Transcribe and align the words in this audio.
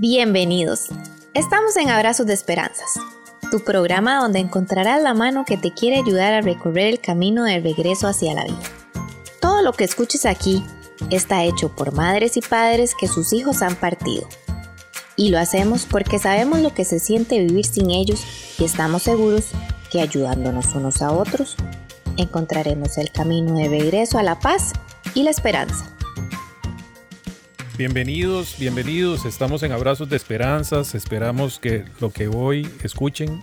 Bienvenidos. 0.00 0.90
Estamos 1.34 1.76
en 1.76 1.90
Abrazos 1.90 2.24
de 2.24 2.32
Esperanzas, 2.32 3.00
tu 3.50 3.64
programa 3.64 4.20
donde 4.20 4.38
encontrarás 4.38 5.02
la 5.02 5.12
mano 5.12 5.44
que 5.44 5.56
te 5.56 5.72
quiere 5.72 5.96
ayudar 5.96 6.34
a 6.34 6.40
recorrer 6.40 6.86
el 6.86 7.00
camino 7.00 7.42
de 7.42 7.58
regreso 7.58 8.06
hacia 8.06 8.32
la 8.32 8.44
vida. 8.44 8.60
Todo 9.40 9.60
lo 9.60 9.72
que 9.72 9.82
escuches 9.82 10.24
aquí 10.24 10.64
está 11.10 11.42
hecho 11.42 11.74
por 11.74 11.92
madres 11.92 12.36
y 12.36 12.42
padres 12.42 12.94
que 12.94 13.08
sus 13.08 13.32
hijos 13.32 13.60
han 13.60 13.74
partido. 13.74 14.28
Y 15.16 15.30
lo 15.30 15.40
hacemos 15.40 15.84
porque 15.84 16.20
sabemos 16.20 16.60
lo 16.60 16.72
que 16.72 16.84
se 16.84 17.00
siente 17.00 17.40
vivir 17.40 17.66
sin 17.66 17.90
ellos 17.90 18.22
y 18.56 18.62
estamos 18.66 19.02
seguros 19.02 19.46
que 19.90 20.00
ayudándonos 20.00 20.76
unos 20.76 21.02
a 21.02 21.10
otros, 21.10 21.56
encontraremos 22.16 22.98
el 22.98 23.10
camino 23.10 23.56
de 23.56 23.68
regreso 23.68 24.16
a 24.16 24.22
la 24.22 24.38
paz 24.38 24.74
y 25.14 25.24
la 25.24 25.30
esperanza. 25.30 25.97
Bienvenidos, 27.78 28.56
bienvenidos. 28.58 29.24
Estamos 29.24 29.62
en 29.62 29.70
Abrazos 29.70 30.08
de 30.08 30.16
Esperanzas. 30.16 30.96
Esperamos 30.96 31.60
que 31.60 31.84
lo 32.00 32.10
que 32.10 32.26
hoy 32.26 32.68
escuchen, 32.82 33.40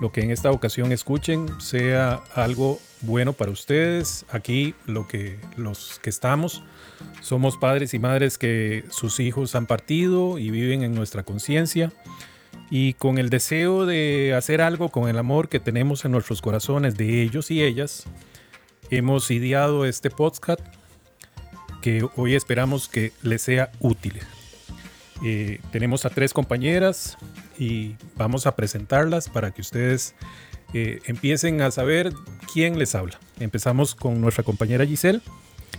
lo 0.00 0.10
que 0.10 0.22
en 0.22 0.32
esta 0.32 0.50
ocasión 0.50 0.90
escuchen, 0.90 1.46
sea 1.60 2.24
algo 2.34 2.80
bueno 3.02 3.34
para 3.34 3.52
ustedes. 3.52 4.26
Aquí 4.30 4.74
lo 4.84 5.06
que 5.06 5.38
los 5.56 6.00
que 6.00 6.10
estamos 6.10 6.64
somos 7.20 7.56
padres 7.56 7.94
y 7.94 8.00
madres 8.00 8.36
que 8.36 8.84
sus 8.90 9.20
hijos 9.20 9.54
han 9.54 9.66
partido 9.66 10.40
y 10.40 10.50
viven 10.50 10.82
en 10.82 10.92
nuestra 10.92 11.22
conciencia 11.22 11.92
y 12.68 12.94
con 12.94 13.16
el 13.16 13.30
deseo 13.30 13.86
de 13.86 14.34
hacer 14.36 14.60
algo 14.60 14.88
con 14.88 15.08
el 15.08 15.20
amor 15.20 15.48
que 15.48 15.60
tenemos 15.60 16.04
en 16.04 16.10
nuestros 16.10 16.42
corazones 16.42 16.96
de 16.96 17.22
ellos 17.22 17.52
y 17.52 17.62
ellas, 17.62 18.06
hemos 18.90 19.30
ideado 19.30 19.84
este 19.84 20.10
podcast 20.10 20.62
hoy 22.16 22.34
esperamos 22.34 22.88
que 22.88 23.12
les 23.22 23.42
sea 23.42 23.70
útil. 23.80 24.14
Eh, 25.24 25.60
tenemos 25.70 26.04
a 26.04 26.10
tres 26.10 26.32
compañeras 26.32 27.16
y 27.58 27.94
vamos 28.16 28.46
a 28.46 28.54
presentarlas 28.54 29.28
para 29.28 29.50
que 29.50 29.62
ustedes 29.62 30.14
eh, 30.74 31.00
empiecen 31.06 31.62
a 31.62 31.70
saber 31.70 32.12
quién 32.52 32.78
les 32.78 32.94
habla. 32.94 33.18
Empezamos 33.40 33.94
con 33.94 34.20
nuestra 34.20 34.44
compañera 34.44 34.84
Giselle. 34.84 35.20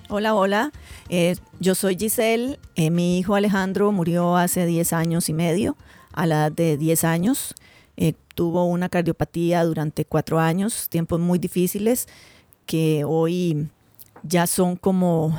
Hola, 0.10 0.34
hola. 0.34 0.72
Eh, 1.10 1.36
yo 1.60 1.76
soy 1.76 1.98
Giselle. 1.98 2.58
mi 2.78 3.20
hijo 3.20 3.36
Alejandro 3.36 3.92
murió 3.92 4.38
hace 4.38 4.66
10 4.66 4.94
años 4.94 5.30
y 5.30 5.34
medio, 5.34 5.76
a 6.14 6.26
la 6.26 6.36
edad 6.48 6.52
de 6.52 6.78
10 6.78 7.04
años. 7.04 7.54
tuvo 8.34 8.66
una 8.66 8.88
cardiopatía 8.88 9.64
durante 9.66 10.06
cuatro 10.06 10.40
años, 10.40 10.90
tiempos 10.90 11.20
muy 11.20 11.40
difíciles 11.40 12.08
que 12.68 13.04
hoy 13.04 13.68
ya 14.22 14.46
son 14.46 14.76
como 14.76 15.34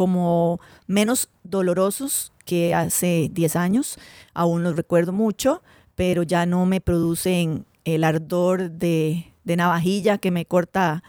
como 0.00 0.60
menos 0.86 1.28
dolorosos 1.44 2.32
que 2.46 2.74
hace 2.74 3.28
10 3.34 3.56
años. 3.56 3.98
Aún 4.32 4.62
los 4.62 4.74
recuerdo 4.74 5.12
mucho, 5.12 5.62
pero 5.94 6.22
ya 6.22 6.46
no 6.46 6.64
me 6.64 6.80
producen 6.80 7.66
el 7.84 8.04
ardor 8.04 8.70
de, 8.70 9.26
navajilla 9.44 10.16
que 10.16 10.30
me 10.30 10.46
corta 10.46 11.02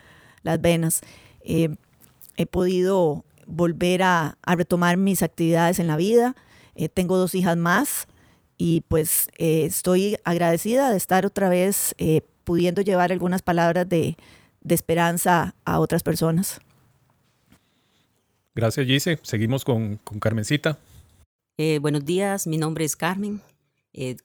las 0.43 0.59
venas. 0.59 0.99
Eh, 1.39 1.73
he 2.35 2.45
podido 2.45 3.23
volver 3.47 4.03
a, 4.03 4.37
retomar 4.45 4.97
mis 4.97 5.23
actividades 5.23 5.79
en 5.79 5.87
la 5.87 5.95
vida. 5.95 6.35
Eh, 6.75 6.89
tengo 6.89 7.15
dos 7.15 7.33
hijas 7.33 7.55
más 7.55 8.09
y 8.57 8.81
pues 8.89 9.29
eh, 9.37 9.63
estoy 9.63 10.17
agradecida 10.25 10.91
de 10.91 10.97
estar 10.97 11.25
otra 11.25 11.47
vez 11.47 11.95
pudiendo 12.43 12.81
llevar 12.81 13.13
algunas 13.13 13.41
palabras 13.41 13.87
de 13.87 14.17
esperanza 14.67 15.55
a 15.63 15.79
otras 15.79 16.03
personas. 16.03 16.59
Gracias, 18.53 18.85
Gise. 18.85 19.17
Seguimos 19.21 19.63
con, 19.63 19.97
Carmencita. 20.19 20.77
Eh, 21.57 21.79
buenos 21.79 22.03
días, 22.03 22.47
mi 22.47 22.57
nombre 22.57 22.83
es 22.83 22.97
Carmen. 22.97 23.41
Eh, 23.93 24.17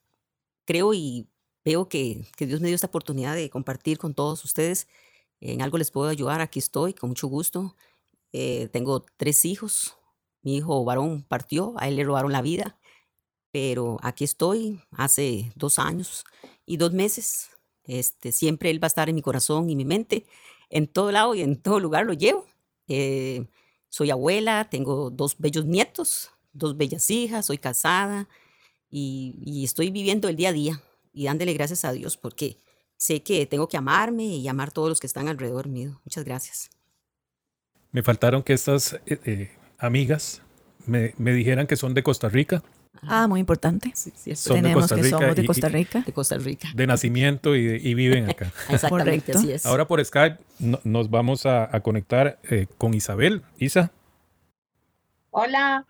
creo 0.64 0.94
y 0.94 1.28
veo 1.64 1.88
que, 1.88 2.24
Dios 2.36 2.60
me 2.60 2.66
dio 2.66 2.74
esta 2.74 2.88
oportunidad 2.88 3.36
de 3.36 3.50
compartir 3.50 3.98
con 3.98 4.14
todos 4.14 4.44
ustedes. 4.44 4.88
En 5.40 5.62
algo 5.62 5.78
les 5.78 5.92
puedo 5.92 6.08
ayudar, 6.08 6.40
aquí 6.40 6.58
estoy, 6.58 6.92
con 6.92 7.10
mucho 7.10 7.28
gusto. 7.28 7.76
Eh, 8.32 8.68
tengo 8.72 9.04
tres 9.16 9.44
hijos. 9.44 9.96
Mi 10.42 10.56
hijo 10.56 10.84
varón 10.84 11.22
partió, 11.22 11.74
a 11.76 11.86
él 11.86 11.94
le 11.94 12.04
robaron 12.04 12.32
la 12.32 12.42
vida, 12.42 12.78
pero 13.52 13.98
aquí 14.02 14.24
estoy 14.24 14.80
hace 14.90 15.52
dos 15.54 15.78
años 15.78 16.24
y 16.64 16.78
dos 16.78 16.92
meses. 16.92 17.50
Este, 17.84 18.32
siempre 18.32 18.70
él 18.70 18.82
va 18.82 18.86
a 18.86 18.88
estar 18.88 19.08
en 19.08 19.14
mi 19.14 19.22
corazón 19.22 19.70
y 19.70 19.76
mi 19.76 19.84
mente. 19.84 20.26
En 20.68 20.88
todo 20.88 21.12
lado 21.12 21.36
y 21.36 21.42
en 21.42 21.62
todo 21.62 21.78
lugar 21.78 22.06
lo 22.06 22.12
llevo. 22.12 22.44
Soy 23.96 24.10
abuela, 24.10 24.68
tengo 24.68 25.08
dos 25.08 25.38
bellos 25.38 25.64
nietos, 25.64 26.30
dos 26.52 26.76
bellas 26.76 27.08
hijas, 27.08 27.46
soy 27.46 27.56
casada 27.56 28.28
y, 28.90 29.64
estoy 29.64 29.90
viviendo 29.90 30.28
el 30.28 30.36
día 30.36 30.50
a 30.50 30.52
día 30.52 30.82
y 31.14 31.24
dándole 31.24 31.54
gracias 31.54 31.82
a 31.86 31.92
Dios 31.92 32.18
porque 32.18 32.58
sé 32.98 33.22
que 33.22 33.46
tengo 33.46 33.70
que 33.70 33.78
amarme 33.78 34.24
y 34.24 34.46
amar 34.48 34.68
a 34.68 34.72
todos 34.72 34.90
los 34.90 35.00
que 35.00 35.06
están 35.06 35.28
alrededor 35.28 35.68
mío. 35.68 35.98
Muchas 36.04 36.26
gracias. 36.26 36.68
Me 37.90 38.02
faltaron 38.02 38.42
que 38.42 38.52
estas 38.52 39.00
eh, 39.06 39.18
eh, 39.24 39.56
amigas 39.78 40.42
me, 40.84 41.14
dijeran 41.16 41.66
que 41.66 41.76
son 41.76 41.94
de 41.94 42.02
Costa 42.02 42.28
Rica. 42.28 42.62
Ah, 43.02 43.26
muy 43.28 43.40
importante. 43.40 43.92
son 43.94 44.56
Tenemos 44.56 44.88
de 44.88 44.94
Costa 44.94 44.96
Rica 44.96 45.04
que 45.04 45.10
somos 45.10 45.36
de 45.36 45.46
Costa 45.46 45.68
Rica. 45.68 46.00
de 46.00 46.12
Costa 46.12 46.38
Rica. 46.38 46.68
De 46.74 46.86
nacimiento 46.86 47.54
y, 47.56 47.94
viven 47.94 48.30
acá. 48.30 48.52
Exactamente, 48.70 49.32
así 49.32 49.52
es. 49.52 49.66
Ahora 49.66 49.86
por 49.86 50.04
Skype 50.04 50.38
nos 50.84 51.10
vamos 51.10 51.46
a, 51.46 51.68
conectar 51.80 52.38
eh, 52.50 52.66
con 52.78 52.94
Isabel. 52.94 53.42
Isa. 53.58 53.92
Hola, 55.30 55.84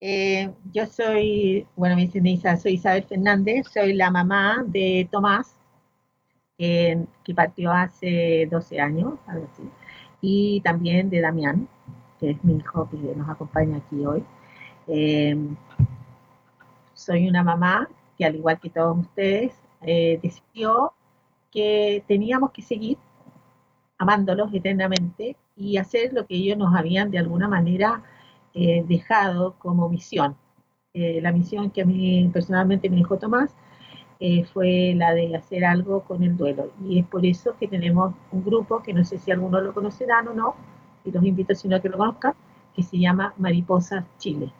eh, 0.00 0.50
yo 0.72 0.86
soy, 0.86 1.66
bueno, 1.76 1.96
me 1.96 2.02
dicen 2.02 2.26
Isa, 2.26 2.56
soy 2.56 2.74
Isabel 2.74 3.04
Fernández, 3.04 3.66
soy 3.72 3.92
la 3.92 4.10
mamá 4.10 4.64
de 4.66 5.08
Tomás, 5.10 5.56
que 6.56 7.34
partió 7.34 7.72
hace 7.72 8.46
12 8.50 8.80
años, 8.80 9.14
algo 9.26 9.48
así, 9.52 9.62
y 10.20 10.60
también 10.60 11.08
de 11.10 11.20
Damián, 11.20 11.68
que 12.18 12.30
es 12.30 12.44
mi 12.44 12.56
hijo 12.56 12.88
que 12.90 12.96
nos 12.96 13.28
acompaña 13.28 13.78
aquí 13.78 14.04
hoy. 14.04 14.22
Eh, 14.86 15.36
soy 17.00 17.28
una 17.28 17.42
mamá 17.42 17.88
que 18.20 18.26
al 18.26 18.36
igual 18.36 18.60
que 18.60 18.68
todos 18.68 18.98
ustedes, 18.98 19.54
eh, 19.82 20.20
decidió 20.22 20.92
que 21.50 22.04
teníamos 22.06 22.50
que 22.52 22.60
seguir 22.60 22.98
amándolos 23.98 24.52
eternamente 24.52 25.36
y 25.56 25.78
hacer 25.78 26.12
lo 26.12 26.26
que 26.26 26.34
ellos 26.36 26.58
nos 26.58 26.74
habían 26.74 27.10
de 27.10 27.18
alguna 27.18 27.48
manera 27.48 28.02
eh, 28.52 28.84
dejado 28.86 29.54
como 29.58 29.88
misión. 29.88 30.36
Eh, 30.92 31.20
la 31.22 31.32
misión 31.32 31.70
que 31.70 31.82
a 31.82 31.86
mí 31.86 32.28
personalmente 32.32 32.90
me 32.90 32.96
dijo 32.96 33.18
Tomás 33.18 33.54
fue 34.52 34.92
la 34.96 35.14
de 35.14 35.34
hacer 35.34 35.64
algo 35.64 36.02
con 36.02 36.22
el 36.22 36.36
duelo. 36.36 36.70
Y 36.86 36.98
es 36.98 37.06
por 37.06 37.24
eso 37.24 37.56
que 37.58 37.66
tenemos 37.68 38.12
un 38.32 38.44
grupo 38.44 38.82
que 38.82 38.92
no 38.92 39.02
sé 39.02 39.16
si 39.16 39.30
algunos 39.30 39.62
lo 39.62 39.72
conocerán 39.72 40.28
o 40.28 40.34
no, 40.34 40.54
y 41.06 41.10
los 41.10 41.24
invito 41.24 41.54
si 41.54 41.68
no 41.68 41.80
que 41.80 41.88
lo 41.88 41.96
conozcan, 41.96 42.34
que 42.74 42.82
se 42.82 42.98
llama 42.98 43.32
Mariposas 43.38 44.04
Chile 44.18 44.52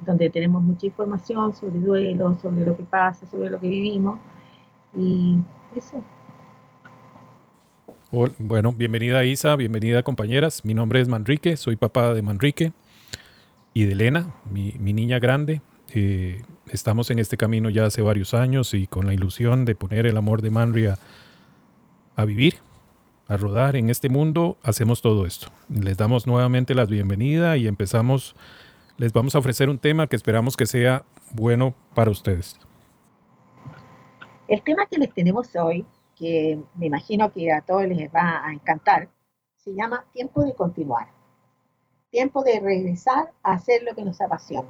donde 0.00 0.30
tenemos 0.30 0.62
mucha 0.62 0.86
información 0.86 1.54
sobre 1.54 1.78
duelo, 1.78 2.38
sobre 2.40 2.64
lo 2.64 2.76
que 2.76 2.84
pasa, 2.84 3.26
sobre 3.26 3.50
lo 3.50 3.58
que 3.60 3.68
vivimos. 3.68 4.18
Y 4.96 5.38
eso. 5.76 6.02
Bueno, 8.38 8.72
bienvenida 8.72 9.24
Isa, 9.24 9.54
bienvenida 9.56 10.02
compañeras. 10.02 10.64
Mi 10.64 10.74
nombre 10.74 11.00
es 11.00 11.08
Manrique, 11.08 11.56
soy 11.56 11.76
papá 11.76 12.12
de 12.12 12.22
Manrique 12.22 12.72
y 13.72 13.84
de 13.84 13.92
Elena, 13.92 14.34
mi, 14.50 14.72
niña 14.72 15.20
grande. 15.20 15.62
Eh, 15.94 16.42
estamos 16.68 17.10
en 17.10 17.20
este 17.20 17.36
camino 17.36 17.70
ya 17.70 17.86
hace 17.86 18.02
varios 18.02 18.34
años 18.34 18.74
y 18.74 18.88
con 18.88 19.06
la 19.06 19.14
ilusión 19.14 19.64
de 19.64 19.76
poner 19.76 20.06
el 20.06 20.16
amor 20.16 20.42
de 20.42 20.50
Manri 20.50 20.86
a, 20.86 20.98
a 22.16 22.24
vivir, 22.24 22.56
a 23.28 23.36
rodar 23.36 23.76
en 23.76 23.90
este 23.90 24.08
mundo, 24.08 24.58
hacemos 24.64 25.02
todo 25.02 25.24
esto. 25.24 25.46
Les 25.68 25.96
damos 25.96 26.26
nuevamente 26.26 26.74
la 26.74 26.86
bienvenida 26.86 27.56
y 27.56 27.68
empezamos 27.68 28.34
les 29.00 29.14
vamos 29.14 29.34
a 29.34 29.38
ofrecer 29.38 29.70
un 29.70 29.78
tema 29.78 30.06
que 30.06 30.14
esperamos 30.14 30.58
que 30.58 30.66
sea 30.66 31.06
bueno 31.32 31.72
para 31.94 32.10
ustedes. 32.10 32.60
El 34.46 34.60
tema 34.60 34.84
que 34.84 34.98
les 34.98 35.10
tenemos 35.14 35.56
hoy, 35.56 35.86
que 36.14 36.60
me 36.74 36.88
imagino 36.88 37.32
que 37.32 37.50
a 37.50 37.62
todos 37.62 37.86
les 37.86 38.12
va 38.14 38.44
a 38.44 38.52
encantar, 38.52 39.08
se 39.56 39.72
llama 39.72 40.04
tiempo 40.12 40.44
de 40.44 40.54
continuar. 40.54 41.08
Tiempo 42.10 42.42
de 42.42 42.60
regresar 42.60 43.32
a 43.42 43.52
hacer 43.52 43.84
lo 43.84 43.94
que 43.94 44.04
nos 44.04 44.20
apasiona. 44.20 44.68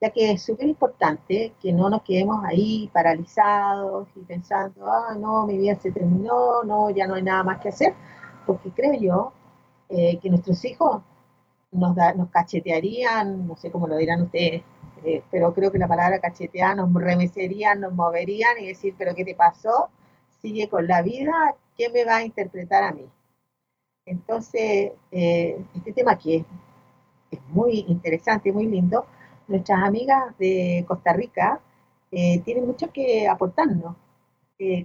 Ya 0.00 0.10
que 0.10 0.32
es 0.32 0.42
súper 0.42 0.66
importante 0.66 1.52
que 1.62 1.72
no 1.72 1.88
nos 1.88 2.02
quedemos 2.02 2.44
ahí 2.44 2.90
paralizados 2.92 4.08
y 4.16 4.20
pensando, 4.22 4.90
ah, 4.90 5.14
no, 5.16 5.46
mi 5.46 5.56
vida 5.56 5.76
se 5.76 5.92
terminó, 5.92 6.64
no, 6.64 6.90
ya 6.90 7.06
no 7.06 7.14
hay 7.14 7.22
nada 7.22 7.44
más 7.44 7.60
que 7.60 7.68
hacer, 7.68 7.94
porque 8.44 8.72
creo 8.72 8.94
yo 8.94 9.32
eh, 9.88 10.18
que 10.18 10.30
nuestros 10.30 10.64
hijos 10.64 11.02
nos, 11.72 11.96
nos 12.16 12.30
cachetearían, 12.30 13.46
no 13.46 13.56
sé 13.56 13.70
cómo 13.70 13.86
lo 13.86 13.96
dirán 13.96 14.22
ustedes, 14.22 14.62
eh, 15.04 15.22
pero 15.30 15.54
creo 15.54 15.72
que 15.72 15.78
la 15.78 15.88
palabra 15.88 16.20
cachetear 16.20 16.76
nos 16.76 16.92
remecerían, 16.92 17.80
nos 17.80 17.92
moverían 17.92 18.58
y 18.60 18.66
decir, 18.68 18.94
pero 18.98 19.14
¿qué 19.14 19.24
te 19.24 19.34
pasó? 19.34 19.88
Sigue 20.42 20.68
con 20.68 20.86
la 20.86 21.02
vida, 21.02 21.32
¿qué 21.76 21.88
me 21.90 22.04
va 22.04 22.16
a 22.16 22.24
interpretar 22.24 22.82
a 22.82 22.92
mí? 22.92 23.06
Entonces, 24.06 24.92
eh, 25.12 25.64
este 25.74 25.92
tema 25.92 26.18
que 26.18 26.44
es 27.30 27.40
muy 27.48 27.84
interesante, 27.88 28.52
muy 28.52 28.66
lindo, 28.66 29.06
nuestras 29.48 29.82
amigas 29.82 30.36
de 30.38 30.84
Costa 30.88 31.12
Rica 31.12 31.60
eh, 32.10 32.40
tienen 32.44 32.66
mucho 32.66 32.92
que 32.92 33.28
aportarnos. 33.28 33.96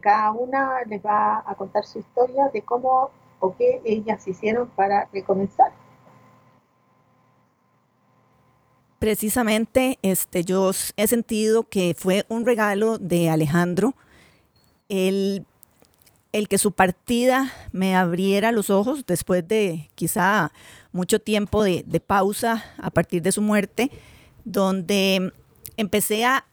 Cada 0.02 0.32
una 0.32 0.84
les 0.88 1.06
va 1.06 1.44
a 1.46 1.56
contar 1.56 1.84
su 1.84 2.00
historia 2.00 2.48
de 2.54 2.62
cómo 2.62 3.10
o 3.42 3.56
qué 3.58 3.82
ellas 3.84 4.26
hicieron 4.26 4.70
para 4.70 5.10
recomenzar. 5.12 5.74
Precisamente, 9.06 10.00
este, 10.02 10.44
yo 10.44 10.72
he 10.98 11.06
sentido 11.06 11.70
que 11.70 11.96
fue 11.96 12.26
un 12.28 12.44
regalo 12.44 12.98
de 12.98 13.30
Alejandro 13.30 13.94
el, 14.90 15.46
el 16.32 16.48
que 16.48 16.58
su 16.58 16.72
partida 16.72 17.54
me 17.72 17.96
abriera 17.96 18.52
los 18.52 18.72
ojos 18.72 19.06
después 19.06 19.48
de 19.48 19.92
quizá 19.94 20.52
mucho 20.92 21.20
tiempo 21.20 21.64
de, 21.64 21.84
pausa 22.04 22.66
a 22.80 22.90
partir 22.90 23.22
de 23.22 23.32
su 23.32 23.44
muerte, 23.44 23.92
donde 24.44 25.32
empecé 25.78 26.26
a, 26.26 26.44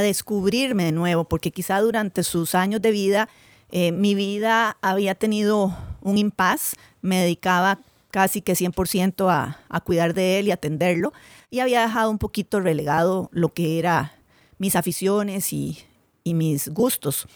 descubrirme 0.00 0.84
de 0.84 0.92
nuevo, 0.92 1.24
porque 1.24 1.50
quizá 1.50 1.78
durante 1.82 2.22
sus 2.22 2.54
años 2.54 2.80
de 2.80 2.90
vida 2.90 3.28
eh, 3.70 3.92
mi 3.92 4.14
vida 4.14 4.78
había 4.80 5.14
tenido 5.14 5.76
un 6.00 6.16
impas, 6.16 6.74
me 7.02 7.20
dedicaba 7.20 7.80
casi 8.10 8.40
que 8.40 8.54
100% 8.54 9.30
a, 9.30 9.60
a 9.68 9.80
cuidar 9.80 10.14
de 10.14 10.38
él 10.38 10.48
y 10.48 10.50
atenderlo, 10.50 11.12
y 11.50 11.60
había 11.60 11.82
dejado 11.82 12.10
un 12.10 12.18
poquito 12.18 12.60
relegado 12.60 13.28
lo 13.32 13.52
que 13.52 13.78
era 13.78 14.14
mis 14.58 14.76
aficiones 14.76 15.52
y, 15.52 15.78
y 16.24 16.34
mis 16.34 16.68
gustos. 16.68 17.26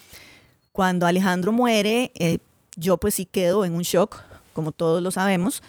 Cuando 0.71 1.05
Alejandro 1.05 1.51
muere, 1.51 2.11
eh, 2.15 2.39
yo 2.75 2.97
pues 2.97 3.15
sí 3.15 3.25
quedo 3.25 3.65
en 3.65 3.73
un 3.73 3.83
shock, 3.83 4.21
como 4.53 4.71
todos 4.71 5.01
lo 5.01 5.11
sabemos, 5.11 5.63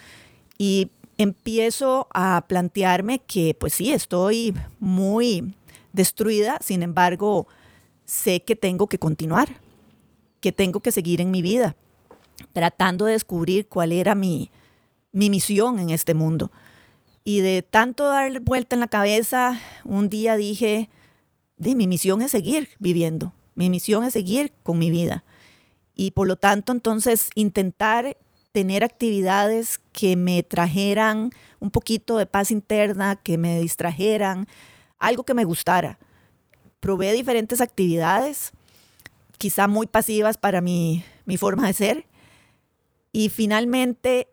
y 0.57 0.89
empiezo 1.17 2.07
a 2.13 2.45
plantearme 2.47 3.19
que 3.19 3.55
pues 3.57 3.73
sí, 3.73 3.91
estoy 3.93 4.53
muy 4.79 5.55
destruida, 5.93 6.57
sin 6.61 6.83
embargo, 6.83 7.47
sé 8.05 8.41
que 8.43 8.55
tengo 8.55 8.87
que 8.87 8.99
continuar, 8.99 9.49
que 10.41 10.51
tengo 10.51 10.79
que 10.81 10.91
seguir 10.91 11.21
en 11.21 11.31
mi 11.31 11.41
vida, 11.41 11.75
tratando 12.53 13.05
de 13.05 13.13
descubrir 13.13 13.67
cuál 13.67 13.91
era 13.91 14.13
mi, 14.13 14.51
mi 15.15 15.29
misión 15.29 15.79
en 15.79 15.91
este 15.91 16.13
mundo. 16.13 16.51
Y 17.23 17.39
de 17.39 17.61
tanto 17.61 18.05
dar 18.05 18.41
vuelta 18.41 18.75
en 18.75 18.81
la 18.81 18.89
cabeza, 18.89 19.61
un 19.85 20.09
día 20.09 20.35
dije, 20.35 20.89
de, 21.55 21.73
mi 21.73 21.87
misión 21.87 22.21
es 22.21 22.31
seguir 22.31 22.69
viviendo, 22.79 23.33
mi 23.55 23.69
misión 23.69 24.03
es 24.03 24.11
seguir 24.11 24.51
con 24.61 24.77
mi 24.77 24.91
vida. 24.91 25.23
Y 25.95 26.11
por 26.11 26.27
lo 26.27 26.35
tanto, 26.35 26.73
entonces, 26.73 27.29
intentar 27.33 28.17
tener 28.51 28.83
actividades 28.83 29.79
que 29.93 30.17
me 30.17 30.43
trajeran 30.43 31.31
un 31.61 31.71
poquito 31.71 32.17
de 32.17 32.25
paz 32.25 32.51
interna, 32.51 33.15
que 33.15 33.37
me 33.37 33.61
distrajeran, 33.61 34.47
algo 34.99 35.23
que 35.23 35.33
me 35.33 35.45
gustara. 35.45 35.97
Probé 36.81 37.13
diferentes 37.13 37.61
actividades, 37.61 38.51
quizá 39.37 39.69
muy 39.69 39.87
pasivas 39.87 40.37
para 40.37 40.59
mi, 40.59 41.05
mi 41.23 41.37
forma 41.37 41.67
de 41.67 41.73
ser, 41.73 42.05
y 43.13 43.29
finalmente 43.29 44.27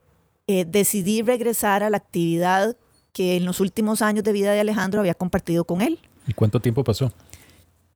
eh, 0.53 0.67
decidí 0.67 1.23
regresar 1.23 1.83
a 1.83 1.89
la 1.89 1.97
actividad 1.97 2.77
que 3.15 3.37
en 3.37 3.47
los 3.47 3.59
últimos 3.59 4.03
años 4.03 4.23
de 4.23 4.33
vida 4.33 4.53
de 4.53 4.61
Alejandro 4.61 5.01
había 5.01 5.15
compartido 5.15 5.65
con 5.65 5.81
él. 5.81 5.99
¿Y 6.27 6.35
cuánto 6.35 6.61
tiempo 6.61 6.85
pasó? 6.85 7.11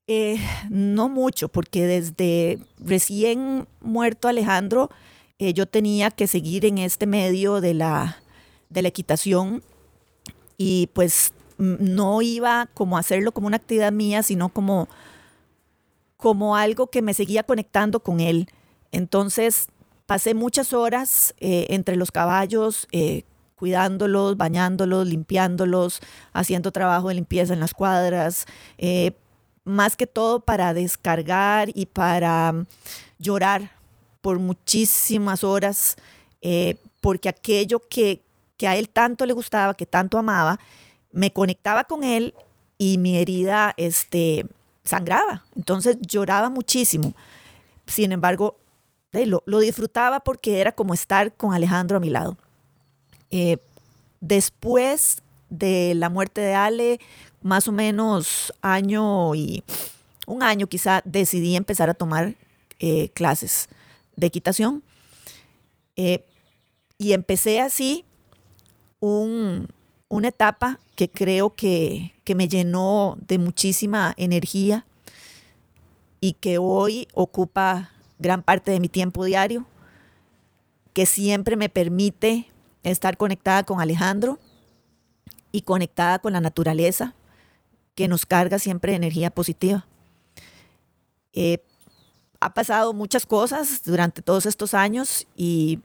Eh, 0.07 0.39
no 0.71 1.11
mucho, 1.11 1.49
porque 1.49 1.87
desde 1.87 2.59
recién 2.79 3.69
muerto 3.83 4.27
Alejandro, 4.27 4.89
eh, 5.39 5.53
yo 5.53 5.67
tenía 5.67 6.11
que 6.11 6.27
seguir 6.27 6.65
en 6.65 6.79
este 6.79 7.07
medio 7.07 7.61
de 7.61 7.75
la, 7.75 8.23
de 8.71 8.81
la 8.81 8.89
equitación 8.89 9.63
y 10.57 10.89
pues 10.95 11.35
no 11.59 12.23
iba 12.23 12.71
como 12.73 12.97
a 12.97 13.01
hacerlo 13.01 13.33
como 13.33 13.49
una 13.49 13.59
actividad 13.59 13.93
mía, 13.93 14.23
sino 14.23 14.49
como, 14.49 14.89
como 16.17 16.57
algo 16.57 16.87
que 16.87 17.03
me 17.03 17.13
seguía 17.13 17.43
conectando 17.43 18.01
con 18.01 18.21
él. 18.21 18.49
Entonces 18.93 19.69
pasé 20.07 20.35
muchas 20.35 20.73
horas 20.73 21.35
eh, 21.41 21.67
entre 21.71 21.97
los 21.97 22.11
caballos, 22.11 22.89
cuidándolos, 23.57 24.37
bañándolos, 24.37 25.07
limpiándolos, 25.07 26.01
haciendo 26.33 26.71
trabajo 26.71 27.09
de 27.09 27.15
limpieza 27.15 27.55
en 27.55 27.61
las 27.61 27.73
cuadras, 27.73 28.47
eh, 28.79 29.13
más 29.65 29.97
que 29.97 30.07
todo 30.07 30.41
para 30.41 30.75
descargar 30.75 31.71
y 31.75 31.87
para 31.87 32.53
mm, 32.53 32.67
llorar 33.19 33.73
por 34.21 34.39
muchísimas 34.39 35.43
horas, 35.43 35.97
eh, 36.43 36.77
porque 37.01 37.29
aquello 37.29 37.81
que, 37.89 38.23
que 38.57 38.69
a 38.69 38.77
él 38.77 38.89
tanto 38.89 39.27
le 39.27 39.33
gustaba, 39.33 39.75
que 39.75 39.87
tanto 39.87 40.19
amaba, 40.19 40.61
me 41.11 41.33
conectaba 41.33 41.85
con 41.85 42.05
él 42.05 42.35
y 42.79 42.99
mi 42.99 43.17
herida 43.17 43.73
este, 43.79 44.47
sangraba. 44.85 45.45
Entonces 45.57 45.97
lloraba 46.01 46.51
muchísimo. 46.51 47.15
Sin 47.87 48.13
embargo, 48.13 48.57
lo, 49.25 49.43
lo, 49.47 49.61
disfrutaba 49.61 50.21
porque 50.21 50.61
era 50.61 50.73
como 50.73 50.93
estar 50.93 51.33
con 51.33 51.55
Alejandro 51.55 51.97
a 51.97 52.01
mi 52.01 52.11
lado. 52.11 52.37
Eh, 53.31 53.59
después 54.21 55.23
de 55.49 55.95
la 55.95 56.11
muerte 56.11 56.41
de 56.41 56.55
Ale, 56.55 57.01
más 57.43 57.69
o 57.69 57.73
menos 57.73 58.53
año 58.61 59.35
y 59.35 59.63
un 60.27 60.43
año 60.43 60.67
quizá, 60.67 61.03
decidí 61.05 61.57
empezar 61.57 61.89
a 61.89 61.95
tomar 61.95 62.35
eh, 62.81 63.09
clases 63.11 63.69
de 64.17 64.27
equitación. 64.27 64.83
Eh, 65.95 66.25
y 66.99 67.13
empecé 67.13 67.61
así 67.61 68.05
una 69.01 70.29
etapa 70.29 70.81
que 70.97 71.09
creo 71.09 71.55
que, 71.55 72.13
que 72.25 72.35
me 72.35 72.49
llenó 72.49 73.17
de 73.27 73.39
muchísima 73.39 74.13
energía 74.17 74.85
y 76.21 76.33
que 76.33 76.59
hoy 76.59 77.07
ocupa 77.15 77.93
gran 78.19 78.43
parte 78.43 78.71
de 78.71 78.81
mi 78.81 78.89
tiempo 78.89 79.25
diario, 79.25 79.67
que 80.93 81.07
siempre 81.07 81.57
me 81.57 81.69
permite 81.69 82.51
estar 82.83 83.17
conectada 83.17 83.65
con 83.65 83.81
Alejandro 83.81 84.39
y 85.53 85.63
conectada 85.63 86.19
con 86.19 86.33
la 86.33 86.41
naturaleza, 86.41 87.15
que 87.95 88.09
nos 88.09 88.27
carga 88.27 88.59
siempre 88.59 88.95
energía 88.95 89.31
positiva. 89.31 89.87
Eh, 91.33 91.59
ha 92.41 92.55
pasado 92.55 92.93
muchas 92.93 93.27
cosas 93.27 93.83
durante 93.85 94.23
todos 94.23 94.47
estos 94.47 94.75
años 94.75 95.27
y 95.37 95.81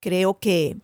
creo 0.00 0.38
que, 0.38 0.76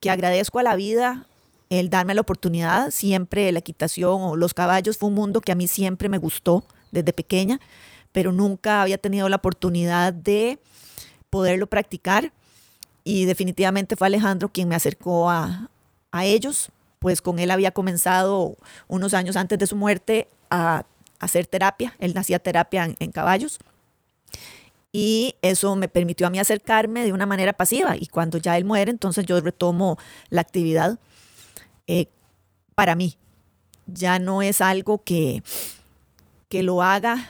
que 0.00 0.10
agradezco 0.10 0.58
a 0.58 0.62
la 0.62 0.76
vida 0.76 1.26
el 1.70 1.90
darme 1.90 2.14
la 2.14 2.20
oportunidad. 2.20 2.90
Siempre 2.90 3.50
la 3.52 3.60
equitación 3.60 4.22
o 4.22 4.36
los 4.36 4.54
caballos 4.54 4.98
fue 4.98 5.08
un 5.08 5.14
mundo 5.14 5.40
que 5.40 5.52
a 5.52 5.56
mí 5.56 5.68
siempre 5.68 6.08
me 6.08 6.18
gustó 6.18 6.64
desde 6.90 7.12
pequeña, 7.12 7.60
pero 8.14 8.30
nunca 8.30 8.80
había 8.80 8.96
tenido 8.96 9.28
la 9.28 9.36
oportunidad 9.36 10.12
de 10.12 10.60
poderlo 11.30 11.66
practicar. 11.66 12.32
Y 13.02 13.24
definitivamente 13.24 13.96
fue 13.96 14.06
Alejandro 14.06 14.50
quien 14.50 14.68
me 14.68 14.76
acercó 14.76 15.28
a, 15.28 15.68
ellos, 16.22 16.70
pues 17.00 17.20
con 17.20 17.40
él 17.40 17.50
había 17.50 17.72
comenzado 17.72 18.56
unos 18.86 19.14
años 19.14 19.34
antes 19.34 19.58
de 19.58 19.66
su 19.66 19.74
muerte 19.74 20.28
a, 20.48 20.86
hacer 21.18 21.48
terapia, 21.48 21.96
él 21.98 22.16
hacía 22.16 22.38
terapia 22.38 22.88
en, 23.00 23.10
caballos. 23.10 23.58
Y 24.92 25.34
eso 25.42 25.74
me 25.74 25.88
permitió 25.88 26.28
a 26.28 26.30
mí 26.30 26.38
acercarme 26.38 27.04
de 27.04 27.12
una 27.12 27.26
manera 27.26 27.52
pasiva. 27.52 27.96
Y 27.96 28.06
cuando 28.06 28.38
ya 28.38 28.56
él 28.56 28.64
muere, 28.64 28.92
entonces 28.92 29.26
yo 29.26 29.40
retomo 29.40 29.98
la 30.30 30.40
actividad 30.40 31.00
eh, 31.88 32.06
para 32.76 32.94
mí. 32.94 33.16
Ya 33.86 34.20
no 34.20 34.40
es 34.40 34.60
algo 34.60 35.02
que, 35.02 35.42
que 36.48 36.62
lo 36.62 36.80
haga 36.80 37.28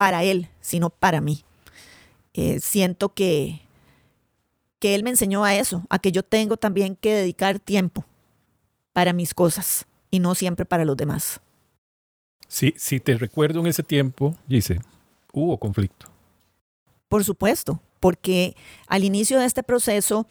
para 0.00 0.24
él, 0.24 0.48
sino 0.62 0.88
para 0.88 1.20
mí. 1.20 1.44
Eh, 2.32 2.58
siento 2.60 3.12
que, 3.12 3.60
que 4.78 4.94
Él 4.94 5.02
me 5.02 5.10
enseñó 5.10 5.44
a 5.44 5.54
eso, 5.54 5.84
a 5.90 5.98
que 5.98 6.10
yo 6.10 6.22
tengo 6.22 6.56
también 6.56 6.96
que 6.96 7.12
dedicar 7.12 7.58
tiempo 7.58 8.06
para 8.94 9.12
mis 9.12 9.34
cosas 9.34 9.84
y 10.10 10.20
no 10.20 10.34
siempre 10.34 10.64
para 10.64 10.86
los 10.86 10.96
demás. 10.96 11.42
Sí, 12.48 12.72
si 12.78 12.98
te 12.98 13.18
recuerdo 13.18 13.60
en 13.60 13.66
ese 13.66 13.82
tiempo, 13.82 14.34
dice, 14.46 14.80
hubo 15.34 15.58
conflicto. 15.58 16.06
Por 17.10 17.22
supuesto, 17.22 17.82
porque 18.00 18.56
al 18.86 19.04
inicio 19.04 19.38
de 19.38 19.44
este 19.44 19.62
proceso 19.62 20.26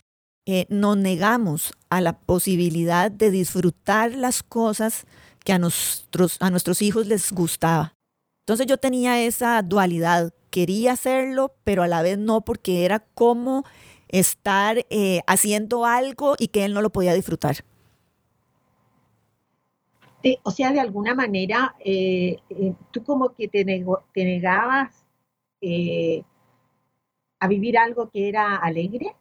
eh, 0.47 0.65
nos 0.69 0.97
negamos 0.97 1.73
a 1.91 2.01
la 2.01 2.17
posibilidad 2.17 3.11
de 3.11 3.29
disfrutar 3.29 4.15
las 4.15 4.41
cosas 4.41 5.05
que 5.45 5.53
a 5.53 5.59
nuestros, 5.59 6.37
a 6.39 6.49
nuestros 6.49 6.81
hijos 6.81 7.05
les 7.05 7.31
gustaba. 7.31 7.93
Entonces 8.49 8.65
yo 8.65 8.77
tenía 8.79 9.21
esa 9.21 9.61
dualidad, 9.61 10.33
quería 10.49 10.93
hacerlo, 10.93 11.53
pero 11.63 11.83
a 11.83 11.87
la 11.87 12.01
vez 12.01 12.17
no, 12.17 12.41
porque 12.41 12.83
era 12.83 12.97
como 13.13 13.63
estar 14.07 14.87
eh, 14.89 15.21
haciendo 15.27 15.85
algo 15.85 16.33
y 16.39 16.47
que 16.47 16.65
él 16.65 16.73
no 16.73 16.81
lo 16.81 16.89
podía 16.89 17.13
disfrutar. 17.13 17.57
o 20.41 20.49
sea, 20.49 20.71
de 20.71 20.79
alguna 20.79 21.13
manera, 21.13 21.75
eh, 21.85 22.37
eh, 22.49 22.73
tú 22.89 23.03
como 23.03 23.35
que 23.35 23.47
te, 23.49 23.63
te 23.63 24.25
negabas 24.25 25.05
a 27.39 27.47
vivir 27.47 27.77
algo 27.77 28.09
que 28.09 28.29
era 28.29 28.55
alegre. 28.55 29.15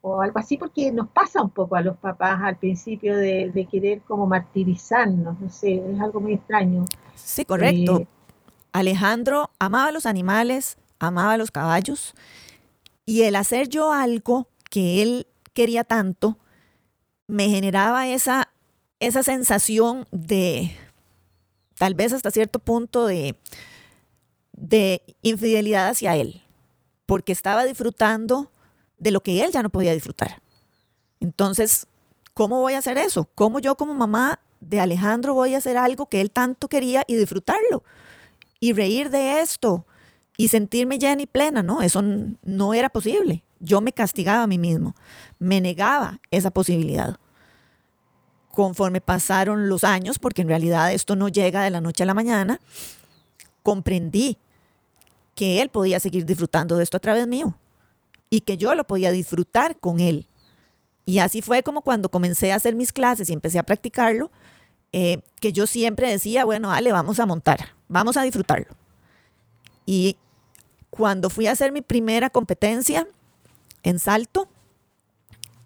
o 0.00 0.20
algo 0.20 0.40
así, 0.40 0.56
porque 0.56 0.90
nos 0.90 1.06
pasa 1.10 1.40
un 1.40 1.50
poco 1.50 1.76
a 1.76 1.82
los 1.82 1.96
papás 1.98 2.40
al 2.42 2.56
principio 2.56 3.16
de, 3.16 3.68
querer 3.70 4.00
como 4.00 4.26
martirizarnos, 4.26 5.38
no 5.38 5.50
sé, 5.50 5.74
es 5.76 6.00
algo 6.00 6.20
muy 6.20 6.32
extraño. 6.32 6.84
Sí, 7.14 7.44
correcto. 7.44 8.08
Alejandro 8.72 9.50
amaba 9.58 9.92
los 9.92 10.06
animales, 10.06 10.78
amaba 10.98 11.36
los 11.36 11.50
caballos, 11.50 12.14
y 13.04 13.22
el 13.22 13.36
hacer 13.36 13.68
yo 13.68 13.92
algo 13.92 14.48
que 14.70 15.02
él 15.02 15.26
quería 15.52 15.84
tanto, 15.84 16.38
me 17.26 17.48
generaba 17.48 18.08
esa, 18.08 18.48
esa 19.00 19.22
sensación 19.22 20.06
de, 20.10 20.74
tal 21.76 21.94
vez 21.94 22.12
hasta 22.12 22.30
cierto 22.30 22.58
punto, 22.58 23.06
de, 23.06 23.36
de 24.52 25.02
infidelidad 25.22 25.88
hacia 25.88 26.16
él, 26.16 26.42
porque 27.06 27.32
estaba 27.32 27.64
disfrutando 27.64 28.50
de 28.98 29.10
lo 29.10 29.22
que 29.22 29.44
él 29.44 29.50
ya 29.52 29.62
no 29.62 29.70
podía 29.70 29.92
disfrutar. 29.92 30.40
Entonces, 31.20 31.86
¿cómo 32.34 32.60
voy 32.60 32.74
a 32.74 32.78
hacer 32.78 32.98
eso? 32.98 33.28
¿Cómo 33.34 33.58
yo 33.58 33.76
como 33.76 33.94
mamá 33.94 34.40
de 34.60 34.80
Alejandro 34.80 35.34
voy 35.34 35.54
a 35.54 35.58
hacer 35.58 35.76
algo 35.76 36.06
que 36.06 36.20
él 36.20 36.30
tanto 36.30 36.68
quería 36.68 37.04
y 37.06 37.16
disfrutarlo? 37.16 37.82
Y 38.62 38.74
reír 38.74 39.10
de 39.10 39.40
esto 39.40 39.84
y 40.36 40.46
sentirme 40.46 41.00
llena 41.00 41.22
y 41.22 41.26
plena, 41.26 41.64
¿no? 41.64 41.82
Eso 41.82 42.00
no 42.00 42.74
era 42.74 42.90
posible. 42.90 43.42
Yo 43.58 43.80
me 43.80 43.92
castigaba 43.92 44.44
a 44.44 44.46
mí 44.46 44.56
mismo, 44.56 44.94
me 45.40 45.60
negaba 45.60 46.20
esa 46.30 46.52
posibilidad. 46.52 47.16
Conforme 48.52 49.00
pasaron 49.00 49.68
los 49.68 49.82
años, 49.82 50.20
porque 50.20 50.42
en 50.42 50.48
realidad 50.48 50.92
esto 50.92 51.16
no 51.16 51.26
llega 51.26 51.64
de 51.64 51.70
la 51.70 51.80
noche 51.80 52.04
a 52.04 52.06
la 52.06 52.14
mañana, 52.14 52.60
comprendí 53.64 54.38
que 55.34 55.60
él 55.60 55.68
podía 55.68 55.98
seguir 55.98 56.24
disfrutando 56.24 56.76
de 56.76 56.84
esto 56.84 56.98
a 56.98 57.00
través 57.00 57.26
mío 57.26 57.56
y 58.30 58.42
que 58.42 58.56
yo 58.56 58.76
lo 58.76 58.84
podía 58.84 59.10
disfrutar 59.10 59.76
con 59.80 59.98
él. 59.98 60.28
Y 61.04 61.18
así 61.18 61.42
fue 61.42 61.64
como 61.64 61.82
cuando 61.82 62.10
comencé 62.10 62.52
a 62.52 62.54
hacer 62.54 62.76
mis 62.76 62.92
clases 62.92 63.28
y 63.28 63.32
empecé 63.32 63.58
a 63.58 63.64
practicarlo, 63.64 64.30
eh, 64.92 65.20
que 65.40 65.52
yo 65.52 65.66
siempre 65.66 66.08
decía, 66.08 66.44
bueno, 66.44 66.68
dale, 66.68 66.92
vamos 66.92 67.18
a 67.18 67.26
montar, 67.26 67.74
vamos 67.92 68.16
a 68.16 68.22
disfrutarlo. 68.22 68.74
Y 69.84 70.16
cuando 70.90 71.30
fui 71.30 71.46
a 71.46 71.52
hacer 71.52 71.72
mi 71.72 71.82
primera 71.82 72.30
competencia 72.30 73.06
en 73.82 73.98
salto, 73.98 74.48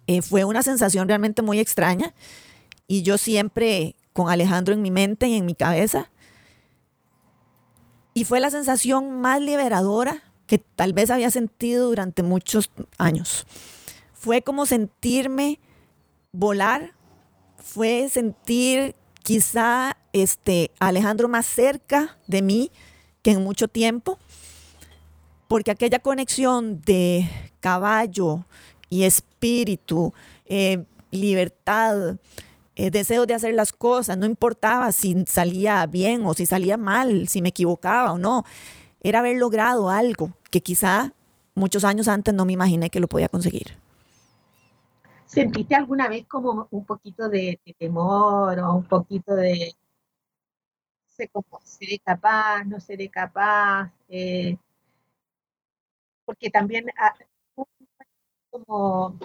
eh, 0.07 0.21
fue 0.21 0.43
una 0.43 0.61
sensación 0.61 1.07
realmente 1.07 1.41
muy 1.41 1.59
extraña. 1.59 2.13
Y 2.87 3.01
yo 3.03 3.17
siempre 3.17 3.95
con 4.13 4.29
Alejandro 4.29 4.73
en 4.73 4.81
mi 4.81 4.91
mente 4.91 5.27
y 5.27 5.35
en 5.35 5.45
mi 5.45 5.55
cabeza. 5.55 6.09
Y 8.13 8.25
fue 8.25 8.39
la 8.39 8.49
sensación 8.49 9.21
más 9.21 9.41
liberadora 9.41 10.23
que 10.47 10.57
tal 10.57 10.93
vez 10.93 11.11
había 11.11 11.29
sentido 11.31 11.87
durante 11.87 12.23
muchos 12.23 12.71
años. 12.97 13.45
Fue 14.13 14.41
como 14.41 14.65
sentirme 14.65 15.59
volar, 16.31 16.93
fue 17.57 18.09
sentir 18.09 18.95
quizá 19.27 19.97
este 20.13 20.71
Alejandro 20.79 21.27
más 21.27 21.45
cerca 21.45 22.17
de 22.27 22.41
mí 22.41 22.71
que 23.21 23.31
en 23.31 23.43
mucho 23.43 23.67
tiempo, 23.67 24.19
porque 25.49 25.69
aquella 25.69 25.99
conexión 25.99 26.79
de 26.79 27.29
caballo 27.59 28.45
y 28.89 29.03
espíritu, 29.03 30.13
eh, 30.45 30.85
libertad, 31.11 32.15
eh, 32.77 32.89
deseo 32.89 33.25
de 33.25 33.33
hacer 33.33 33.53
las 33.53 33.73
cosas, 33.73 34.17
no 34.17 34.25
importaba 34.25 34.93
si 34.93 35.25
salía 35.27 35.85
bien 35.87 36.25
o 36.25 36.33
si 36.33 36.45
salía 36.45 36.77
mal, 36.77 37.27
si 37.27 37.41
me 37.41 37.49
equivocaba 37.49 38.13
o 38.13 38.17
no, 38.17 38.45
era 39.01 39.19
haber 39.19 39.35
logrado 39.35 39.89
algo 39.89 40.31
que 40.51 40.61
quizá 40.61 41.11
muchos 41.53 41.83
años 41.83 42.07
antes 42.07 42.33
no 42.33 42.45
me 42.45 42.53
imaginé 42.53 42.89
que 42.89 43.01
lo 43.01 43.09
podía 43.09 43.27
conseguir. 43.27 43.75
¿Sentiste 45.27 45.75
alguna 45.75 46.07
vez 46.07 46.25
como 46.25 46.67
un 46.71 46.85
poquito 46.85 47.29
de, 47.29 47.59
temor 47.77 48.59
o 48.59 48.73
un 48.75 48.85
poquito 48.85 49.35
de, 49.35 49.75
no 51.05 51.09
sé 51.09 51.27
cómo, 51.29 51.59
seré 51.63 51.99
capaz, 51.99 52.63
no 52.65 52.79
seré 52.79 53.09
capaz? 53.09 53.91
Eh, 54.09 54.57
porque 56.25 56.49
también, 56.49 56.85
ah, 56.97 57.13
como, 58.49 59.17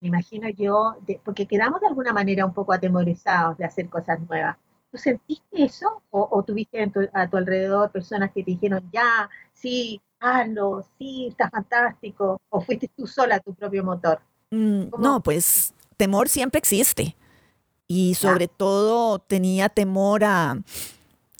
me 0.00 0.08
imagino 0.08 0.48
yo, 0.50 0.96
porque 1.24 1.46
quedamos 1.46 1.80
de 1.80 1.88
alguna 1.88 2.12
manera 2.12 2.46
un 2.46 2.54
poco 2.54 2.72
atemorizados 2.72 3.58
de 3.58 3.64
hacer 3.64 3.88
cosas 3.88 4.20
nuevas. 4.20 4.56
¿Tú 4.90 4.98
sentiste 4.98 5.64
eso? 5.64 6.02
¿O, 6.10 6.42
tuviste 6.44 6.90
a 7.12 7.28
tu 7.30 7.36
alrededor 7.36 7.92
personas 7.92 8.32
que 8.32 8.44
te 8.44 8.52
dijeron, 8.52 8.88
ya, 8.92 9.28
sí, 9.52 10.00
hazlo, 10.20 10.82
sí, 10.98 11.28
está 11.28 11.50
fantástico? 11.50 12.40
¿O 12.50 12.60
fuiste 12.60 12.88
tú 12.96 13.06
sola 13.06 13.40
tu 13.40 13.54
propio 13.54 13.84
motor? 13.84 14.20
Mm, 14.50 14.84
no, 14.98 15.22
pues 15.22 15.74
temor 15.96 16.28
siempre 16.28 16.58
existe. 16.58 17.16
Y 17.86 18.14
sobre 18.14 18.48
todo 18.48 19.18
tenía 19.18 19.68
temor 19.68 20.22
a 20.24 20.62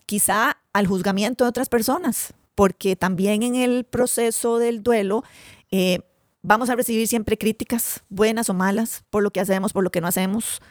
quizá 0.07 0.57
al 0.73 0.87
juzgamiento 0.87 1.45
de 1.45 1.51
otras 1.51 1.69
personas, 1.69 2.33
porque 2.55 2.97
también 2.97 3.43
en 3.43 3.55
el 3.55 3.85
proceso 3.85 4.59
del 4.59 4.83
duelo 4.83 5.25
eh, 5.71 6.01
vamos 6.41 6.71
a 6.71 6.77
recibir 6.77 7.07
siempre 7.07 7.37
críticas, 7.37 8.03
buenas 8.09 8.49
o 8.49 8.55
malas, 8.55 9.05
por 9.11 9.23
lo 9.23 9.31
que 9.31 9.41
hacemos, 9.41 9.75
por 9.75 9.85
lo 9.85 9.91
que 9.91 10.01
no 10.01 10.07
hacemos 10.07 10.63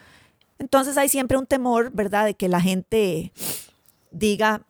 entonces 0.60 0.98
hay 0.98 1.10
siempre 1.10 1.38
un 1.38 1.46
temor, 1.46 1.91
¿verdad?, 1.91 2.25
de 2.25 2.34
que 2.34 2.50
la 2.50 2.62
gente 2.62 3.32
diga, 4.12 4.63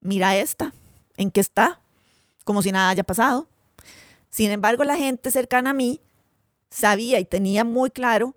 mira 0.00 0.36
esta, 0.36 0.72
¿en 1.16 1.30
qué 1.30 1.40
está? 1.40 1.80
Como 2.44 2.62
si 2.62 2.72
nada 2.72 2.90
haya 2.90 3.04
pasado. 3.04 3.46
Sin 4.30 4.50
embargo, 4.50 4.84
la 4.84 4.96
gente 4.96 5.30
cercana 5.30 5.70
a 5.70 5.74
mí 5.74 6.00
sabía 6.72 7.20
y 7.20 7.24
tenía 7.24 7.64
muy 7.64 7.90
claro 7.90 8.34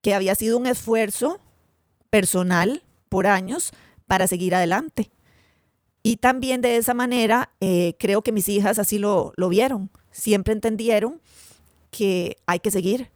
que 0.00 0.14
había 0.14 0.34
sido 0.34 0.56
un 0.58 0.66
esfuerzo 0.66 1.38
personal 2.08 2.82
por 3.08 3.26
años 3.26 3.72
para 4.06 4.26
seguir 4.26 4.54
adelante. 4.54 5.10
Y 6.02 6.16
también 6.16 6.62
de 6.62 6.76
esa 6.76 6.94
manera 6.94 7.50
eh, 7.60 7.94
creo 7.98 8.22
que 8.22 8.32
mis 8.32 8.48
hijas 8.48 8.78
así 8.78 8.98
lo, 8.98 9.32
lo 9.36 9.48
vieron. 9.48 9.90
Siempre 10.10 10.54
entendieron 10.54 11.20
que 11.90 12.38
hay 12.46 12.60
que 12.60 12.70
seguir, 12.70 13.10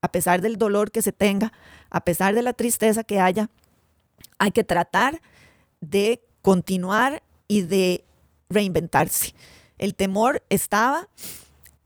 a 0.00 0.10
pesar 0.10 0.40
del 0.40 0.56
dolor 0.56 0.90
que 0.90 1.02
se 1.02 1.12
tenga, 1.12 1.52
a 1.90 2.00
pesar 2.04 2.34
de 2.34 2.42
la 2.42 2.54
tristeza 2.54 3.04
que 3.04 3.20
haya, 3.20 3.50
hay 4.38 4.52
que 4.52 4.64
tratar 4.64 5.20
de 5.80 6.22
continuar 6.40 7.22
y 7.46 7.62
de 7.62 8.04
reinventarse. 8.48 9.34
El 9.76 9.94
temor 9.94 10.42
estaba, 10.48 11.08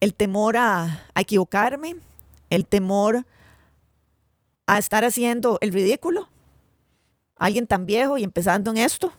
el 0.04 0.14
temor 0.14 0.56
a, 0.58 1.02
equivocarme, 1.16 1.96
el 2.50 2.66
temor 2.66 3.24
a 4.66 4.78
estar 4.78 5.02
haciendo 5.02 5.58
el 5.62 5.72
ridículo. 5.72 6.28
Alguien 7.36 7.66
tan 7.66 7.86
viejo 7.86 8.18
y 8.18 8.22
empezando 8.22 8.70
en 8.70 8.76
esto, 8.76 9.12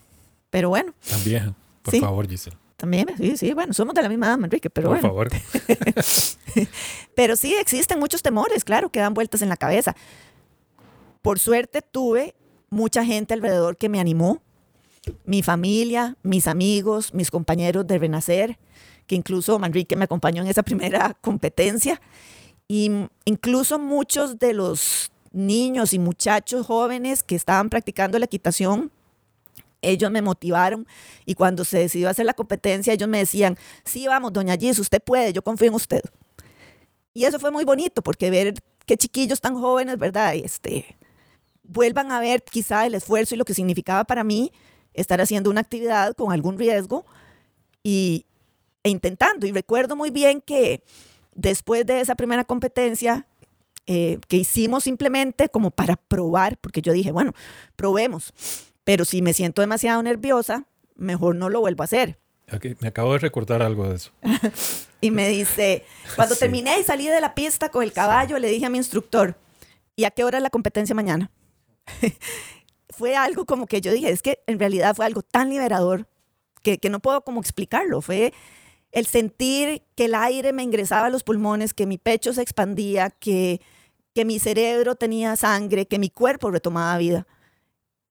pero 0.52 0.70
bueno. 0.70 0.94
Tan 1.10 1.24
vieja, 1.24 1.54
por 1.82 2.00
favor, 2.00 2.28
Giselle. 2.28 2.58
También, 2.78 3.08
sí, 3.18 3.36
sí, 3.38 3.54
bueno, 3.54 3.74
somos 3.74 3.96
de 3.96 4.04
la 4.04 4.10
misma 4.10 4.28
edad, 4.28 4.44
Enrique, 4.44 4.70
pero 4.70 4.90
Por 4.90 5.00
favor. 5.00 5.30
pero 7.16 7.36
sí, 7.36 7.56
existen 7.56 8.00
muchos 8.00 8.22
temores, 8.22 8.64
claro, 8.64 8.90
que 8.90 9.00
dan 9.00 9.14
vueltas 9.14 9.42
en 9.42 9.50
la 9.50 9.58
cabeza. 9.58 9.96
Por 11.22 11.40
suerte 11.40 11.82
tuve 11.82 12.36
mucha 12.70 13.04
gente 13.04 13.34
alrededor 13.34 13.78
que 13.78 13.90
me 13.90 14.00
animó, 14.00 14.44
mi 15.24 15.42
familia, 15.42 16.16
mis 16.22 16.48
amigos, 16.48 17.14
mis 17.14 17.32
compañeros 17.32 17.88
de 17.88 17.98
Renacer, 17.98 18.60
que 19.08 19.16
incluso 19.16 19.60
Manrique 19.60 19.96
me 19.96 20.06
acompañó 20.06 20.42
en 20.42 20.48
esa 20.48 20.64
primera 20.64 21.16
competencia, 21.22 22.02
y 22.68 22.92
incluso 23.26 23.78
muchos 23.78 24.40
de 24.40 24.54
los 24.54 25.12
niños 25.32 25.94
y 25.94 26.00
muchachos 26.00 26.66
jóvenes 26.66 27.22
que 27.24 27.36
estaban 27.36 27.70
practicando 27.70 28.18
la 28.18 28.26
equitación 28.26 28.92
ellos 29.86 30.12
me 30.12 30.22
motivaron 30.22 30.88
y 31.26 31.36
cuando 31.36 31.64
se 31.64 31.80
decidió 31.80 32.10
hacer 32.10 32.26
la 32.26 32.34
competencia, 32.34 32.94
ellos 32.94 33.08
me 33.08 33.20
decían, 33.20 33.58
sí, 33.84 34.08
vamos, 34.08 34.34
doña 34.34 34.58
Gis, 34.58 34.80
usted 34.80 35.02
puede, 35.02 35.34
yo 35.34 35.44
confío 35.44 35.68
en 35.70 35.76
usted. 35.76 36.02
Y 37.14 37.26
eso 37.26 37.40
fue 37.40 37.52
muy 37.52 37.64
bonito 37.64 38.02
porque 38.02 38.30
ver 38.30 38.56
qué 38.86 38.98
chiquillos 38.98 39.40
tan 39.40 39.56
jóvenes, 39.56 39.98
¿verdad? 39.98 40.36
Este, 40.36 40.98
vuelvan 41.64 42.12
a 42.12 42.20
ver 42.20 42.44
quizá 42.44 42.86
el 42.86 42.96
esfuerzo 42.96 43.36
y 43.36 43.38
lo 43.38 43.46
que 43.46 43.54
significaba 43.54 44.04
para 44.04 44.24
mí 44.24 44.52
estar 44.94 45.22
haciendo 45.22 45.50
una 45.50 45.62
actividad 45.62 46.16
con 46.16 46.32
algún 46.32 46.58
riesgo 46.58 47.06
y, 47.84 48.26
e 48.86 48.90
intentando. 48.90 49.48
Y 49.48 49.52
recuerdo 49.52 49.96
muy 49.96 50.12
bien 50.12 50.42
que 50.42 50.84
después 51.34 51.88
de 51.88 52.02
esa 52.02 52.14
primera 52.14 52.46
competencia, 52.46 53.26
eh, 53.88 54.20
que 54.28 54.38
hicimos 54.38 54.84
simplemente 54.84 55.50
como 55.50 55.72
para 55.72 55.96
probar, 55.96 56.58
porque 56.60 56.84
yo 56.84 56.94
dije, 56.94 57.12
bueno, 57.12 57.34
probemos. 57.76 58.32
Pero 58.84 59.04
si 59.04 59.24
me 59.24 59.34
siento 59.34 59.62
demasiado 59.62 60.04
nerviosa, 60.04 60.66
mejor 60.96 61.36
no 61.36 61.50
lo 61.50 61.62
vuelvo 61.62 61.82
a 61.82 61.86
hacer. 61.86 62.20
me 62.80 62.88
acabo 62.88 63.14
de 63.14 63.20
recordar 63.20 63.64
algo 63.64 63.90
de 63.90 63.96
eso. 63.96 64.12
y 65.02 65.10
me 65.10 65.30
dice, 65.30 65.84
cuando 66.16 66.36
terminé 66.40 66.80
y 66.80 66.84
salí 66.84 67.08
de 67.08 67.22
la 67.22 67.34
pista 67.34 67.70
con 67.70 67.82
el 67.82 67.92
caballo, 67.92 68.38
le 68.38 68.50
dije 68.50 68.68
a 68.68 68.70
mi 68.70 68.78
instructor, 68.78 69.36
¿y 69.96 70.04
a 70.04 70.12
qué 70.12 70.24
hora 70.24 70.38
es 70.38 70.44
la 70.44 70.52
competencia 70.52 70.94
mañana? 70.94 71.32
fue 72.90 73.16
algo 73.16 73.46
como 73.46 73.66
que 73.66 73.82
yo 73.82 73.92
dije, 73.92 74.12
es 74.12 74.22
que 74.22 74.44
en 74.46 74.60
realidad 74.60 74.96
fue 74.96 75.08
algo 75.08 75.24
tan 75.24 75.50
liberador 75.50 76.08
que, 76.62 76.78
que 76.78 76.92
no 76.92 77.00
puedo 77.00 77.22
como 77.22 77.42
explicarlo. 77.42 78.02
Fue 78.02 78.32
el 78.96 79.06
sentir 79.06 79.82
que 79.96 80.06
el 80.06 80.16
aire 80.16 80.54
me 80.54 80.64
ingresaba 80.64 81.08
a 81.08 81.10
los 81.10 81.24
pulmones, 81.24 81.74
que 81.74 81.86
mi 81.86 81.98
pecho 81.98 82.32
se 82.32 82.42
expandía, 82.42 83.10
que, 83.10 83.60
que 84.14 84.24
mi 84.24 84.40
cerebro 84.40 84.96
tenía 84.96 85.36
sangre, 85.36 85.86
que 85.86 86.00
mi 86.00 86.10
cuerpo 86.10 86.50
retomaba 86.50 86.98
vida. 86.98 87.28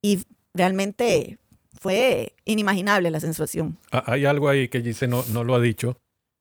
Y 0.03 0.25
realmente 0.53 1.39
fue 1.81 2.35
inimaginable 2.45 3.11
la 3.11 3.19
sensación. 3.19 3.79
Ah, 3.93 4.05
hay 4.07 4.27
algo 4.27 4.51
ahí 4.51 4.69
que 4.69 4.83
Gise 4.83 5.09
no, 5.09 5.25
no 5.33 5.43
lo 5.43 5.55
ha 5.55 5.61
dicho. 5.61 5.97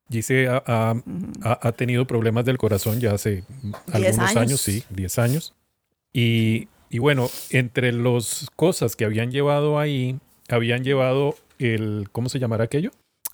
Gise 0.09 0.49
ha, 0.49 0.61
ha, 0.67 0.93
ha, 1.41 1.71
tenido 1.71 2.05
problemas 2.05 2.43
del 2.43 2.57
corazón 2.57 2.99
ya 2.99 3.13
hace 3.13 3.45
algunos 3.93 4.35
años. 4.35 4.59
sí, 4.59 4.83
10 4.89 5.19
años. 5.19 5.53
Y, 6.11 6.67
y 6.89 6.99
bueno, 6.99 7.29
entre 7.49 7.93
las 7.93 8.47
cosas 8.57 8.97
que 8.97 9.05
habían 9.05 9.31
llevado 9.31 9.79
ahí, 9.79 10.19
habían 10.49 10.83
llevado 10.83 11.35
el, 11.59 12.09
¿cómo 12.11 12.27
se 12.27 12.39
llamará 12.39 12.65
aquello? 12.65 12.91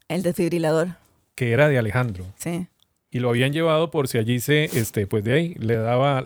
El 0.10 0.24
desfibrilador. 0.24 0.90
Que 1.36 1.52
era 1.52 1.70
de 1.70 1.78
Alejandro. 1.78 2.26
Sí. 2.38 2.68
Y 3.12 3.20
lo 3.20 3.30
habían 3.30 3.54
llevado 3.54 3.90
por 3.90 4.10
si 4.10 4.18
allí 4.18 4.40
se, 4.42 4.66
este, 4.66 5.08
pues 5.08 5.24
de 5.24 5.34
ahí 5.34 5.56
le 5.56 5.76
daba... 5.76 6.26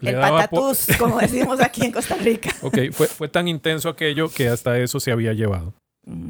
Le 0.00 0.10
el 0.10 0.16
daba 0.16 0.48
patatús, 0.48 0.88
como 0.98 1.18
decimos 1.20 1.60
aquí 1.60 1.84
en 1.84 1.92
Costa 1.92 2.16
Rica. 2.16 2.50
ok, 2.62 2.78
fue, 2.90 3.06
fue 3.06 3.28
tan 3.28 3.46
intenso 3.46 3.88
aquello 3.88 4.28
que 4.28 4.48
hasta 4.48 4.78
eso 4.80 4.98
se 4.98 5.12
había 5.12 5.32
llevado. 5.32 5.72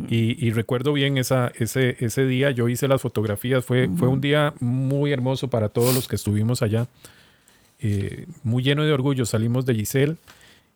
Y, 0.08 0.44
y, 0.44 0.50
recuerdo 0.50 0.92
bien 0.92 1.16
esa, 1.16 1.52
ese, 1.58 1.96
ese 2.00 2.26
día, 2.26 2.50
yo 2.50 2.68
hice 2.68 2.86
las 2.86 3.00
fotografías, 3.00 3.64
fue, 3.64 3.88
fue 3.96 4.08
un 4.08 4.20
día 4.20 4.52
muy 4.60 5.10
hermoso 5.12 5.48
para 5.48 5.70
todos 5.70 5.94
los 5.94 6.06
que 6.06 6.16
estuvimos 6.16 6.60
allá. 6.60 6.86
Eh, 7.78 8.26
muy 8.42 8.62
lleno 8.62 8.84
de 8.84 8.92
orgullo 8.92 9.24
salimos 9.24 9.64
de 9.64 9.74
Giselle 9.74 10.16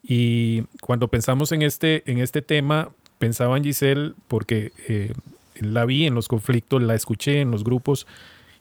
y 0.02 0.62
cuando 0.80 1.08
pensamos 1.08 1.52
en 1.52 1.60
este, 1.60 2.02
en 2.10 2.18
este 2.18 2.40
tema, 2.40 2.90
pensaba 3.25 3.57
en 3.57 3.64
Giselle 3.64 4.12
porque 4.28 4.73
eh, 4.87 5.14
la 5.59 5.87
vi 5.87 6.07
en 6.07 6.14
los 6.14 6.28
conflictos, 6.28 6.83
la 6.83 6.95
escuché 6.95 7.40
en 7.40 7.50
los 7.50 7.64
grupos 7.64 8.07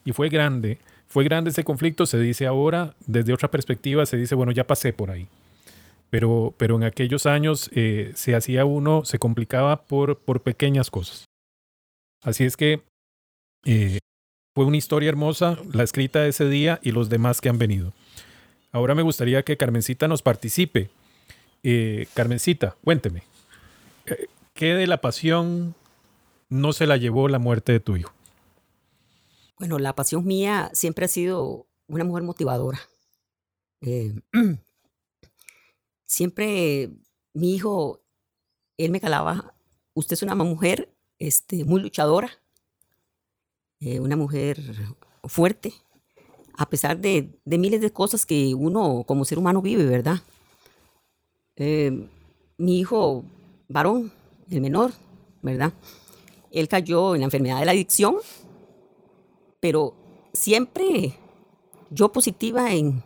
y 0.06 0.14
fue 0.14 0.30
grande. 0.30 0.78
Fue 1.10 1.26
grande 1.26 1.50
ese 1.50 1.66
conflicto, 1.66 2.06
se 2.06 2.18
dice 2.18 2.48
ahora, 2.48 2.96
desde 3.06 3.34
otra 3.34 3.52
perspectiva, 3.52 4.06
se 4.06 4.16
dice, 4.16 4.36
bueno, 4.36 4.54
ya 4.54 4.66
pasé 4.66 4.94
por 4.94 5.12
ahí. 5.12 5.28
Pero, 6.10 6.54
pero 6.58 6.78
en 6.78 6.84
aquellos 6.84 7.26
años 7.26 7.70
eh, 7.76 8.14
se 8.16 8.36
hacía 8.36 8.64
uno, 8.64 9.04
se 9.04 9.20
complicaba 9.20 9.82
por, 9.84 10.18
por 10.18 10.42
pequeñas 10.42 10.90
cosas. 10.90 11.26
Así 12.24 12.46
es 12.46 12.56
que 12.56 12.82
fue 14.56 14.66
una 14.66 14.78
historia 14.78 15.10
hermosa, 15.10 15.58
la 15.74 15.84
escrita 15.84 16.22
de 16.22 16.30
ese 16.30 16.48
día 16.48 16.80
y 16.82 16.92
los 16.92 17.10
demás 17.10 17.42
que 17.42 17.50
han 17.50 17.58
venido. 17.58 17.92
Ahora 18.72 18.96
me 18.96 19.02
gustaría 19.02 19.44
que 19.44 19.58
Carmencita 19.58 20.08
nos 20.08 20.22
participe. 20.22 20.90
Eh, 21.64 22.08
Carmencita, 22.14 22.78
cuénteme, 22.82 23.24
eh, 24.06 24.28
¿qué 24.54 24.74
de 24.74 24.88
la 24.88 25.02
pasión 25.02 25.76
no 26.50 26.74
se 26.74 26.88
la 26.88 26.98
llevó 26.98 27.28
la 27.28 27.40
muerte 27.40 27.72
de 27.72 27.80
tu 27.80 27.96
hijo? 27.96 28.14
Bueno, 29.58 29.80
la 29.80 29.96
pasión 29.96 30.26
mía 30.26 30.70
siempre 30.74 31.06
ha 31.06 31.10
sido 31.10 31.68
una 31.88 32.04
mujer 32.04 32.24
motivadora. 32.24 32.80
Eh, 33.82 34.14
siempre 36.06 36.92
mi 37.34 37.56
hijo, 37.56 38.02
él 38.78 38.92
me 38.92 39.02
calaba, 39.02 39.54
usted 39.94 40.14
es 40.14 40.24
una 40.24 40.36
mujer 40.36 40.94
este, 41.20 41.66
muy 41.66 41.82
luchadora, 41.82 42.32
una 44.00 44.16
mujer 44.16 44.62
fuerte, 45.26 45.74
a 46.56 46.70
pesar 46.70 47.00
de, 47.00 47.38
miles 47.46 47.82
de 47.82 47.92
cosas 47.92 48.26
que 48.26 48.54
uno 48.56 49.04
como 49.06 49.26
ser 49.26 49.38
humano 49.38 49.62
vive, 49.62 49.86
¿verdad? 49.86 50.22
Eh, 51.56 52.08
mi 52.58 52.80
hijo 52.80 53.26
varón, 53.68 54.12
el 54.50 54.62
menor, 54.62 54.94
¿verdad? 55.42 55.74
Él 56.52 56.68
cayó 56.68 57.16
en 57.16 57.22
la 57.22 57.26
enfermedad 57.26 57.60
de 57.60 57.66
la 57.66 57.72
adicción, 57.72 58.18
pero 59.60 59.96
siempre 60.34 61.18
yo 61.90 62.12
positiva 62.12 62.74
en, 62.74 63.04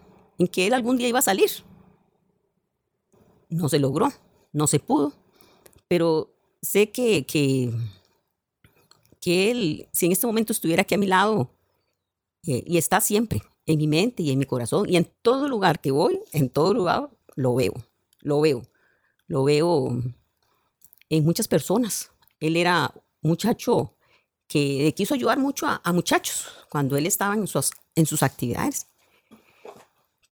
que 0.51 0.67
él 0.67 0.74
algún 0.74 0.98
día 0.98 1.08
iba 1.08 1.20
a 1.20 1.24
salir. 1.24 1.50
No 3.50 3.70
se 3.70 3.79
logró, 3.79 4.10
no 4.51 4.67
se 4.67 4.79
pudo, 4.79 5.13
pero 5.88 6.34
sé 6.62 6.91
que, 6.91 7.26
que, 7.26 7.71
que 9.21 9.52
él, 9.52 9.88
si 9.93 10.06
en 10.06 10.12
este 10.12 10.28
momento 10.28 10.52
estuviera 10.52 10.82
aquí 10.82 10.95
a 10.95 11.00
mi 11.00 11.08
lado, 11.08 11.52
y 12.43 12.78
está 12.78 13.02
siempre 13.02 13.41
en 13.65 13.78
mi 13.78 13.88
mente 13.88 14.23
y 14.23 14.32
en 14.32 14.39
mi 14.39 14.45
corazón 14.45 14.88
y 14.89 14.95
en 14.95 15.12
todo 15.21 15.50
lugar 15.50 15.82
que 15.82 15.91
voy, 15.91 16.19
en 16.32 16.50
todo 16.50 16.73
lugar 16.73 17.10
lo 17.36 17.54
veo, 17.56 17.73
lo 18.21 18.39
veo, 18.39 18.63
lo 19.28 19.43
veo 19.43 20.02
en 21.10 21.24
muchas 21.24 21.48
personas. 21.48 22.12
Él 22.39 22.56
era 22.56 22.93
muchacho 23.22 23.93
que 24.48 24.93
quiso 24.96 25.13
ayudar 25.13 25.38
mucho 25.38 25.67
a, 25.67 25.93
muchachos 25.93 26.48
cuando 26.70 26.96
él 26.96 27.06
estaba 27.06 27.34
en 27.34 27.48
sus, 27.48 27.72
en 27.96 28.06
sus 28.06 28.24
actividades. 28.24 28.88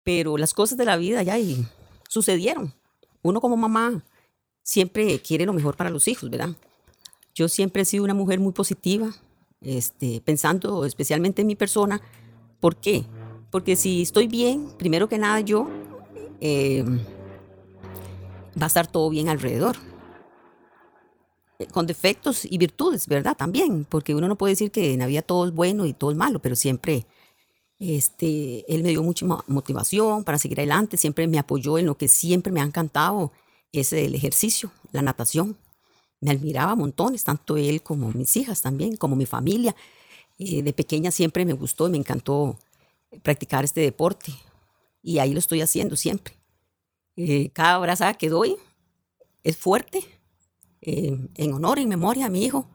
Pero 0.02 0.36
las 0.36 0.54
cosas 0.54 0.78
de 0.78 0.84
la 0.84 0.96
vida 0.96 1.22
ya 1.22 1.36
sucedieron. 2.08 2.74
Uno 3.22 3.40
como 3.40 3.56
mamá 3.56 4.04
siempre 4.62 5.20
quiere 5.20 5.46
lo 5.46 5.52
mejor 5.52 5.76
para 5.76 5.90
los 5.90 6.06
hijos, 6.08 6.30
¿verdad? 6.30 6.50
Yo 7.34 7.48
siempre 7.48 7.82
he 7.82 7.84
sido 7.84 8.04
una 8.04 8.14
mujer 8.14 8.38
muy 8.38 8.52
positiva, 8.52 9.10
este, 9.60 10.20
pensando 10.20 10.84
especialmente 10.84 11.42
en 11.42 11.48
mi 11.48 11.56
persona. 11.56 12.00
¿Por 12.60 12.76
qué? 12.76 13.04
Porque 13.50 13.76
si 13.76 14.02
estoy 14.02 14.28
bien, 14.28 14.70
primero 14.78 15.08
que 15.08 15.18
nada 15.18 15.40
yo, 15.40 15.68
em, 16.40 16.98
va 18.60 18.64
a 18.64 18.66
estar 18.66 18.86
todo 18.86 19.10
bien 19.10 19.28
alrededor. 19.28 19.76
Eh, 21.58 21.66
con 21.66 21.86
defectos 21.86 22.44
y 22.44 22.58
virtudes, 22.58 23.06
¿verdad? 23.06 23.36
También, 23.36 23.84
porque 23.88 24.14
uno 24.14 24.28
no 24.28 24.36
puede 24.36 24.52
decir 24.52 24.70
que 24.70 24.92
en 24.92 25.00
la 25.00 25.06
vida 25.06 25.22
todo 25.22 25.46
es 25.46 25.52
bueno 25.52 25.86
y 25.86 25.92
todo 25.92 26.10
es 26.10 26.16
malo, 26.16 26.40
pero 26.40 26.56
siempre 26.56 27.06
este, 27.78 28.64
él 28.72 28.82
me 28.82 28.90
dio 28.90 29.02
mucha 29.02 29.26
motivación 29.46 30.24
para 30.24 30.38
seguir 30.38 30.60
adelante, 30.60 30.96
siempre 30.96 31.26
me 31.28 31.38
apoyó 31.38 31.78
en 31.78 31.86
lo 31.86 31.96
que 31.96 32.08
siempre 32.08 32.52
me 32.52 32.60
ha 32.60 32.64
encantado, 32.64 33.32
es 33.72 33.92
el 33.92 34.14
ejercicio, 34.14 34.70
la 34.92 35.02
natación 35.02 35.56
me 36.20 36.30
admiraba 36.30 36.74
montones, 36.74 37.24
tanto 37.24 37.56
él 37.56 37.82
como 37.82 38.10
mis 38.12 38.34
hijas 38.36 38.62
también, 38.62 38.96
como 38.96 39.14
mi 39.14 39.26
familia. 39.26 39.76
Eh, 40.38 40.62
de 40.62 40.72
pequeña 40.72 41.10
siempre 41.10 41.44
me 41.44 41.52
gustó 41.52 41.86
y 41.86 41.90
me 41.90 41.98
encantó 41.98 42.58
practicar 43.22 43.64
este 43.64 43.80
deporte 43.80 44.32
y 45.02 45.18
ahí 45.18 45.32
lo 45.32 45.38
estoy 45.38 45.60
haciendo 45.60 45.96
siempre. 45.96 46.34
Eh, 47.16 47.50
cada 47.50 47.74
abrazada 47.74 48.14
que 48.14 48.28
doy 48.30 48.56
es 49.42 49.56
fuerte, 49.56 50.02
eh, 50.84 51.18
en 51.34 51.52
honor, 51.52 51.78
en 51.78 51.88
memoria 51.88 52.26
a 52.26 52.30
mi 52.30 52.44
hijo. 52.44 52.66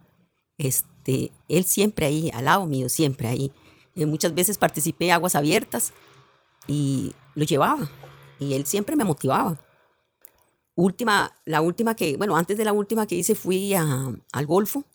Este, 0.58 1.32
él 1.48 1.64
siempre 1.64 2.06
ahí, 2.06 2.30
al 2.34 2.46
lado 2.46 2.66
mío, 2.66 2.90
siempre 2.90 3.28
ahí. 3.28 3.52
muchas 3.96 4.34
veces 4.34 4.58
participé 4.58 5.06
en 5.06 5.12
aguas 5.14 5.36
abiertas 5.36 5.94
y 6.68 7.14
lo 7.36 7.46
llevaba 7.46 7.90
y 8.40 8.54
él 8.54 8.66
siempre 8.66 8.96
me 8.96 9.04
motivaba 9.04 9.60
última, 10.80 11.36
la 11.46 11.62
última 11.62 11.96
que, 11.96 12.18
bueno, 12.18 12.36
antes 12.38 12.58
de 12.58 12.66
la 12.66 12.74
última 12.74 13.06
que 13.06 13.16
hice 13.16 13.36
fui 13.36 13.74
al 13.74 14.46
Golfo 14.46 14.86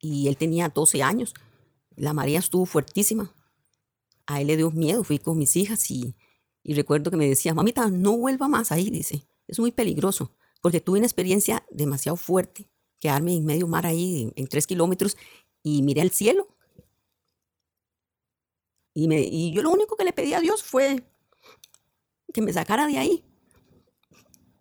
y 0.00 0.28
él 0.28 0.36
tenía 0.36 0.68
12 0.68 1.02
años. 1.02 1.34
La 1.94 2.12
marea 2.12 2.40
estuvo 2.40 2.66
fuertísima. 2.66 3.32
A 4.26 4.40
él 4.40 4.48
le 4.48 4.56
dio 4.56 4.70
miedo, 4.70 5.04
fui 5.04 5.18
con 5.18 5.38
mis 5.38 5.54
hijas 5.56 5.90
y, 5.90 6.16
y 6.62 6.74
recuerdo 6.74 7.10
que 7.10 7.16
me 7.16 7.28
decía, 7.28 7.54
mamita, 7.54 7.88
no 7.88 8.16
vuelva 8.16 8.48
más 8.48 8.72
ahí, 8.72 8.90
dice, 8.90 9.26
es 9.46 9.60
muy 9.60 9.70
peligroso, 9.70 10.32
porque 10.66 10.80
tuve 10.80 10.98
una 10.98 11.06
experiencia 11.06 11.64
demasiado 11.70 12.16
fuerte, 12.16 12.68
quedarme 12.98 13.36
en 13.36 13.44
medio 13.44 13.68
mar 13.68 13.86
ahí, 13.86 14.32
en, 14.34 14.48
tres 14.48 14.66
kilómetros, 14.66 15.16
y 15.62 15.84
miré 15.84 16.00
al 16.00 16.10
cielo. 16.10 16.48
Y, 18.92 19.06
me, 19.06 19.20
y 19.20 19.52
yo 19.52 19.62
lo 19.62 19.70
único 19.70 19.94
que 19.94 20.02
le 20.02 20.12
pedí 20.12 20.34
a 20.34 20.40
Dios 20.40 20.64
fue 20.64 21.04
que 22.34 22.42
me 22.42 22.52
sacara 22.52 22.88
de 22.88 22.98
ahí, 22.98 23.24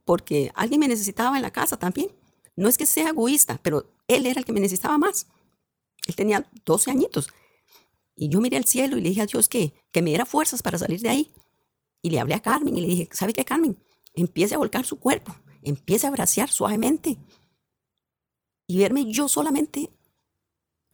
porque 0.03 0.51
alguien 0.53 0.79
me 0.79 0.87
necesitaba 0.87 1.37
en 1.37 1.41
la 1.41 1.49
casa 1.49 1.79
también. 1.79 2.11
No 2.55 2.69
es 2.69 2.77
que 2.77 2.85
sea 2.85 3.09
egoísta, 3.09 3.59
pero 3.63 3.91
él 4.07 4.27
era 4.27 4.41
el 4.41 4.45
que 4.45 4.53
me 4.53 4.59
necesitaba 4.59 4.99
más. 4.99 5.25
Él 6.05 6.15
tenía 6.15 6.47
12 6.65 6.91
añitos. 6.91 7.29
Y 8.15 8.29
yo 8.29 8.41
miré 8.41 8.57
al 8.57 8.65
cielo 8.65 8.95
y 8.97 9.01
le 9.01 9.09
dije 9.09 9.21
a 9.23 9.25
Dios 9.25 9.49
que, 9.49 9.73
que 9.91 10.03
me 10.03 10.11
diera 10.11 10.27
fuerzas 10.27 10.61
para 10.61 10.77
salir 10.77 11.01
de 11.01 11.09
ahí. 11.09 11.31
Y 12.03 12.11
le 12.11 12.19
hablé 12.19 12.35
a 12.35 12.43
Carmen 12.43 12.77
y 12.77 12.81
le 12.81 12.87
dije, 12.89 13.09
¿sabe 13.11 13.33
qué, 13.33 13.43
Carmen? 13.43 13.75
Empiece 14.13 14.53
a 14.53 14.59
volcar 14.59 14.85
su 14.85 14.99
cuerpo, 14.99 15.35
empiece 15.65 16.07
a 16.07 16.11
bracear 16.11 16.49
suavemente. 16.49 17.17
Y 18.67 18.77
verme 18.77 19.11
yo 19.11 19.27
solamente 19.27 19.91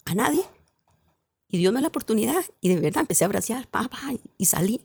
a 0.06 0.16
nadie. 0.16 0.44
Y 1.48 1.58
Dios 1.58 1.74
me 1.74 1.80
dio 1.80 1.84
la 1.84 1.88
oportunidad 1.90 2.44
y 2.62 2.70
de 2.70 2.80
verdad 2.80 3.02
empecé 3.02 3.26
a 3.26 3.28
bracear, 3.28 3.68
papá, 3.68 4.14
y 4.38 4.46
salí. 4.46 4.82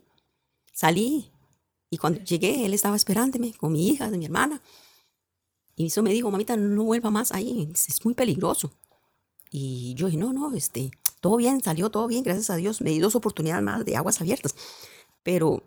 Salí 0.72 1.32
y 1.90 1.98
cuando 1.98 2.20
llegué, 2.20 2.66
él 2.66 2.74
estaba 2.74 2.96
esperándome 2.96 3.54
con 3.54 3.72
mi 3.72 3.88
hija, 3.88 4.10
de 4.10 4.18
mi 4.18 4.24
hermana. 4.24 4.60
Y 5.76 5.86
eso 5.86 6.02
me 6.02 6.12
dijo, 6.12 6.30
mamita, 6.30 6.56
no 6.56 6.84
vuelva 6.84 7.10
más 7.10 7.32
ahí, 7.32 7.70
es 7.72 8.04
muy 8.04 8.14
peligroso. 8.14 8.72
Y 9.50 9.94
yo 9.94 10.06
dije, 10.06 10.18
no, 10.18 10.32
no, 10.32 10.54
este, 10.54 10.90
todo 11.20 11.36
bien, 11.36 11.62
salió 11.62 11.90
todo 11.90 12.06
bien, 12.08 12.24
gracias 12.24 12.50
a 12.50 12.56
Dios. 12.56 12.80
Me 12.80 12.90
di 12.90 12.98
dos 12.98 13.14
oportunidades 13.14 13.62
más 13.62 13.84
de 13.84 13.96
aguas 13.96 14.20
abiertas. 14.20 14.54
Pero 15.22 15.62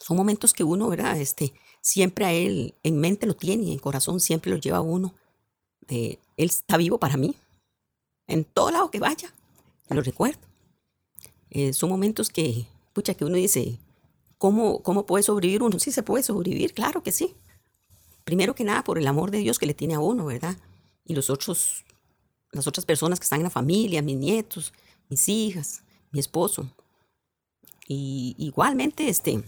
son 0.00 0.16
momentos 0.16 0.52
que 0.52 0.64
uno, 0.64 0.88
¿verdad? 0.88 1.20
Este, 1.20 1.54
siempre 1.82 2.24
a 2.24 2.32
él 2.32 2.74
en 2.82 2.98
mente 2.98 3.26
lo 3.26 3.36
tiene 3.36 3.70
en 3.70 3.78
corazón 3.78 4.20
siempre 4.20 4.50
lo 4.50 4.56
lleva 4.56 4.80
uno. 4.80 5.12
Él 5.88 6.18
está 6.36 6.78
vivo 6.78 6.96
para 6.96 7.18
mí. 7.18 7.34
En 8.26 8.44
todo 8.44 8.70
lado 8.70 8.90
que 8.90 9.00
vaya, 9.00 9.30
lo 9.90 10.00
recuerdo. 10.00 10.40
Eh, 11.50 11.74
son 11.74 11.90
momentos 11.90 12.30
que, 12.30 12.66
pucha, 12.94 13.12
que 13.12 13.26
uno 13.26 13.36
dice, 13.36 13.78
¿cómo, 14.38 14.82
¿cómo 14.82 15.04
puede 15.04 15.22
sobrevivir 15.22 15.62
uno? 15.62 15.78
Sí 15.78 15.92
se 15.92 16.02
puede 16.02 16.22
sobrevivir, 16.22 16.72
claro 16.72 17.02
que 17.02 17.12
sí. 17.12 17.34
Primero 18.24 18.54
que 18.54 18.64
nada, 18.64 18.84
por 18.84 18.98
el 18.98 19.06
amor 19.06 19.30
de 19.30 19.38
Dios 19.38 19.58
que 19.58 19.66
le 19.66 19.74
tiene 19.74 19.94
a 19.94 20.00
uno, 20.00 20.24
¿verdad? 20.24 20.56
Y 21.04 21.14
los 21.14 21.28
otros, 21.28 21.84
las 22.52 22.66
otras 22.66 22.86
personas 22.86 23.18
que 23.18 23.24
están 23.24 23.40
en 23.40 23.44
la 23.44 23.50
familia, 23.50 24.00
mis 24.00 24.16
nietos, 24.16 24.72
mis 25.10 25.28
hijas, 25.28 25.82
mi 26.10 26.20
esposo. 26.20 26.70
Y 27.86 28.34
igualmente, 28.38 29.08
este, 29.08 29.42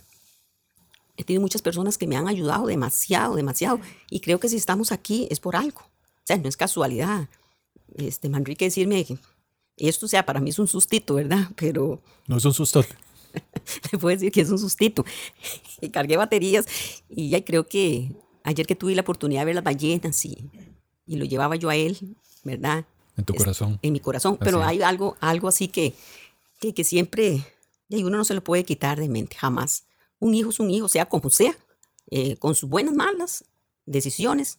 he 1.16 1.24
tenido 1.24 1.40
muchas 1.40 1.62
personas 1.62 1.98
que 1.98 2.06
me 2.06 2.16
han 2.16 2.28
ayudado 2.28 2.66
demasiado, 2.66 3.36
demasiado. 3.36 3.80
Y 4.10 4.20
creo 4.20 4.40
que 4.40 4.48
si 4.48 4.56
estamos 4.56 4.92
aquí 4.92 5.28
es 5.30 5.40
por 5.40 5.56
algo. 5.56 5.80
O 5.80 6.26
sea, 6.26 6.36
no 6.38 6.48
es 6.48 6.56
casualidad. 6.56 7.28
Este, 7.96 8.28
Manrique 8.28 8.64
decirme 8.64 9.06
esto, 9.76 10.06
o 10.06 10.08
sea, 10.08 10.24
para 10.26 10.40
mí 10.40 10.50
es 10.50 10.58
un 10.58 10.68
sustito, 10.68 11.14
¿verdad? 11.14 11.48
Pero... 11.56 12.02
No 12.26 12.36
es 12.36 12.44
un 12.44 12.54
sustote. 12.54 12.94
Le 13.92 13.98
puedo 13.98 14.14
decir 14.14 14.32
que 14.32 14.40
es 14.40 14.50
un 14.50 14.58
sustito. 14.58 15.04
y 15.80 15.88
cargué 15.90 16.16
baterías 16.16 16.66
y 17.08 17.30
ya 17.30 17.44
creo 17.44 17.66
que 17.66 18.12
ayer 18.42 18.66
que 18.66 18.76
tuve 18.76 18.94
la 18.94 19.02
oportunidad 19.02 19.42
de 19.42 19.46
ver 19.46 19.54
las 19.56 19.64
ballenas 19.64 20.24
y, 20.24 20.50
y 21.06 21.16
lo 21.16 21.24
llevaba 21.24 21.56
yo 21.56 21.68
a 21.68 21.76
él, 21.76 21.98
¿verdad? 22.42 22.86
En 23.16 23.24
tu 23.24 23.34
corazón. 23.34 23.78
En 23.82 23.92
mi 23.92 24.00
corazón. 24.00 24.36
Pero 24.40 24.62
hay 24.62 24.82
algo, 24.82 25.16
algo 25.20 25.48
así 25.48 25.68
que, 25.68 25.94
que, 26.60 26.74
que 26.74 26.84
siempre, 26.84 27.44
y 27.88 28.02
uno 28.02 28.16
no 28.16 28.24
se 28.24 28.34
lo 28.34 28.42
puede 28.42 28.64
quitar 28.64 28.98
de 28.98 29.08
mente, 29.08 29.36
jamás. 29.36 29.84
Un 30.24 30.34
hijo 30.34 30.48
es 30.48 30.58
un 30.58 30.70
hijo, 30.70 30.88
sea 30.88 31.04
como 31.04 31.28
sea, 31.28 31.54
eh, 32.10 32.38
con 32.38 32.54
sus 32.54 32.70
buenas, 32.70 32.94
malas 32.94 33.44
decisiones, 33.84 34.58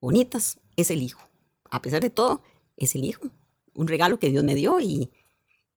bonitas, 0.00 0.58
es 0.74 0.90
el 0.90 1.04
hijo. 1.04 1.22
A 1.70 1.80
pesar 1.80 2.02
de 2.02 2.10
todo, 2.10 2.42
es 2.76 2.96
el 2.96 3.04
hijo. 3.04 3.22
Un 3.74 3.86
regalo 3.86 4.18
que 4.18 4.28
Dios 4.28 4.42
me 4.42 4.56
dio 4.56 4.80
y, 4.80 5.12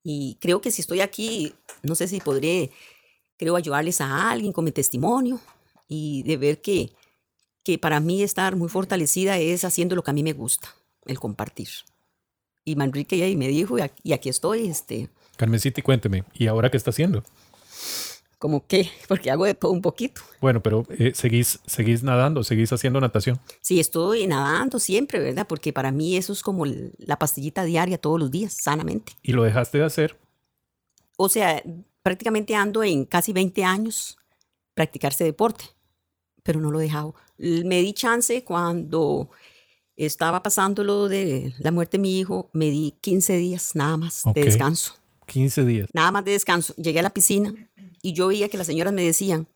y 0.02 0.38
creo 0.40 0.60
que 0.60 0.72
si 0.72 0.80
estoy 0.80 1.02
aquí, 1.02 1.54
no 1.84 1.94
sé 1.94 2.08
si 2.08 2.18
podré, 2.18 2.72
creo, 3.36 3.54
ayudarles 3.54 4.00
a 4.00 4.28
alguien 4.28 4.52
con 4.52 4.64
mi 4.64 4.72
testimonio 4.72 5.38
y 5.86 6.24
de 6.24 6.36
ver 6.36 6.60
que, 6.60 6.90
que 7.62 7.78
para 7.78 8.00
mí 8.00 8.24
estar 8.24 8.56
muy 8.56 8.68
fortalecida 8.68 9.38
es 9.38 9.64
haciendo 9.64 9.94
lo 9.94 10.02
que 10.02 10.10
a 10.10 10.14
mí 10.14 10.24
me 10.24 10.32
gusta, 10.32 10.74
el 11.06 11.20
compartir. 11.20 11.68
Y 12.64 12.74
Manrique 12.74 13.16
ya 13.16 13.38
me 13.38 13.46
dijo, 13.46 13.76
y 14.02 14.12
aquí 14.12 14.28
estoy. 14.30 14.66
Este. 14.66 15.10
Carmencita, 15.36 15.80
cuénteme, 15.80 16.24
¿y 16.34 16.48
ahora 16.48 16.72
qué 16.72 16.76
está 16.76 16.90
haciendo? 16.90 17.22
¿Cómo 18.38 18.66
qué? 18.66 18.88
Porque 19.08 19.30
hago 19.30 19.44
de 19.44 19.54
todo 19.54 19.72
un 19.72 19.82
poquito. 19.82 20.22
Bueno, 20.40 20.62
pero 20.62 20.86
eh, 20.90 21.12
seguís, 21.14 21.60
seguís 21.66 22.02
nadando, 22.02 22.44
seguís 22.44 22.72
haciendo 22.72 23.00
natación. 23.00 23.40
Sí, 23.60 23.80
estoy 23.80 24.26
nadando 24.26 24.78
siempre, 24.78 25.18
¿verdad? 25.18 25.46
Porque 25.46 25.72
para 25.72 25.90
mí 25.90 26.16
eso 26.16 26.32
es 26.32 26.42
como 26.42 26.64
la 26.64 27.18
pastillita 27.18 27.64
diaria 27.64 27.98
todos 27.98 28.18
los 28.18 28.30
días, 28.30 28.54
sanamente. 28.54 29.12
¿Y 29.22 29.32
lo 29.32 29.42
dejaste 29.42 29.78
de 29.78 29.84
hacer? 29.84 30.18
O 31.16 31.28
sea, 31.28 31.62
prácticamente 32.02 32.54
ando 32.54 32.84
en 32.84 33.04
casi 33.04 33.32
20 33.32 33.64
años 33.64 34.16
practicarse 34.74 35.24
deporte, 35.24 35.64
pero 36.44 36.60
no 36.60 36.70
lo 36.70 36.80
he 36.80 36.84
dejado. 36.84 37.14
Me 37.36 37.82
di 37.82 37.92
chance 37.92 38.44
cuando 38.44 39.30
estaba 39.96 40.40
pasando 40.44 40.84
lo 40.84 41.08
de 41.08 41.52
la 41.58 41.72
muerte 41.72 41.96
de 41.96 42.02
mi 42.02 42.18
hijo, 42.20 42.50
me 42.52 42.70
di 42.70 42.94
15 43.00 43.36
días 43.36 43.74
nada 43.74 43.96
más 43.96 44.22
de 44.32 44.44
descanso. 44.44 44.94
15 45.26 45.64
días. 45.64 45.88
Nada 45.92 46.12
más 46.12 46.24
de 46.24 46.32
descanso. 46.32 46.72
Llegué 46.76 47.00
a 47.00 47.02
la 47.02 47.10
piscina 47.10 47.52
y 48.02 48.12
yo 48.12 48.28
veía 48.28 48.48
que 48.48 48.58
las 48.58 48.66
señoras 48.66 48.92
me 48.92 49.02
decían, 49.02 49.48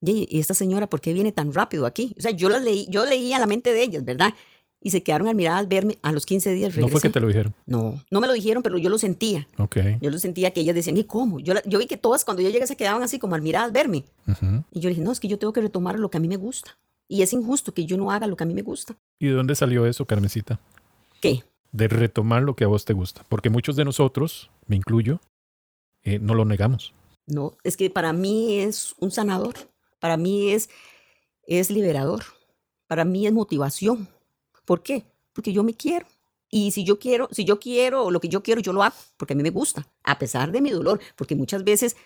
¿y 0.00 0.38
esta 0.38 0.54
señora 0.54 0.88
por 0.88 1.00
qué 1.00 1.12
viene 1.12 1.32
tan 1.32 1.52
rápido 1.52 1.86
aquí? 1.86 2.14
O 2.18 2.22
sea, 2.22 2.30
yo, 2.30 2.48
las 2.48 2.62
leí, 2.62 2.86
yo 2.90 3.04
leía 3.04 3.38
la 3.38 3.46
mente 3.46 3.72
de 3.72 3.82
ellas, 3.82 4.04
¿verdad? 4.04 4.34
Y 4.80 4.90
se 4.90 5.02
quedaron 5.02 5.28
admiradas 5.28 5.60
al 5.60 5.66
verme 5.66 5.98
a 6.02 6.12
los 6.12 6.26
15 6.26 6.52
días. 6.52 6.74
Regresé. 6.74 6.80
¿No 6.82 6.88
fue 6.88 7.00
que 7.00 7.08
te 7.08 7.20
lo 7.20 7.28
dijeron? 7.28 7.54
No, 7.64 8.02
no 8.10 8.20
me 8.20 8.26
lo 8.26 8.34
dijeron, 8.34 8.62
pero 8.62 8.76
yo 8.76 8.90
lo 8.90 8.98
sentía. 8.98 9.48
Ok. 9.56 9.76
Yo 10.02 10.10
lo 10.10 10.18
sentía 10.18 10.50
que 10.50 10.60
ellas 10.60 10.74
decían, 10.74 10.96
¿y 10.98 11.04
cómo? 11.04 11.40
Yo, 11.40 11.54
yo 11.64 11.78
vi 11.78 11.86
que 11.86 11.96
todas 11.96 12.24
cuando 12.24 12.42
yo 12.42 12.50
llegué 12.50 12.66
se 12.66 12.76
quedaban 12.76 13.02
así 13.02 13.18
como 13.18 13.34
admiradas 13.34 13.66
al 13.66 13.72
verme. 13.72 14.04
Y 14.72 14.80
yo 14.80 14.90
dije, 14.90 15.00
no, 15.00 15.10
es 15.10 15.20
que 15.20 15.28
yo 15.28 15.38
tengo 15.38 15.54
que 15.54 15.62
retomar 15.62 15.98
lo 15.98 16.10
que 16.10 16.18
a 16.18 16.20
mí 16.20 16.28
me 16.28 16.36
gusta. 16.36 16.76
Y 17.08 17.22
es 17.22 17.32
injusto 17.32 17.72
que 17.72 17.86
yo 17.86 17.96
no 17.96 18.10
haga 18.10 18.26
lo 18.26 18.36
que 18.36 18.44
a 18.44 18.46
mí 18.46 18.54
me 18.54 18.62
gusta. 18.62 18.96
¿Y 19.18 19.28
de 19.28 19.32
dónde 19.32 19.54
salió 19.54 19.86
eso, 19.86 20.04
Carmencita? 20.04 20.60
¿Qué? 21.20 21.44
De 21.72 21.88
retomar 21.88 22.42
lo 22.42 22.54
que 22.54 22.64
a 22.64 22.66
vos 22.66 22.84
te 22.84 22.92
gusta. 22.92 23.24
Porque 23.28 23.50
muchos 23.50 23.76
de 23.76 23.84
nosotros, 23.84 24.50
me 24.66 24.76
incluyo, 24.76 25.20
eh, 26.02 26.18
no 26.18 26.34
lo 26.34 26.44
negamos. 26.44 26.92
No, 27.26 27.56
es 27.64 27.76
que 27.76 27.90
para 27.90 28.12
mí 28.12 28.60
es 28.60 28.94
un 28.98 29.10
sanador. 29.10 29.54
Para 29.98 30.16
mí 30.16 30.50
es, 30.50 30.68
es 31.46 31.70
liberador. 31.70 32.24
Para 32.86 33.04
mí 33.04 33.26
es 33.26 33.32
motivación. 33.32 34.08
¿Por 34.64 34.82
qué? 34.82 35.04
Porque 35.32 35.52
yo 35.52 35.62
me 35.62 35.74
quiero. 35.74 36.06
Y 36.50 36.70
si 36.70 36.84
yo 36.84 36.98
quiero, 36.98 37.28
si 37.32 37.44
yo 37.44 37.58
quiero 37.58 38.10
lo 38.10 38.20
que 38.20 38.28
yo 38.28 38.42
quiero, 38.42 38.60
yo 38.60 38.72
lo 38.72 38.82
hago, 38.82 38.94
porque 39.16 39.32
a 39.32 39.36
mí 39.36 39.42
me 39.42 39.50
gusta, 39.50 39.88
a 40.04 40.18
pesar 40.20 40.52
de 40.52 40.60
mi 40.60 40.70
dolor, 40.70 41.00
porque 41.16 41.34
muchas 41.34 41.64
veces, 41.64 41.96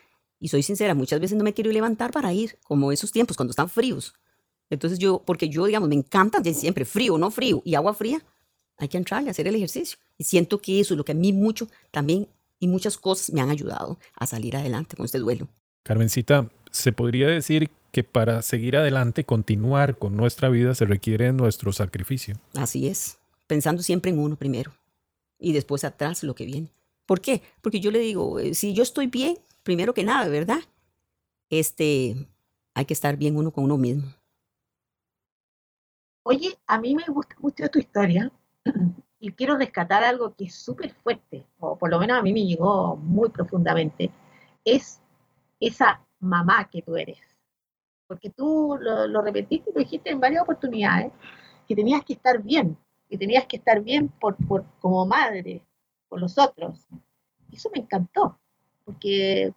y 0.41 0.49
soy 0.49 0.63
sincera, 0.63 0.95
muchas 0.95 1.21
veces 1.21 1.37
no 1.37 1.45
me 1.45 1.53
quiero 1.53 1.71
levantar 1.71 2.13
para 2.13 2.33
ir, 2.33 2.59
como 2.65 2.91
esos 2.91 3.13
tiempos 3.13 3.37
cuando 3.37 3.51
están 3.51 3.69
fríos. 3.69 4.15
Entonces 4.71 4.99
yo, 4.99 5.23
porque 5.27 5.51
yo, 5.51 5.67
digamos, 5.67 5.89
me 5.89 5.97
encanta 5.97 6.43
siempre 6.55 6.87
frío, 6.87 7.19
no 7.19 7.31
frío, 7.31 7.61
y 7.65 7.75
agua 7.75 7.93
fría, 7.93 8.25
hay 8.79 8.89
que 8.89 8.97
entrarle 8.97 9.29
hacer 9.29 9.47
el 9.49 9.57
ejercicio. 9.57 9.99
Y 10.17 10.25
siento 10.25 10.59
que 10.63 10.81
eso 10.81 10.95
es 10.95 10.99
lo 10.99 11.05
que 11.05 11.13
a 11.13 11.17
mí 11.17 11.33
mucho 11.33 11.69
también 11.91 12.29
y 12.59 12.69
muchas 12.69 12.97
cosas 12.99 13.33
me 13.33 13.41
han 13.41 13.51
ayudado 13.51 13.99
a 14.15 14.27
salir 14.27 14.57
adelante 14.57 14.97
con 14.97 15.07
este 15.07 15.19
duelo. 15.19 15.49
Carmencita, 15.83 16.51
se 16.71 16.93
podría 16.93 17.29
decir 17.29 17.71
que 17.93 18.05
para 18.05 18.43
seguir 18.43 18.77
adelante, 18.77 19.25
continuar 19.25 19.99
con 19.99 20.17
nuestra 20.17 20.49
vida, 20.49 20.75
se 20.75 20.85
requiere 20.85 21.33
nuestro 21.33 21.73
sacrificio. 21.73 22.37
Así 22.55 22.87
es, 22.87 23.19
pensando 23.47 23.83
siempre 23.83 24.11
en 24.11 24.19
uno 24.19 24.37
primero 24.37 24.73
y 25.39 25.53
después 25.53 25.85
atrás 25.85 26.23
lo 26.23 26.35
que 26.35 26.45
viene. 26.45 26.69
¿Por 27.07 27.21
qué? 27.21 27.43
Porque 27.63 27.81
yo 27.81 27.91
le 27.91 28.01
digo, 28.01 28.39
eh, 28.39 28.55
si 28.55 28.75
yo 28.75 28.83
estoy 28.83 29.07
bien, 29.07 29.39
primero 29.63 29.95
que 29.95 30.05
nada, 30.05 30.29
¿verdad? 30.29 30.61
Este, 31.49 32.29
hay 32.75 32.85
que 32.85 32.93
estar 32.93 33.17
bien 33.17 33.37
uno 33.37 33.51
con 33.51 33.65
uno 33.65 33.79
mismo. 33.79 34.13
Oye, 36.25 36.59
a 36.67 36.79
mí 36.79 36.95
me 36.95 37.05
gusta 37.09 37.35
mucho 37.39 37.67
tu 37.71 37.79
historia 37.79 38.31
y 39.21 39.33
quiero 39.33 39.57
rescatar 39.57 40.05
algo 40.05 40.35
que 40.35 40.45
es 40.45 40.55
súper 40.55 40.93
fuerte, 40.93 41.47
o 41.59 41.77
por 41.77 41.91
lo 41.91 41.99
menos 41.99 42.19
a 42.19 42.23
mí 42.23 42.33
me 42.33 42.45
llegó 42.45 42.97
muy 42.97 43.31
profundamente, 43.31 44.11
es 44.65 45.01
esa 45.61 46.01
mamá 46.21 46.69
que 46.71 46.83
tú 46.83 46.97
eres. 46.97 47.19
Porque 48.07 48.31
tú 48.31 48.79
lo, 48.81 49.23
repetiste 49.23 49.71
y 49.71 49.73
lo 49.75 49.81
dijiste 49.81 50.11
en 50.11 50.21
varias 50.21 50.43
oportunidades, 50.43 51.13
que 51.67 51.75
tenías 51.75 52.05
que 52.05 52.15
estar 52.15 52.43
bien, 52.43 52.79
que 53.11 53.19
tenías 53.19 53.47
que 53.47 53.57
estar 53.57 53.83
bien 53.83 54.09
por, 54.09 54.37
por, 54.47 54.65
como 54.81 55.05
madre, 55.05 55.63
por 56.09 56.21
los 56.21 56.39
otros. 56.39 56.87
Eso 57.53 57.71
me 57.75 57.81
encantó, 57.81 58.39
porque 58.85 59.53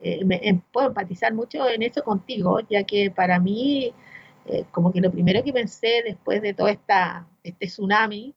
eh, 0.00 0.24
me, 0.24 0.40
em, 0.42 0.60
puedo 0.72 0.88
empatizar 0.88 1.32
mucho 1.32 1.68
en 1.68 1.82
eso 1.82 2.02
contigo, 2.02 2.60
ya 2.68 2.84
que 2.84 3.10
para 3.10 3.38
mí 3.40 3.94
eh, 4.46 4.64
como 4.70 4.92
que 4.92 5.00
lo 5.00 5.10
primero 5.10 5.42
que 5.42 5.52
pensé 5.52 6.02
después 6.04 6.42
de 6.42 6.54
todo 6.54 6.68
esta, 6.68 7.26
este 7.42 7.66
tsunami, 7.66 8.34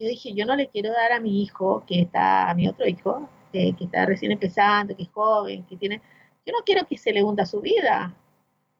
yo 0.00 0.08
dije, 0.08 0.32
yo 0.34 0.46
no 0.46 0.56
le 0.56 0.68
quiero 0.68 0.90
dar 0.92 1.12
a 1.12 1.20
mi 1.20 1.42
hijo, 1.42 1.84
que 1.86 2.00
está, 2.00 2.50
a 2.50 2.54
mi 2.54 2.66
otro 2.66 2.88
hijo, 2.88 3.28
que 3.52 3.74
está 3.78 4.06
recién 4.06 4.32
empezando, 4.32 4.96
que 4.96 5.02
es 5.02 5.10
joven, 5.10 5.64
que 5.66 5.76
tiene, 5.76 6.00
yo 6.46 6.52
no 6.52 6.64
quiero 6.64 6.86
que 6.86 6.96
se 6.96 7.12
le 7.12 7.22
hunda 7.22 7.44
su 7.44 7.60
vida, 7.60 8.16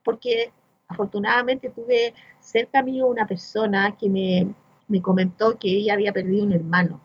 porque 0.03 0.51
afortunadamente 0.89 1.69
tuve 1.69 2.15
cerca 2.41 2.83
mío 2.83 3.07
una 3.07 3.27
persona 3.27 3.97
que 3.99 4.09
me, 4.09 4.55
me 4.89 5.03
comentó 5.03 5.59
que 5.59 5.69
ella 5.69 5.93
había 5.93 6.13
perdido 6.13 6.45
un 6.45 6.53
hermano. 6.53 7.01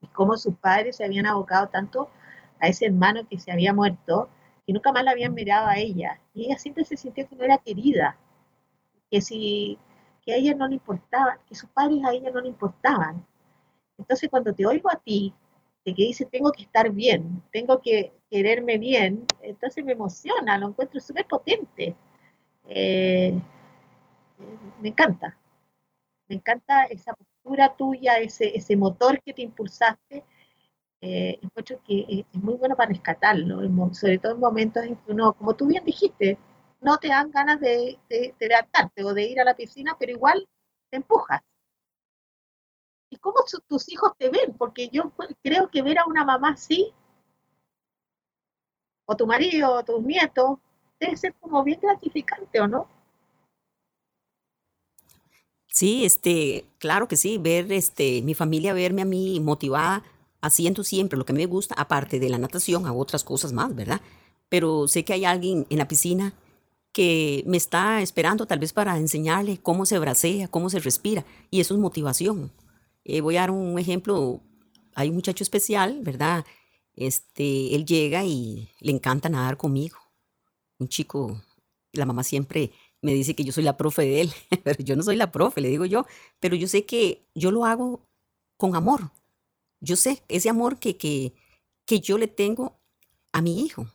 Y 0.00 0.08
cómo 0.08 0.36
sus 0.36 0.56
padres 0.56 0.96
se 0.96 1.04
habían 1.04 1.26
abocado 1.26 1.68
tanto 1.68 2.10
a 2.60 2.66
ese 2.66 2.86
hermano 2.86 3.26
que 3.28 3.38
se 3.38 3.52
había 3.52 3.72
muerto 3.72 4.28
que 4.66 4.72
nunca 4.72 4.90
más 4.90 5.04
la 5.04 5.12
habían 5.12 5.32
mirado 5.32 5.68
a 5.68 5.78
ella. 5.78 6.20
Y 6.34 6.46
ella 6.46 6.58
siempre 6.58 6.84
se 6.84 6.96
sintió 6.96 7.28
que 7.28 7.36
no 7.36 7.44
era 7.44 7.58
querida. 7.58 8.18
Que 9.10 9.20
si 9.20 9.78
que 10.26 10.34
a 10.34 10.36
ella 10.36 10.54
no 10.54 10.66
le 10.66 10.74
importaba, 10.74 11.38
que 11.48 11.54
sus 11.54 11.70
padres 11.70 12.04
a 12.04 12.12
ella 12.12 12.30
no 12.32 12.40
le 12.40 12.48
importaban. 12.48 13.24
Entonces 13.96 14.28
cuando 14.28 14.52
te 14.52 14.66
oigo 14.66 14.90
a 14.90 14.96
ti, 14.96 15.32
de 15.84 15.94
que 15.94 16.02
dice 16.02 16.26
tengo 16.26 16.50
que 16.50 16.64
estar 16.64 16.90
bien, 16.90 17.42
tengo 17.52 17.80
que 17.80 18.12
quererme 18.28 18.76
bien, 18.76 19.24
entonces 19.40 19.84
me 19.84 19.92
emociona, 19.92 20.58
lo 20.58 20.68
encuentro 20.68 21.00
súper 21.00 21.26
potente. 21.26 21.94
Eh, 22.68 23.40
me 24.80 24.88
encanta, 24.88 25.38
me 26.28 26.36
encanta 26.36 26.84
esa 26.84 27.14
postura 27.14 27.74
tuya, 27.76 28.18
ese, 28.18 28.56
ese 28.56 28.76
motor 28.76 29.22
que 29.22 29.32
te 29.32 29.42
impulsaste. 29.42 30.24
Eh, 31.00 31.38
encuentro 31.40 31.80
que 31.86 32.26
es 32.32 32.42
muy 32.42 32.54
bueno 32.54 32.74
para 32.74 32.88
rescatarlo, 32.88 33.60
sobre 33.94 34.18
todo 34.18 34.32
en 34.32 34.40
momentos 34.40 34.82
en 34.82 34.96
que 34.96 35.12
uno, 35.12 35.34
como 35.34 35.54
tú 35.54 35.66
bien 35.66 35.84
dijiste, 35.84 36.36
no 36.80 36.98
te 36.98 37.08
dan 37.08 37.30
ganas 37.30 37.60
de, 37.60 37.98
de, 38.08 38.34
de 38.38 39.04
o 39.04 39.14
de 39.14 39.24
ir 39.24 39.40
a 39.40 39.44
la 39.44 39.56
piscina, 39.56 39.96
pero 39.98 40.12
igual 40.12 40.48
te 40.90 40.96
empujas. 40.96 41.40
¿Y 43.10 43.16
cómo 43.18 43.36
tus 43.68 43.88
hijos 43.88 44.12
te 44.18 44.28
ven? 44.28 44.54
Porque 44.56 44.88
yo 44.88 45.12
creo 45.42 45.70
que 45.70 45.82
ver 45.82 45.98
a 45.98 46.06
una 46.06 46.24
mamá 46.24 46.50
así, 46.50 46.92
o 49.06 49.16
tu 49.16 49.26
marido, 49.26 49.74
o 49.74 49.84
tus 49.84 50.02
nietos, 50.02 50.58
debe 50.98 51.16
ser 51.16 51.34
como 51.34 51.62
bien 51.62 51.78
gratificante, 51.80 52.60
¿o 52.60 52.66
no? 52.66 52.88
Sí, 55.68 56.04
este, 56.04 56.66
claro 56.78 57.06
que 57.06 57.16
sí, 57.16 57.38
ver 57.38 57.70
este, 57.70 58.22
mi 58.22 58.34
familia, 58.34 58.72
verme 58.72 59.02
a 59.02 59.04
mí 59.04 59.38
motivada, 59.40 60.02
haciendo 60.40 60.82
siempre 60.82 61.18
lo 61.18 61.26
que 61.26 61.32
me 61.32 61.46
gusta, 61.46 61.74
aparte 61.76 62.18
de 62.18 62.28
la 62.28 62.38
natación, 62.38 62.86
a 62.86 62.92
otras 62.92 63.24
cosas 63.24 63.52
más, 63.52 63.74
¿verdad? 63.74 64.00
Pero 64.48 64.88
sé 64.88 65.04
que 65.04 65.12
hay 65.12 65.24
alguien 65.24 65.66
en 65.70 65.78
la 65.78 65.86
piscina 65.86 66.32
que 66.96 67.44
me 67.46 67.58
está 67.58 68.00
esperando 68.00 68.46
tal 68.46 68.58
vez 68.58 68.72
para 68.72 68.96
enseñarle 68.96 69.58
cómo 69.58 69.84
se 69.84 69.98
bracea, 69.98 70.48
cómo 70.48 70.70
se 70.70 70.78
respira, 70.78 71.26
y 71.50 71.60
eso 71.60 71.74
es 71.74 71.80
motivación. 71.80 72.50
Eh, 73.04 73.20
voy 73.20 73.36
a 73.36 73.40
dar 73.40 73.50
un 73.50 73.78
ejemplo, 73.78 74.40
hay 74.94 75.10
un 75.10 75.14
muchacho 75.14 75.44
especial, 75.44 76.00
¿verdad? 76.00 76.46
Este, 76.94 77.74
él 77.74 77.84
llega 77.84 78.24
y 78.24 78.70
le 78.80 78.92
encanta 78.92 79.28
nadar 79.28 79.58
conmigo. 79.58 79.98
Un 80.78 80.88
chico, 80.88 81.42
la 81.92 82.06
mamá 82.06 82.24
siempre 82.24 82.72
me 83.02 83.12
dice 83.12 83.34
que 83.34 83.44
yo 83.44 83.52
soy 83.52 83.64
la 83.64 83.76
profe 83.76 84.00
de 84.00 84.22
él, 84.22 84.32
pero 84.64 84.82
yo 84.82 84.96
no 84.96 85.02
soy 85.02 85.16
la 85.16 85.30
profe, 85.30 85.60
le 85.60 85.68
digo 85.68 85.84
yo, 85.84 86.06
pero 86.40 86.56
yo 86.56 86.66
sé 86.66 86.86
que 86.86 87.26
yo 87.34 87.50
lo 87.50 87.66
hago 87.66 88.00
con 88.56 88.74
amor. 88.74 89.10
Yo 89.80 89.96
sé 89.96 90.22
ese 90.28 90.48
amor 90.48 90.78
que, 90.78 90.96
que, 90.96 91.34
que 91.84 92.00
yo 92.00 92.16
le 92.16 92.26
tengo 92.26 92.80
a 93.32 93.42
mi 93.42 93.60
hijo. 93.60 93.86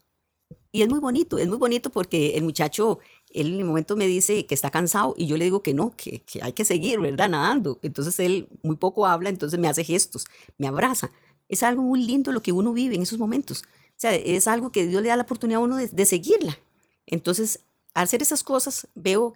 Y 0.72 0.84
es 0.84 0.90
muy 0.90 1.00
bonito, 1.00 1.38
es 1.38 1.48
muy 1.48 1.58
bonito 1.58 1.90
porque 1.90 2.38
el 2.38 2.44
muchacho, 2.44 3.00
él 3.30 3.54
en 3.54 3.60
el 3.60 3.66
momento 3.66 3.98
me 3.98 4.08
dice 4.08 4.46
que 4.46 4.56
está 4.56 4.72
cansado 4.72 5.14
y 5.18 5.28
yo 5.28 5.36
le 5.36 5.44
digo 5.46 5.62
que 5.62 5.74
no, 5.74 5.94
que, 5.98 6.22
que 6.22 6.42
hay 6.42 6.54
que 6.54 6.64
seguir, 6.64 7.00
¿verdad? 7.00 7.30
Nadando. 7.30 7.80
Entonces 7.82 8.18
él 8.20 8.48
muy 8.64 8.78
poco 8.78 9.06
habla, 9.06 9.30
entonces 9.30 9.60
me 9.60 9.68
hace 9.68 9.84
gestos, 9.84 10.26
me 10.58 10.68
abraza. 10.68 11.12
Es 11.50 11.64
algo 11.64 11.82
muy 11.82 12.04
lindo 12.06 12.32
lo 12.32 12.42
que 12.42 12.54
uno 12.54 12.72
vive 12.72 12.96
en 12.96 13.02
esos 13.02 13.20
momentos. 13.20 13.64
O 13.64 14.02
sea, 14.02 14.16
es 14.16 14.48
algo 14.48 14.72
que 14.72 14.88
Dios 14.88 15.02
le 15.02 15.10
da 15.10 15.18
la 15.18 15.24
oportunidad 15.24 15.62
a 15.62 15.64
uno 15.64 15.76
de, 15.76 15.88
de 15.88 16.06
seguirla. 16.06 16.58
Entonces, 17.06 17.60
al 17.94 18.04
hacer 18.04 18.22
esas 18.22 18.42
cosas, 18.42 18.88
veo 18.96 19.36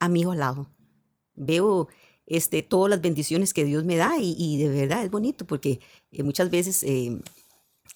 a 0.00 0.08
mi 0.08 0.22
hijo 0.22 0.32
al 0.32 0.40
lado. 0.40 0.66
Veo 1.34 1.88
este, 2.26 2.62
todas 2.62 2.90
las 2.90 3.00
bendiciones 3.00 3.54
que 3.54 3.64
Dios 3.64 3.84
me 3.84 3.96
da 3.96 4.18
y, 4.18 4.34
y 4.36 4.58
de 4.58 4.68
verdad 4.68 5.04
es 5.04 5.10
bonito 5.10 5.46
porque 5.46 5.80
eh, 6.10 6.22
muchas 6.24 6.50
veces 6.50 6.82
eh, 6.82 7.20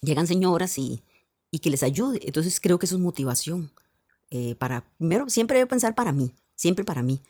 llegan 0.01 0.27
señoras 0.27 0.77
y, 0.77 1.01
y 1.51 1.59
que 1.59 1.69
les 1.69 1.83
ayude. 1.83 2.19
Entonces 2.23 2.59
creo 2.59 2.79
que 2.79 2.85
eso 2.85 2.95
es 2.95 3.01
motivación. 3.01 3.71
Eh, 4.29 4.55
para, 4.55 4.89
primero, 4.97 5.29
siempre 5.29 5.57
debo 5.57 5.69
pensar 5.69 5.95
para 5.95 6.11
mí, 6.11 6.33
siempre 6.55 6.83
para 6.83 7.01
mí. 7.01 7.21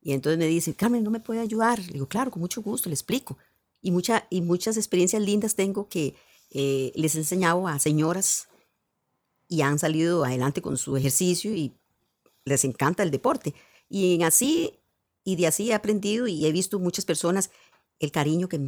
Y 0.00 0.12
entonces 0.12 0.38
me 0.38 0.46
dice, 0.46 0.74
Carmen, 0.74 1.04
¿no 1.04 1.10
me 1.10 1.20
puede 1.20 1.40
ayudar? 1.40 1.78
Le 1.78 1.92
digo, 1.92 2.08
claro, 2.08 2.30
con 2.30 2.40
mucho 2.40 2.62
gusto, 2.62 2.88
le 2.88 2.94
explico. 2.94 3.38
Y, 3.82 3.90
mucha, 3.90 4.26
y 4.30 4.42
muchas 4.42 4.76
experiencias 4.76 5.22
lindas 5.22 5.54
tengo 5.54 5.88
que 5.88 6.14
eh, 6.50 6.92
les 6.94 7.14
he 7.14 7.18
enseñado 7.18 7.68
a 7.68 7.78
señoras 7.78 8.48
y 9.48 9.62
han 9.62 9.78
salido 9.78 10.24
adelante 10.24 10.62
con 10.62 10.76
su 10.76 10.96
ejercicio 10.96 11.54
y 11.54 11.74
les 12.44 12.64
encanta 12.64 13.02
el 13.02 13.10
deporte. 13.10 13.54
Y 13.88 14.22
así, 14.22 14.78
y 15.24 15.36
de 15.36 15.46
así 15.46 15.70
he 15.70 15.74
aprendido 15.74 16.26
y 16.26 16.46
he 16.46 16.52
visto 16.52 16.78
muchas 16.78 17.04
personas 17.04 17.50
el 17.98 18.10
cariño 18.12 18.48
que 18.48 18.58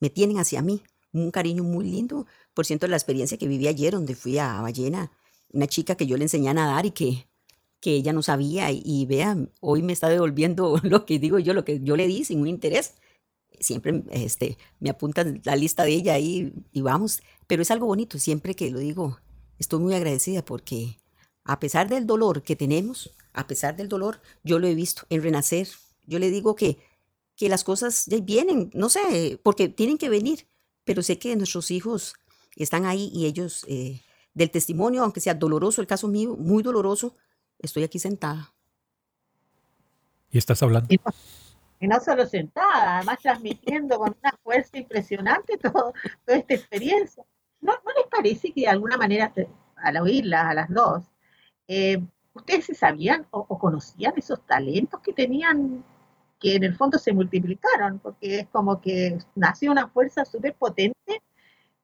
me 0.00 0.10
tienen 0.10 0.38
hacia 0.38 0.62
mí 0.62 0.82
un 1.12 1.30
cariño 1.30 1.64
muy 1.64 1.84
lindo. 1.84 2.26
Por 2.54 2.66
cierto, 2.66 2.86
la 2.88 2.96
experiencia 2.96 3.38
que 3.38 3.48
viví 3.48 3.68
ayer, 3.68 3.92
donde 3.92 4.14
fui 4.14 4.38
a 4.38 4.60
Ballena, 4.60 5.12
una 5.52 5.66
chica 5.66 5.94
que 5.94 6.06
yo 6.06 6.16
le 6.16 6.24
enseñé 6.24 6.48
a 6.48 6.54
nadar 6.54 6.86
y 6.86 6.92
que, 6.92 7.28
que 7.80 7.94
ella 7.94 8.12
no 8.12 8.22
sabía, 8.22 8.70
y, 8.70 9.06
vean, 9.06 9.50
hoy 9.60 9.82
me 9.82 9.92
está 9.92 10.08
devolviendo 10.08 10.78
lo 10.82 11.06
que 11.06 11.18
digo 11.18 11.38
yo, 11.38 11.54
lo 11.54 11.64
que 11.64 11.80
yo 11.82 11.96
le 11.96 12.06
di 12.06 12.24
sin 12.24 12.40
un 12.40 12.48
interés. 12.48 12.94
Siempre 13.60 14.02
este, 14.10 14.56
me 14.80 14.90
apuntan 14.90 15.40
la 15.44 15.56
lista 15.56 15.84
de 15.84 15.92
ella 15.92 16.14
ahí 16.14 16.52
y 16.72 16.80
vamos, 16.80 17.22
pero 17.46 17.62
es 17.62 17.70
algo 17.70 17.86
bonito, 17.86 18.18
siempre 18.18 18.54
que 18.54 18.70
lo 18.70 18.78
digo, 18.78 19.18
estoy 19.58 19.78
muy 19.78 19.94
agradecida 19.94 20.44
porque 20.44 20.98
a 21.44 21.60
pesar 21.60 21.88
del 21.88 22.06
dolor 22.06 22.42
que 22.42 22.56
tenemos, 22.56 23.14
a 23.32 23.46
pesar 23.46 23.76
del 23.76 23.88
dolor, 23.88 24.20
yo 24.42 24.58
lo 24.58 24.66
he 24.66 24.74
visto 24.74 25.02
en 25.10 25.22
renacer. 25.22 25.68
Yo 26.06 26.18
le 26.18 26.30
digo 26.30 26.54
que, 26.56 26.78
que 27.36 27.48
las 27.48 27.64
cosas 27.64 28.06
ya 28.06 28.18
vienen, 28.20 28.70
no 28.74 28.88
sé, 28.88 29.40
porque 29.42 29.68
tienen 29.68 29.98
que 29.98 30.08
venir, 30.08 30.46
pero 30.84 31.02
sé 31.02 31.18
que 31.18 31.36
nuestros 31.36 31.70
hijos 31.70 32.14
están 32.56 32.86
ahí 32.86 33.10
y 33.12 33.26
ellos, 33.26 33.64
eh, 33.68 34.00
del 34.34 34.50
testimonio, 34.50 35.02
aunque 35.02 35.20
sea 35.20 35.34
doloroso, 35.34 35.80
el 35.80 35.86
caso 35.86 36.08
mío, 36.08 36.36
muy 36.36 36.62
doloroso, 36.62 37.16
estoy 37.58 37.84
aquí 37.84 37.98
sentada. 37.98 38.52
¿Y 40.30 40.38
estás 40.38 40.62
hablando? 40.62 40.88
Y 40.90 41.88
no, 41.88 42.00
solo 42.00 42.26
sentada, 42.26 42.98
además 42.98 43.18
transmitiendo 43.20 43.98
con 43.98 44.16
una 44.22 44.38
fuerza 44.42 44.78
impresionante 44.78 45.58
todo, 45.58 45.92
toda 46.24 46.38
esta 46.38 46.54
experiencia. 46.54 47.24
¿No, 47.60 47.72
¿No, 47.72 47.92
les 47.96 48.06
parece 48.10 48.52
que 48.52 48.62
de 48.62 48.68
alguna 48.68 48.96
manera, 48.96 49.32
al 49.76 49.96
oírlas 49.98 50.44
a 50.46 50.54
las 50.54 50.68
dos, 50.70 51.04
eh, 51.68 52.02
ustedes 52.34 52.66
se 52.66 52.74
sabían 52.74 53.26
o, 53.30 53.44
o, 53.48 53.58
conocían 53.58 54.14
esos 54.16 54.44
talentos 54.46 55.00
que 55.00 55.12
tenían 55.12 55.84
que 56.42 56.56
en 56.56 56.64
el 56.64 56.74
fondo 56.74 56.98
se 56.98 57.12
multiplicaron, 57.12 58.00
porque 58.00 58.40
es 58.40 58.48
como 58.48 58.80
que 58.80 59.16
nació 59.36 59.70
una 59.70 59.86
fuerza 59.88 60.24
súper 60.24 60.54
potente 60.54 61.22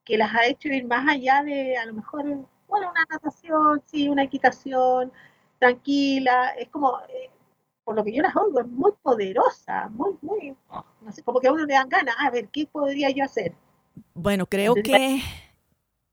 que 0.05 0.19
las 0.19 0.35
ha 0.35 0.47
hecho 0.47 0.69
ir 0.69 0.85
más 0.87 1.09
allá 1.09 1.45
de 1.45 1.77
a 1.77 1.87
lo 1.87 1.95
mejor, 1.95 2.25
bueno, 2.67 2.91
una 2.91 3.05
natación, 3.09 3.81
sí, 3.87 4.09
una 4.09 4.25
equitación, 4.25 5.13
tranquila, 5.61 6.49
es 6.59 6.69
como, 6.71 6.99
eh, 7.09 7.31
por 7.85 7.95
lo 7.95 8.03
que 8.03 8.13
yo 8.13 8.23
las 8.23 8.35
oigo, 8.35 8.61
es 8.61 8.67
muy 8.67 8.91
poderosa, 9.01 9.89
muy, 9.91 10.17
muy, 10.23 10.57
no 11.03 11.13
sé, 11.13 11.23
como 11.23 11.39
que 11.39 11.47
a 11.47 11.53
uno 11.53 11.65
le 11.65 11.75
dan 11.75 11.89
ganas, 11.89 12.17
a 12.19 12.31
ver, 12.31 12.49
¿qué 12.49 12.67
podría 12.67 13.11
yo 13.11 13.25
hacer? 13.25 13.55
Bueno, 14.15 14.47
creo 14.47 14.75
que, 14.75 15.21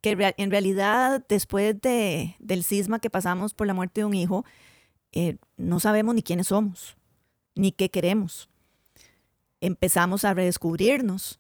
que 0.02 0.34
en 0.38 0.52
realidad 0.52 1.26
después 1.28 1.82
de, 1.82 2.36
del 2.40 2.64
cisma 2.64 3.00
que 3.00 3.10
pasamos 3.10 3.56
por 3.56 3.66
la 3.66 3.74
muerte 3.74 4.02
de 4.02 4.06
un 4.06 4.14
hijo, 4.14 4.46
eh, 5.14 5.38
no 5.58 5.80
sabemos 5.80 6.14
ni 6.14 6.22
quiénes 6.22 6.48
somos 6.48 6.96
ni 7.56 7.72
qué 7.72 7.90
queremos. 7.90 8.50
Empezamos 9.62 10.26
a 10.26 10.34
redescubrirnos. 10.34 11.40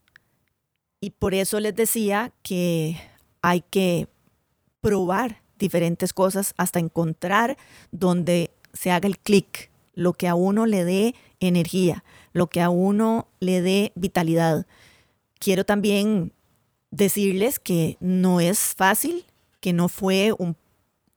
Y 0.99 1.11
por 1.11 1.33
eso 1.33 1.59
les 1.59 1.75
decía 1.75 2.33
que 2.41 2.97
hay 3.41 3.61
que 3.61 4.07
probar 4.81 5.41
diferentes 5.59 6.13
cosas 6.13 6.53
hasta 6.57 6.79
encontrar 6.79 7.57
donde 7.91 8.51
se 8.73 8.91
haga 8.91 9.07
el 9.07 9.19
clic, 9.19 9.69
lo 9.93 10.13
que 10.13 10.27
a 10.27 10.35
uno 10.35 10.65
le 10.65 10.83
dé 10.83 11.15
energía, 11.39 12.03
lo 12.33 12.47
que 12.47 12.61
a 12.61 12.69
uno 12.69 13.27
le 13.39 13.61
dé 13.61 13.91
vitalidad. 13.95 14.65
Quiero 15.39 15.65
también 15.65 16.33
decirles 16.91 17.59
que 17.59 17.97
no 17.99 18.39
es 18.39 18.73
fácil, 18.75 19.25
que 19.59 19.73
no 19.73 19.89
fue 19.89 20.33
un, 20.37 20.55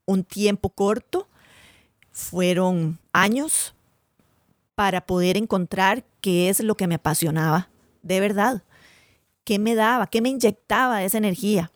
un 0.06 0.24
tiempo 0.24 0.70
corto, 0.70 1.28
fueron 2.10 2.98
años, 3.12 3.74
para 4.78 5.06
poder 5.06 5.36
encontrar 5.36 6.04
qué 6.20 6.48
es 6.48 6.60
lo 6.60 6.76
que 6.76 6.86
me 6.86 6.94
apasionaba 6.94 7.68
de 8.04 8.20
verdad, 8.20 8.62
qué 9.42 9.58
me 9.58 9.74
daba, 9.74 10.06
qué 10.06 10.22
me 10.22 10.28
inyectaba 10.28 11.02
esa 11.02 11.18
energía. 11.18 11.72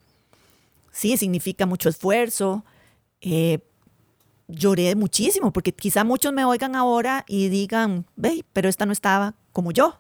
Sí, 0.93 1.17
significa 1.17 1.67
mucho 1.67 1.89
esfuerzo. 1.89 2.65
Eh, 3.21 3.59
lloré 4.47 4.95
muchísimo, 4.95 5.53
porque 5.53 5.73
quizá 5.73 6.05
muchos 6.05 6.33
me 6.33 6.45
oigan 6.45 6.77
ahora 6.77 7.25
y 7.27 7.49
digan, 7.49 8.07
ve, 8.15 8.45
pero 8.53 8.69
esta 8.69 8.87
no 8.87 8.93
estaba 8.93 9.35
como 9.53 9.73
yo. 9.73 9.99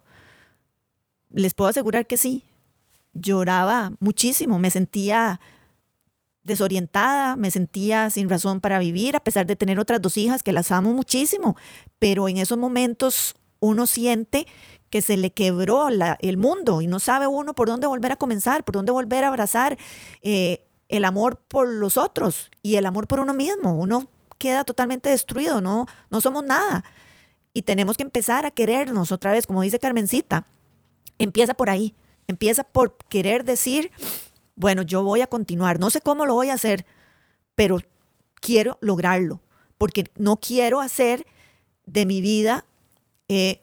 Les 1.30 1.54
puedo 1.54 1.70
asegurar 1.70 2.06
que 2.06 2.16
sí. 2.16 2.44
Lloraba 3.14 3.94
muchísimo, 3.98 4.60
me 4.60 4.70
sentía 4.70 5.40
desorientada, 6.44 7.36
me 7.36 7.50
sentía 7.50 8.10
sin 8.10 8.28
razón 8.28 8.60
para 8.60 8.78
vivir, 8.78 9.16
a 9.16 9.20
pesar 9.20 9.46
de 9.46 9.56
tener 9.56 9.78
otras 9.78 10.02
dos 10.02 10.16
hijas 10.16 10.42
que 10.42 10.52
las 10.52 10.72
amo 10.72 10.92
muchísimo, 10.92 11.56
pero 11.98 12.28
en 12.28 12.38
esos 12.38 12.58
momentos 12.58 13.34
uno 13.60 13.86
siente 13.86 14.46
que 14.90 15.00
se 15.00 15.16
le 15.16 15.30
quebró 15.30 15.88
el 15.88 16.36
mundo 16.36 16.82
y 16.82 16.86
no 16.86 16.98
sabe 16.98 17.26
uno 17.26 17.54
por 17.54 17.68
dónde 17.68 17.86
volver 17.86 18.12
a 18.12 18.16
comenzar, 18.16 18.62
por 18.64 18.74
dónde 18.74 18.92
volver 18.92 19.24
a 19.24 19.28
abrazar 19.28 19.78
eh, 20.20 20.66
el 20.88 21.06
amor 21.06 21.38
por 21.48 21.66
los 21.66 21.96
otros 21.96 22.50
y 22.60 22.76
el 22.76 22.84
amor 22.84 23.06
por 23.06 23.20
uno 23.20 23.32
mismo. 23.32 23.74
Uno 23.74 24.08
queda 24.36 24.64
totalmente 24.64 25.08
destruido, 25.08 25.62
no, 25.62 25.86
no 26.10 26.20
somos 26.20 26.44
nada. 26.44 26.84
Y 27.54 27.62
tenemos 27.62 27.96
que 27.96 28.02
empezar 28.02 28.44
a 28.44 28.50
querernos 28.50 29.12
otra 29.12 29.32
vez, 29.32 29.46
como 29.46 29.62
dice 29.62 29.78
Carmencita. 29.78 30.46
Empieza 31.18 31.54
por 31.54 31.70
ahí, 31.70 31.94
empieza 32.26 32.64
por 32.64 32.96
querer 33.08 33.44
decir, 33.44 33.92
bueno, 34.62 34.82
yo 34.82 35.02
voy 35.02 35.22
a 35.22 35.26
continuar, 35.26 35.80
no 35.80 35.90
sé 35.90 36.00
cómo 36.00 36.24
lo 36.24 36.34
voy 36.34 36.48
a 36.48 36.54
hacer, 36.54 36.86
pero 37.56 37.80
quiero 38.36 38.78
lograrlo, 38.80 39.42
porque 39.76 40.04
no 40.16 40.36
quiero 40.36 40.80
hacer 40.80 41.26
de 41.84 42.06
mi 42.06 42.20
vida 42.20 42.64
eh, 43.26 43.60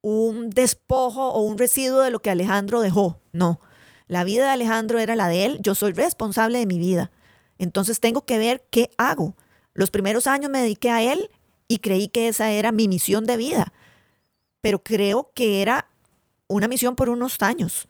un 0.00 0.48
despojo 0.48 1.28
o 1.28 1.42
un 1.42 1.58
residuo 1.58 2.00
de 2.00 2.10
lo 2.10 2.20
que 2.20 2.30
Alejandro 2.30 2.80
dejó. 2.80 3.20
No, 3.30 3.60
la 4.06 4.24
vida 4.24 4.44
de 4.44 4.52
Alejandro 4.52 4.98
era 4.98 5.16
la 5.16 5.28
de 5.28 5.44
él, 5.44 5.58
yo 5.60 5.74
soy 5.74 5.92
responsable 5.92 6.58
de 6.60 6.66
mi 6.66 6.78
vida. 6.78 7.10
Entonces 7.58 8.00
tengo 8.00 8.24
que 8.24 8.38
ver 8.38 8.64
qué 8.70 8.90
hago. 8.96 9.36
Los 9.74 9.90
primeros 9.90 10.26
años 10.26 10.50
me 10.50 10.62
dediqué 10.62 10.88
a 10.88 11.02
él 11.02 11.28
y 11.68 11.80
creí 11.80 12.08
que 12.08 12.28
esa 12.28 12.50
era 12.52 12.72
mi 12.72 12.88
misión 12.88 13.26
de 13.26 13.36
vida, 13.36 13.74
pero 14.62 14.82
creo 14.82 15.30
que 15.34 15.60
era 15.60 15.90
una 16.46 16.68
misión 16.68 16.96
por 16.96 17.10
unos 17.10 17.36
años 17.42 17.86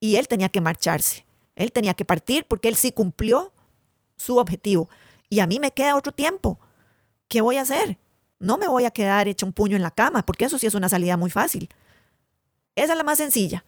y 0.00 0.16
él 0.16 0.26
tenía 0.26 0.48
que 0.48 0.60
marcharse. 0.60 1.24
Él 1.56 1.72
tenía 1.72 1.94
que 1.94 2.04
partir 2.04 2.44
porque 2.46 2.68
él 2.68 2.76
sí 2.76 2.92
cumplió 2.92 3.52
su 4.16 4.38
objetivo. 4.38 4.88
Y 5.28 5.40
a 5.40 5.46
mí 5.46 5.58
me 5.58 5.72
queda 5.72 5.96
otro 5.96 6.12
tiempo. 6.12 6.58
¿Qué 7.28 7.40
voy 7.40 7.56
a 7.56 7.62
hacer? 7.62 7.98
No 8.38 8.58
me 8.58 8.68
voy 8.68 8.84
a 8.84 8.90
quedar 8.90 9.28
hecho 9.28 9.46
un 9.46 9.52
puño 9.52 9.76
en 9.76 9.82
la 9.82 9.90
cama, 9.90 10.24
porque 10.24 10.44
eso 10.44 10.58
sí 10.58 10.66
es 10.66 10.74
una 10.74 10.88
salida 10.88 11.16
muy 11.16 11.30
fácil. 11.30 11.68
Esa 12.76 12.92
es 12.92 12.98
la 12.98 13.04
más 13.04 13.18
sencilla. 13.18 13.64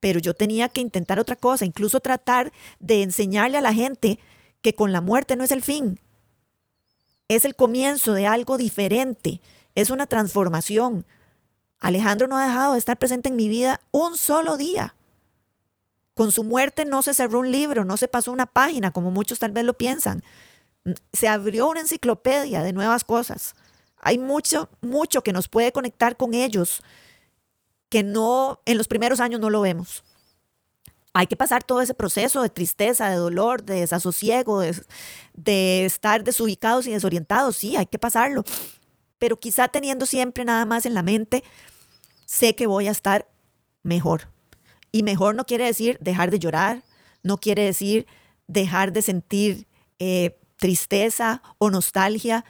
Pero 0.00 0.18
yo 0.18 0.34
tenía 0.34 0.68
que 0.68 0.80
intentar 0.80 1.18
otra 1.18 1.36
cosa, 1.36 1.64
incluso 1.64 2.00
tratar 2.00 2.52
de 2.80 3.02
enseñarle 3.02 3.58
a 3.58 3.62
la 3.62 3.72
gente 3.72 4.18
que 4.60 4.74
con 4.74 4.92
la 4.92 5.00
muerte 5.00 5.36
no 5.36 5.44
es 5.44 5.52
el 5.52 5.62
fin. 5.62 6.00
Es 7.28 7.44
el 7.44 7.54
comienzo 7.54 8.12
de 8.12 8.26
algo 8.26 8.58
diferente. 8.58 9.40
Es 9.74 9.90
una 9.90 10.06
transformación. 10.06 11.06
Alejandro 11.78 12.26
no 12.28 12.36
ha 12.36 12.46
dejado 12.46 12.72
de 12.74 12.78
estar 12.78 12.98
presente 12.98 13.28
en 13.28 13.36
mi 13.36 13.48
vida 13.48 13.80
un 13.90 14.16
solo 14.16 14.56
día. 14.56 14.94
Con 16.14 16.30
su 16.32 16.44
muerte 16.44 16.84
no 16.84 17.02
se 17.02 17.14
cerró 17.14 17.40
un 17.40 17.50
libro, 17.50 17.84
no 17.84 17.96
se 17.96 18.08
pasó 18.08 18.32
una 18.32 18.46
página, 18.46 18.90
como 18.90 19.10
muchos 19.10 19.38
tal 19.38 19.52
vez 19.52 19.64
lo 19.64 19.74
piensan. 19.74 20.22
Se 21.12 21.28
abrió 21.28 21.68
una 21.68 21.80
enciclopedia 21.80 22.62
de 22.62 22.72
nuevas 22.72 23.04
cosas. 23.04 23.54
Hay 23.98 24.18
mucho, 24.18 24.68
mucho 24.80 25.22
que 25.22 25.32
nos 25.32 25.48
puede 25.48 25.72
conectar 25.72 26.16
con 26.16 26.34
ellos 26.34 26.82
que 27.88 28.02
no, 28.02 28.60
en 28.64 28.78
los 28.78 28.88
primeros 28.88 29.20
años 29.20 29.40
no 29.40 29.50
lo 29.50 29.60
vemos. 29.60 30.02
Hay 31.14 31.26
que 31.26 31.36
pasar 31.36 31.62
todo 31.62 31.82
ese 31.82 31.94
proceso 31.94 32.42
de 32.42 32.48
tristeza, 32.48 33.10
de 33.10 33.16
dolor, 33.16 33.62
de 33.62 33.80
desasosiego, 33.80 34.60
de, 34.60 34.74
de 35.34 35.84
estar 35.84 36.24
desubicados 36.24 36.86
y 36.86 36.92
desorientados. 36.92 37.56
Sí, 37.56 37.76
hay 37.76 37.86
que 37.86 37.98
pasarlo. 37.98 38.44
Pero 39.18 39.38
quizá 39.38 39.68
teniendo 39.68 40.06
siempre 40.06 40.44
nada 40.44 40.64
más 40.64 40.86
en 40.86 40.94
la 40.94 41.02
mente, 41.02 41.44
sé 42.24 42.56
que 42.56 42.66
voy 42.66 42.88
a 42.88 42.92
estar 42.92 43.28
mejor. 43.82 44.31
Y 44.92 45.02
mejor 45.02 45.34
no 45.34 45.44
quiere 45.44 45.64
decir 45.64 45.98
dejar 46.00 46.30
de 46.30 46.38
llorar, 46.38 46.82
no 47.22 47.38
quiere 47.38 47.64
decir 47.64 48.06
dejar 48.46 48.92
de 48.92 49.02
sentir 49.02 49.66
eh, 49.98 50.38
tristeza 50.58 51.42
o 51.58 51.70
nostalgia. 51.70 52.44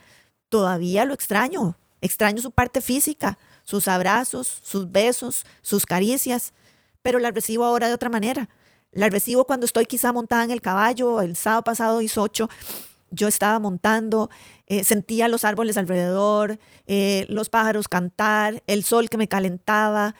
Todavía 0.49 1.05
lo 1.05 1.13
extraño. 1.13 1.77
Extraño 2.01 2.41
su 2.41 2.51
parte 2.51 2.81
física, 2.81 3.37
sus 3.63 3.87
abrazos, 3.87 4.59
sus 4.61 4.91
besos, 4.91 5.45
sus 5.61 5.85
caricias, 5.85 6.53
pero 7.01 7.17
la 7.17 7.31
recibo 7.31 7.63
ahora 7.63 7.87
de 7.87 7.93
otra 7.93 8.09
manera. 8.09 8.49
La 8.91 9.09
recibo 9.09 9.45
cuando 9.45 9.65
estoy 9.65 9.85
quizá 9.85 10.11
montada 10.11 10.43
en 10.43 10.51
el 10.51 10.61
caballo. 10.61 11.21
El 11.21 11.37
sábado 11.37 11.63
pasado 11.63 12.01
hizo 12.01 12.21
ocho. 12.21 12.49
Yo 13.09 13.27
estaba 13.27 13.57
montando, 13.59 14.29
eh, 14.67 14.83
sentía 14.83 15.27
los 15.27 15.45
árboles 15.45 15.77
alrededor, 15.77 16.59
eh, 16.87 17.25
los 17.29 17.49
pájaros 17.49 17.87
cantar, 17.87 18.63
el 18.67 18.83
sol 18.83 19.09
que 19.09 19.17
me 19.17 19.27
calentaba, 19.27 20.15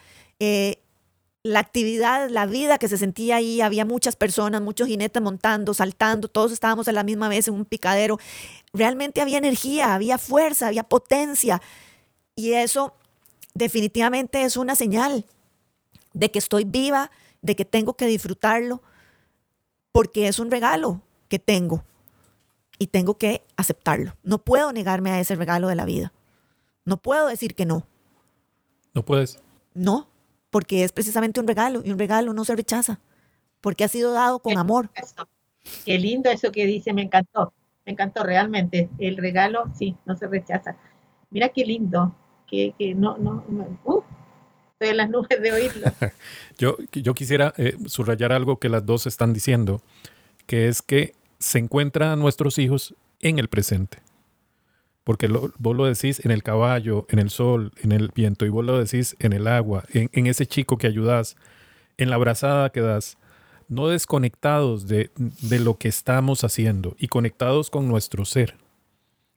la 1.44 1.60
actividad, 1.60 2.30
la 2.30 2.46
vida 2.46 2.78
que 2.78 2.88
se 2.88 2.96
sentía 2.96 3.36
ahí, 3.36 3.60
había 3.60 3.84
muchas 3.84 4.16
personas, 4.16 4.62
muchos 4.62 4.88
jinetes 4.88 5.22
montando, 5.22 5.74
saltando, 5.74 6.26
todos 6.26 6.52
estábamos 6.52 6.88
a 6.88 6.92
la 6.92 7.04
misma 7.04 7.28
vez 7.28 7.46
en 7.48 7.54
un 7.54 7.66
picadero. 7.66 8.18
Realmente 8.72 9.20
había 9.20 9.36
energía, 9.36 9.94
había 9.94 10.16
fuerza, 10.16 10.68
había 10.68 10.84
potencia. 10.84 11.60
Y 12.34 12.54
eso 12.54 12.94
definitivamente 13.52 14.42
es 14.42 14.56
una 14.56 14.74
señal 14.74 15.26
de 16.14 16.30
que 16.30 16.38
estoy 16.38 16.64
viva, 16.64 17.10
de 17.42 17.54
que 17.54 17.66
tengo 17.66 17.94
que 17.94 18.06
disfrutarlo, 18.06 18.82
porque 19.92 20.28
es 20.28 20.38
un 20.38 20.50
regalo 20.50 21.02
que 21.28 21.38
tengo 21.38 21.84
y 22.78 22.86
tengo 22.86 23.18
que 23.18 23.44
aceptarlo. 23.58 24.16
No 24.22 24.38
puedo 24.38 24.72
negarme 24.72 25.10
a 25.10 25.20
ese 25.20 25.36
regalo 25.36 25.68
de 25.68 25.74
la 25.74 25.84
vida. 25.84 26.14
No 26.86 26.96
puedo 26.96 27.26
decir 27.26 27.54
que 27.54 27.66
no. 27.66 27.86
No 28.94 29.04
puedes. 29.04 29.40
No, 29.74 30.08
porque 30.54 30.84
es 30.84 30.92
precisamente 30.92 31.40
un 31.40 31.48
regalo 31.48 31.82
y 31.84 31.90
un 31.90 31.98
regalo 31.98 32.32
no 32.32 32.44
se 32.44 32.54
rechaza, 32.54 33.00
porque 33.60 33.82
ha 33.82 33.88
sido 33.88 34.12
dado 34.12 34.38
con 34.38 34.56
amor. 34.56 34.88
Qué 35.84 35.98
lindo 35.98 36.30
eso 36.30 36.52
que 36.52 36.64
dice, 36.64 36.92
me 36.92 37.02
encantó, 37.02 37.52
me 37.84 37.90
encantó 37.90 38.22
realmente. 38.22 38.88
El 39.00 39.16
regalo, 39.16 39.64
sí, 39.76 39.96
no 40.06 40.14
se 40.14 40.28
rechaza. 40.28 40.76
Mira 41.30 41.48
qué 41.48 41.64
lindo, 41.64 42.14
que, 42.46 42.72
no, 42.96 43.18
no, 43.18 43.44
uh, 43.84 44.02
estoy 44.74 44.90
en 44.90 44.96
las 44.96 45.10
nubes 45.10 45.42
de 45.42 45.50
oírlo. 45.50 45.90
yo, 46.56 46.76
yo 46.92 47.14
quisiera 47.14 47.52
eh, 47.56 47.76
subrayar 47.86 48.30
algo 48.30 48.60
que 48.60 48.68
las 48.68 48.86
dos 48.86 49.08
están 49.08 49.32
diciendo, 49.32 49.82
que 50.46 50.68
es 50.68 50.82
que 50.82 51.14
se 51.40 51.58
encuentran 51.58 52.20
nuestros 52.20 52.58
hijos 52.58 52.94
en 53.18 53.40
el 53.40 53.48
presente. 53.48 53.98
Porque 55.04 55.28
vos 55.28 55.76
lo 55.76 55.84
decís 55.84 56.24
en 56.24 56.30
el 56.30 56.42
caballo, 56.42 57.06
en 57.10 57.18
el 57.18 57.28
sol, 57.28 57.72
en 57.82 57.92
el 57.92 58.10
viento, 58.14 58.46
y 58.46 58.48
vos 58.48 58.64
lo 58.64 58.78
decís 58.78 59.16
en 59.18 59.34
el 59.34 59.46
agua, 59.46 59.84
en, 59.92 60.26
ese 60.26 60.46
chico 60.46 60.78
que 60.78 60.86
ayudas, 60.86 61.36
en 61.98 62.08
la 62.08 62.16
abrazada 62.16 62.70
que 62.70 62.80
das, 62.80 63.18
no 63.68 63.88
desconectados 63.88 64.88
de, 64.88 65.10
de 65.16 65.58
lo 65.60 65.76
que 65.76 65.88
estamos 65.88 66.42
haciendo 66.42 66.96
y 66.98 67.08
conectados 67.08 67.68
con 67.68 67.86
nuestro 67.86 68.24
ser. 68.24 68.56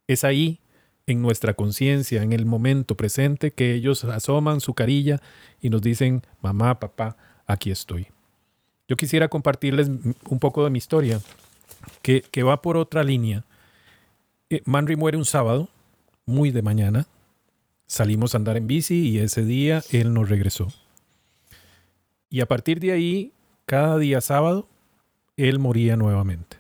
Es 0.08 0.24
ahí, 0.24 0.62
en 1.06 1.22
nuestra 1.22 1.54
conciencia, 1.54 2.24
en 2.24 2.32
el 2.32 2.46
momento 2.46 2.96
presente, 2.96 3.52
que 3.52 3.74
ellos 3.74 4.06
asoman 4.06 4.62
su 4.62 4.74
carilla 4.74 5.22
y 5.62 5.70
nos 5.70 5.82
dicen, 5.82 6.22
mamá, 6.42 6.80
papá, 6.80 7.18
aquí 7.46 7.72
estoy. 7.72 8.08
Yo 8.88 8.96
quisiera 8.96 9.28
compartirles 9.28 9.90
un 9.90 10.40
poco 10.40 10.64
de 10.64 10.70
mi 10.70 10.78
historia, 10.78 11.20
que, 12.02 12.22
que 12.22 12.44
va 12.44 12.62
por 12.62 12.78
otra 12.78 13.04
línea 13.04 13.44
Manry 14.66 14.96
muere 14.96 15.18
un 15.18 15.26
sábado, 15.26 15.70
muy 16.26 16.52
de 16.52 16.62
mañana. 16.62 17.08
Salimos 17.86 18.34
a 18.34 18.38
andar 18.38 18.58
en 18.58 18.68
bici 18.68 19.10
y 19.10 19.20
ese 19.20 19.44
día 19.44 19.84
él 19.92 20.14
nos 20.14 20.30
regresó. 20.30 20.68
Y 22.30 22.42
a 22.42 22.46
partir 22.46 22.80
de 22.80 22.92
ahí, 22.92 23.32
cada 23.66 23.98
día 23.98 24.22
sábado, 24.22 24.68
él 25.38 25.60
moría 25.60 25.96
nuevamente. 25.96 26.58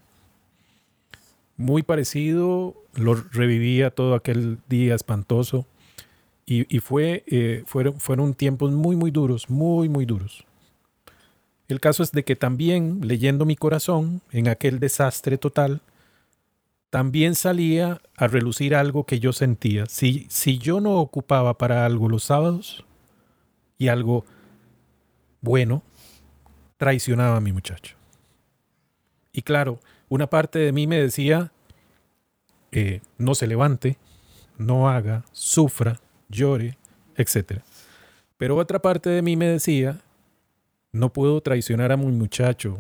Muy 1.56 1.84
parecido, 1.84 2.76
lo 2.94 3.16
revivía 3.16 3.90
todo 3.90 4.16
aquel 4.16 4.60
día 4.70 4.96
espantoso. 4.96 5.66
Y, 6.50 6.80
fue, 6.80 7.26
eh, 7.28 7.64
fueron, 7.66 8.00
fueron 8.00 8.34
tiempos 8.34 8.72
muy, 8.72 8.96
muy 8.96 9.12
duros, 9.12 9.50
muy, 9.50 9.90
muy 9.90 10.06
duros. 10.06 10.46
El 11.68 11.82
caso 11.82 12.04
es 12.04 12.14
de 12.14 12.24
que 12.24 12.38
también, 12.38 13.02
leyendo 13.06 13.44
mi 13.44 13.58
corazón, 13.58 14.22
en 14.32 14.48
aquel 14.48 14.80
desastre 14.80 15.38
total, 15.38 15.82
también 16.90 17.36
salía 17.36 18.02
a 18.16 18.28
relucir 18.28 18.76
algo 18.76 19.06
que 19.06 19.20
yo 19.20 19.34
sentía. 19.34 19.86
Si, 19.88 20.26
si 20.30 20.58
yo 20.58 20.80
no 20.80 20.96
ocupaba 20.96 21.58
para 21.58 21.86
algo 21.86 22.10
los 22.10 22.24
sábados 22.24 22.86
y 23.78 23.90
algo 23.90 24.26
bueno, 25.42 25.84
traicionaba 26.78 27.38
a 27.38 27.42
mi 27.42 27.52
muchacho. 27.52 27.96
Y 29.32 29.42
claro, 29.42 29.80
una 30.10 30.28
parte 30.28 30.60
de 30.60 30.72
mí 30.72 30.88
me 30.88 31.00
decía, 31.00 31.52
eh, 32.72 33.02
no 33.18 33.36
se 33.36 33.48
levante, 33.48 33.98
no 34.58 34.90
haga, 34.90 35.26
sufra, 35.32 36.00
llore, 36.30 36.78
etc. 37.16 37.62
Pero 38.38 38.56
otra 38.56 38.82
parte 38.82 39.10
de 39.10 39.22
mí 39.22 39.36
me 39.36 39.48
decía, 39.48 40.02
no 40.92 41.14
puedo 41.14 41.42
traicionar 41.42 41.92
a 41.92 41.98
mi 41.98 42.08
muchacho, 42.08 42.80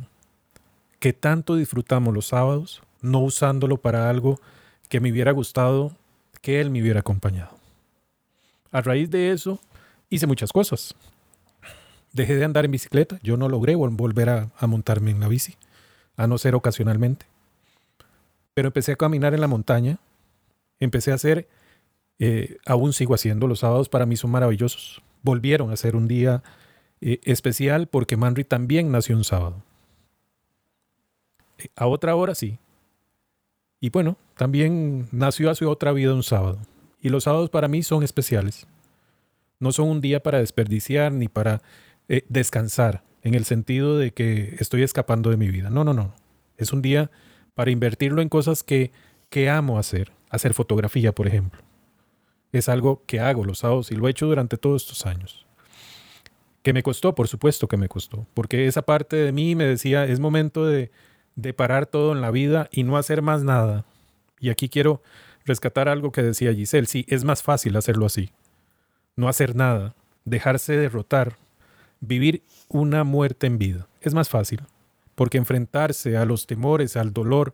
que 0.99 1.13
tanto 1.13 1.55
disfrutamos 1.55 2.13
los 2.13 2.27
sábados 2.27 2.81
no 3.01 3.19
usándolo 3.19 3.77
para 3.77 4.09
algo 4.09 4.39
que 4.89 4.99
me 4.99 5.11
hubiera 5.11 5.31
gustado 5.31 5.91
que 6.41 6.61
él 6.61 6.69
me 6.69 6.81
hubiera 6.81 7.01
acompañado. 7.01 7.57
A 8.71 8.81
raíz 8.81 9.09
de 9.09 9.31
eso, 9.31 9.59
hice 10.09 10.27
muchas 10.27 10.51
cosas. 10.51 10.95
Dejé 12.13 12.35
de 12.35 12.45
andar 12.45 12.65
en 12.65 12.71
bicicleta, 12.71 13.19
yo 13.21 13.37
no 13.37 13.49
logré 13.49 13.75
volver 13.75 14.29
a, 14.29 14.49
montarme 14.67 15.11
en 15.11 15.19
la 15.19 15.27
bici, 15.27 15.55
a 16.15 16.27
no 16.27 16.37
ser 16.37 16.55
ocasionalmente. 16.55 17.25
Pero 18.53 18.67
empecé 18.67 18.93
a 18.93 18.95
caminar 18.95 19.33
en 19.33 19.41
la 19.41 19.47
montaña, 19.47 19.99
empecé 20.79 21.11
a 21.11 21.15
hacer, 21.15 21.47
eh, 22.19 22.57
aún 22.65 22.93
sigo 22.93 23.13
haciendo, 23.13 23.47
los 23.47 23.59
sábados 23.59 23.89
para 23.89 24.05
mí 24.05 24.15
son 24.15 24.31
maravillosos. 24.31 25.01
Volvieron 25.21 25.71
a 25.71 25.75
ser 25.75 25.95
un 25.95 26.07
día 26.07 26.43
eh, 27.01 27.19
especial 27.23 27.87
porque 27.87 28.17
Manry 28.17 28.43
también 28.43 28.91
nació 28.91 29.15
un 29.15 29.23
sábado. 29.23 29.61
Eh, 31.57 31.67
a 31.75 31.87
otra 31.87 32.15
hora 32.15 32.35
sí, 32.35 32.57
y 33.79 33.89
bueno, 33.89 34.17
también 34.35 35.07
nació 35.11 35.49
hace 35.49 35.65
otra 35.65 35.91
vida 35.91 36.13
un 36.13 36.23
sábado. 36.23 36.59
Y 37.01 37.09
los 37.09 37.25
sábados 37.25 37.49
para 37.49 37.67
mí 37.67 37.83
son 37.83 38.03
especiales. 38.03 38.67
No 39.59 39.71
son 39.71 39.89
un 39.89 40.01
día 40.01 40.21
para 40.21 40.39
desperdiciar 40.39 41.11
ni 41.11 41.27
para 41.27 41.61
eh, 42.09 42.23
descansar, 42.29 43.03
en 43.21 43.35
el 43.35 43.45
sentido 43.45 43.97
de 43.97 44.11
que 44.11 44.55
estoy 44.59 44.83
escapando 44.83 45.29
de 45.29 45.37
mi 45.37 45.49
vida. 45.49 45.69
No, 45.69 45.83
no, 45.83 45.93
no. 45.93 46.13
Es 46.57 46.73
un 46.73 46.81
día 46.81 47.11
para 47.53 47.71
invertirlo 47.71 48.21
en 48.21 48.29
cosas 48.29 48.63
que, 48.63 48.91
que 49.29 49.49
amo 49.49 49.77
hacer. 49.77 50.11
Hacer 50.29 50.53
fotografía, 50.53 51.13
por 51.13 51.27
ejemplo. 51.27 51.61
Es 52.51 52.69
algo 52.69 53.03
que 53.05 53.19
hago 53.19 53.43
los 53.43 53.59
sábados 53.59 53.91
y 53.91 53.95
lo 53.95 54.07
he 54.07 54.11
hecho 54.11 54.25
durante 54.25 54.57
todos 54.57 54.83
estos 54.83 55.05
años. 55.05 55.45
Que 56.63 56.73
me 56.73 56.83
costó, 56.83 57.13
por 57.15 57.27
supuesto 57.27 57.67
que 57.67 57.77
me 57.77 57.87
costó, 57.87 58.27
porque 58.33 58.67
esa 58.67 58.81
parte 58.81 59.15
de 59.15 59.31
mí 59.31 59.55
me 59.55 59.63
decía, 59.63 60.05
es 60.05 60.19
momento 60.19 60.65
de, 60.65 60.91
de 61.37 61.53
parar 61.53 61.85
todo 61.85 62.11
en 62.11 62.19
la 62.19 62.31
vida 62.31 62.67
y 62.71 62.83
no 62.83 62.97
hacer 62.97 63.21
más 63.21 63.43
nada. 63.43 63.85
Y 64.39 64.49
aquí 64.49 64.67
quiero 64.67 65.01
rescatar 65.45 65.87
algo 65.87 66.11
que 66.11 66.23
decía 66.23 66.53
Giselle. 66.53 66.87
Sí, 66.87 67.05
es 67.07 67.23
más 67.23 67.43
fácil 67.43 67.77
hacerlo 67.77 68.07
así. 68.07 68.31
No 69.15 69.29
hacer 69.29 69.55
nada, 69.55 69.93
dejarse 70.25 70.75
derrotar, 70.75 71.37
vivir 72.01 72.41
una 72.67 73.03
muerte 73.03 73.47
en 73.47 73.57
vida. 73.57 73.87
Es 74.01 74.13
más 74.13 74.29
fácil, 74.29 74.61
porque 75.15 75.37
enfrentarse 75.37 76.17
a 76.17 76.25
los 76.25 76.47
temores, 76.47 76.97
al 76.97 77.13
dolor, 77.13 77.53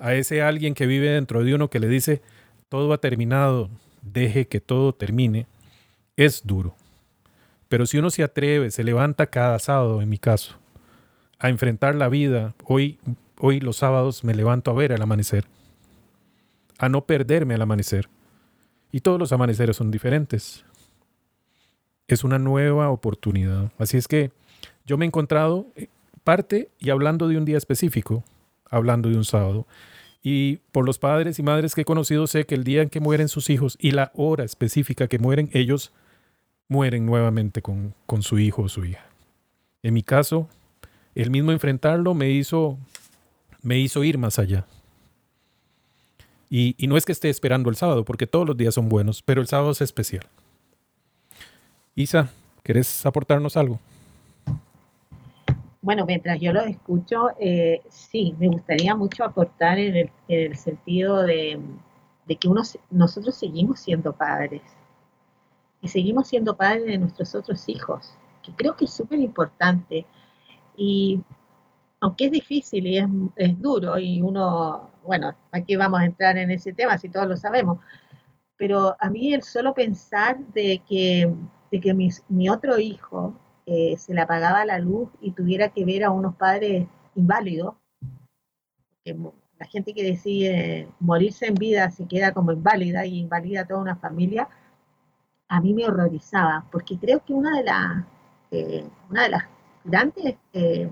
a 0.00 0.14
ese 0.14 0.42
alguien 0.42 0.74
que 0.74 0.86
vive 0.86 1.10
dentro 1.10 1.44
de 1.44 1.54
uno 1.54 1.70
que 1.70 1.80
le 1.80 1.88
dice, 1.88 2.22
todo 2.68 2.92
ha 2.92 2.98
terminado, 2.98 3.70
deje 4.02 4.48
que 4.48 4.60
todo 4.60 4.92
termine, 4.92 5.46
es 6.16 6.44
duro. 6.44 6.74
Pero 7.68 7.86
si 7.86 7.98
uno 7.98 8.10
se 8.10 8.24
atreve, 8.24 8.70
se 8.70 8.82
levanta 8.82 9.26
cada 9.26 9.58
sábado, 9.58 10.02
en 10.02 10.08
mi 10.08 10.18
caso, 10.18 10.58
a 11.38 11.48
enfrentar 11.48 11.94
la 11.94 12.08
vida, 12.08 12.54
hoy, 12.64 12.98
hoy 13.38 13.60
los 13.60 13.76
sábados 13.76 14.24
me 14.24 14.34
levanto 14.34 14.70
a 14.70 14.74
ver 14.74 14.92
el 14.92 15.02
amanecer, 15.02 15.44
a 16.78 16.88
no 16.88 17.04
perderme 17.04 17.54
al 17.54 17.62
amanecer. 17.62 18.08
Y 18.90 19.00
todos 19.00 19.18
los 19.18 19.32
amaneceres 19.32 19.76
son 19.76 19.90
diferentes. 19.90 20.64
Es 22.06 22.24
una 22.24 22.38
nueva 22.38 22.90
oportunidad. 22.90 23.70
Así 23.78 23.98
es 23.98 24.08
que 24.08 24.32
yo 24.86 24.96
me 24.96 25.04
he 25.04 25.08
encontrado 25.08 25.66
eh, 25.76 25.88
parte 26.24 26.70
y 26.78 26.90
hablando 26.90 27.28
de 27.28 27.36
un 27.36 27.44
día 27.44 27.58
específico, 27.58 28.24
hablando 28.70 29.10
de 29.10 29.16
un 29.16 29.24
sábado. 29.24 29.66
Y 30.22 30.56
por 30.72 30.84
los 30.84 30.98
padres 30.98 31.38
y 31.38 31.42
madres 31.42 31.74
que 31.74 31.82
he 31.82 31.84
conocido 31.84 32.26
sé 32.26 32.46
que 32.46 32.54
el 32.54 32.64
día 32.64 32.82
en 32.82 32.88
que 32.88 33.00
mueren 33.00 33.28
sus 33.28 33.50
hijos 33.50 33.76
y 33.80 33.92
la 33.92 34.10
hora 34.14 34.44
específica 34.44 35.06
que 35.06 35.18
mueren, 35.18 35.50
ellos 35.52 35.92
mueren 36.68 37.06
nuevamente 37.06 37.62
con, 37.62 37.94
con 38.06 38.22
su 38.22 38.38
hijo 38.38 38.62
o 38.62 38.68
su 38.68 38.84
hija. 38.84 39.04
En 39.82 39.94
mi 39.94 40.02
caso, 40.02 40.48
el 41.22 41.30
mismo 41.30 41.50
enfrentarlo 41.50 42.14
me 42.14 42.30
hizo, 42.30 42.78
me 43.60 43.78
hizo 43.78 44.04
ir 44.04 44.18
más 44.18 44.38
allá. 44.38 44.66
Y, 46.48 46.76
no 46.86 46.96
es 46.96 47.04
que 47.04 47.12
esté 47.12 47.28
esperando 47.28 47.68
el 47.68 47.76
sábado, 47.76 48.04
porque 48.04 48.26
todos 48.26 48.46
los 48.46 48.56
días 48.56 48.74
son 48.74 48.88
buenos, 48.88 49.20
pero 49.22 49.40
el 49.40 49.48
sábado 49.48 49.72
es 49.72 49.80
especial. 49.80 50.24
Isa, 51.94 52.30
¿querés 52.62 53.04
aportarnos 53.04 53.56
algo? 53.56 53.80
Bueno, 55.82 56.06
mientras 56.06 56.40
yo 56.40 56.52
lo 56.52 56.60
escucho, 56.62 57.30
eh, 57.40 57.82
sí, 57.88 58.34
me 58.38 58.46
gustaría 58.48 58.94
mucho 58.94 59.24
aportar 59.24 59.78
en 59.78 59.96
el, 59.96 60.10
en 60.28 60.52
el 60.52 60.56
sentido 60.56 61.22
de, 61.24 61.60
de 62.26 62.36
que 62.36 62.46
uno, 62.46 62.62
nosotros 62.90 63.34
seguimos 63.34 63.80
siendo 63.80 64.12
padres 64.12 64.62
y 65.82 65.88
seguimos 65.88 66.28
siendo 66.28 66.56
padres 66.56 66.86
de 66.86 66.98
nuestros 66.98 67.34
otros 67.34 67.68
hijos, 67.68 68.14
que 68.42 68.52
creo 68.52 68.76
que 68.76 68.84
es 68.84 68.92
súper 68.92 69.18
importante. 69.18 70.06
Y 70.78 71.20
aunque 72.00 72.26
es 72.26 72.30
difícil 72.30 72.86
y 72.86 72.98
es, 72.98 73.06
es, 73.36 73.60
duro 73.60 73.98
y 73.98 74.22
uno, 74.22 74.90
bueno, 75.04 75.34
aquí 75.50 75.76
vamos 75.76 76.00
a 76.00 76.04
entrar 76.04 76.38
en 76.38 76.50
ese 76.50 76.72
tema 76.72 76.96
si 76.96 77.08
todos 77.08 77.26
lo 77.26 77.36
sabemos, 77.36 77.78
pero 78.56 78.96
a 79.00 79.10
mí 79.10 79.34
el 79.34 79.42
solo 79.42 79.74
pensar 79.74 80.38
de 80.54 80.80
que, 80.88 81.32
de 81.70 81.80
que 81.80 81.94
mi, 81.94 82.10
mi 82.28 82.48
otro 82.48 82.78
hijo 82.78 83.34
eh, 83.66 83.96
se 83.98 84.14
le 84.14 84.20
apagaba 84.20 84.64
la 84.64 84.78
luz 84.78 85.10
y 85.20 85.32
tuviera 85.32 85.68
que 85.70 85.84
ver 85.84 86.04
a 86.04 86.10
unos 86.10 86.36
padres 86.36 86.86
inválidos, 87.14 87.74
que 89.04 89.16
la 89.58 89.66
gente 89.66 89.92
que 89.92 90.04
decide 90.04 90.88
morirse 91.00 91.46
en 91.46 91.54
vida 91.54 91.90
se 91.90 92.06
queda 92.06 92.32
como 92.32 92.52
inválida 92.52 93.04
y 93.04 93.18
invalida 93.18 93.66
toda 93.66 93.80
una 93.80 93.96
familia, 93.96 94.48
a 95.48 95.60
mí 95.60 95.74
me 95.74 95.86
horrorizaba, 95.86 96.66
porque 96.70 96.98
creo 96.98 97.24
que 97.24 97.32
una 97.32 97.56
de, 97.56 97.64
las 97.64 98.04
eh, 98.50 98.86
una 99.10 99.24
de 99.24 99.28
las 99.30 99.44
grandes 99.84 100.36
eh, 100.52 100.90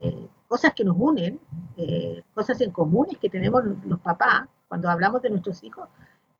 eh, 0.00 0.28
cosas 0.48 0.72
que 0.74 0.84
nos 0.84 0.96
unen, 0.98 1.40
eh, 1.76 2.22
cosas 2.34 2.60
en 2.60 2.70
comunes 2.70 3.18
que 3.18 3.30
tenemos 3.30 3.62
los 3.86 4.00
papás 4.00 4.48
cuando 4.68 4.88
hablamos 4.90 5.22
de 5.22 5.30
nuestros 5.30 5.62
hijos, 5.64 5.88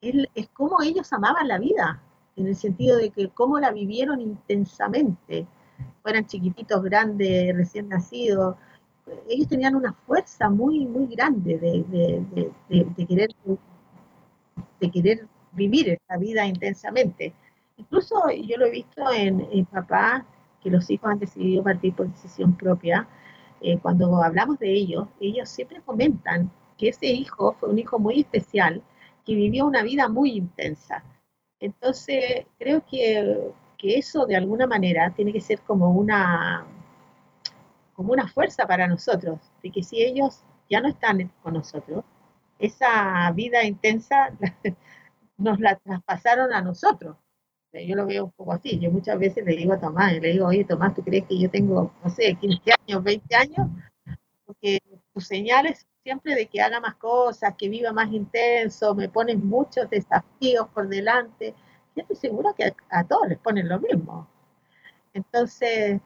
es, 0.01 0.27
es 0.35 0.49
cómo 0.49 0.83
ellos 0.83 1.13
amaban 1.13 1.49
la 1.49 1.59
vida, 1.59 2.01
en 2.37 2.49
el 2.49 2.57
sentido 2.57 2.97
de 2.99 3.11
que 3.11 3.29
cómo 3.29 3.59
la 3.59 3.71
vivieron 3.71 4.21
intensamente, 4.21 5.47
fueran 6.03 6.27
chiquititos, 6.27 6.83
grandes, 6.83 7.57
recién 7.57 7.89
nacidos, 7.89 8.57
ellos 9.29 9.49
tenían 9.49 9.75
una 9.75 9.93
fuerza 9.93 10.49
muy, 10.49 10.87
muy 10.87 11.07
grande 11.07 11.59
de, 11.59 11.85
de, 11.89 12.85
de, 12.97 13.07
querer, 13.07 13.31
de 14.81 14.91
querer 14.91 15.29
vivir 15.53 15.91
esta 15.91 16.17
vida 16.17 16.47
intensamente. 16.47 17.35
Incluso 17.77 18.31
yo 18.31 18.57
lo 18.57 18.67
he 18.67 18.71
visto 18.71 19.13
en, 19.13 19.47
en 19.51 19.67
papás 19.67 20.25
que 20.65 20.71
los 20.71 20.91
hijos 20.91 21.11
han 21.11 21.19
decidido 21.19 21.63
partir 21.63 21.95
por 21.95 22.09
decisión 22.09 22.57
propia. 22.57 23.07
Eh, 23.61 23.79
cuando 23.79 24.23
hablamos 24.23 24.59
de 24.59 24.73
ellos, 24.73 25.07
ellos 25.21 25.49
siempre 25.49 25.83
comentan 25.83 26.51
que 26.79 26.89
ese 26.89 27.07
hijo 27.07 27.53
fue 27.61 27.69
un 27.69 27.79
hijo 27.79 27.99
muy 27.99 28.21
especial, 28.21 28.83
que 29.25 29.35
vivió 29.35 29.67
una 29.67 29.83
vida 29.83 30.09
muy 30.09 30.33
intensa. 30.33 31.05
Entonces, 31.61 32.47
creo 32.59 32.85
que, 32.87 33.53
que 33.79 33.99
eso 33.99 34.27
de 34.27 34.37
alguna 34.37 34.67
manera 34.67 35.13
tiene 35.15 35.33
que 35.33 35.41
ser 35.41 35.61
como 35.61 35.91
una, 35.91 36.67
como 37.95 38.13
una 38.13 38.27
fuerza 38.27 38.67
para 38.67 38.87
nosotros, 38.87 39.39
de 39.63 39.71
que 39.71 39.83
si 39.83 40.03
ellos 40.03 40.43
ya 40.71 40.81
no 40.81 40.89
están 40.89 41.31
con 41.43 41.55
nosotros, 41.55 42.05
esa 42.59 43.31
vida 43.33 43.65
intensa 43.65 44.33
nos 45.37 45.61
la 45.61 45.77
traspasaron 45.77 46.53
a 46.53 46.63
nosotros. 46.63 47.17
Yo 47.83 47.97
lo 47.97 48.07
veo 48.07 48.27
un 48.27 48.33
poco 48.33 48.53
así. 48.53 48.79
Yo 48.79 48.91
muchas 48.91 49.19
veces 49.19 49.45
le 49.45 49.57
digo 49.57 49.73
a 49.73 49.81
Tomás, 49.81 50.13
le 50.13 50.33
digo, 50.33 50.47
oye 50.47 50.65
Tomás, 50.65 50.95
¿tú 50.95 51.03
crees 51.03 51.25
que 51.27 51.39
yo 51.39 51.51
tengo, 51.51 51.93
no 52.03 52.11
sé, 52.11 52.35
15 52.41 52.73
años, 52.87 53.03
20 53.03 53.37
años? 53.37 53.69
Porque 54.47 54.79
tus 55.13 55.27
señales 55.27 55.87
siempre 56.03 56.35
de 56.35 56.47
que 56.47 56.61
haga 56.61 56.81
más 56.81 56.97
cosas, 56.97 57.55
que 57.57 57.69
viva 57.69 57.93
más 57.93 58.13
intenso, 58.13 58.95
me 58.95 59.09
ponen 59.09 59.47
muchos 59.47 59.89
desafíos 59.89 60.69
por 60.75 60.89
delante. 60.89 61.55
Yo 61.97 62.03
estoy 62.03 62.17
segura 62.17 62.53
que 62.57 62.65
a, 62.65 62.75
a 62.91 63.05
todos 63.05 63.29
les 63.29 63.39
ponen 63.39 63.69
lo 63.69 63.81
mismo. 63.81 64.29
Entonces, 65.15 66.01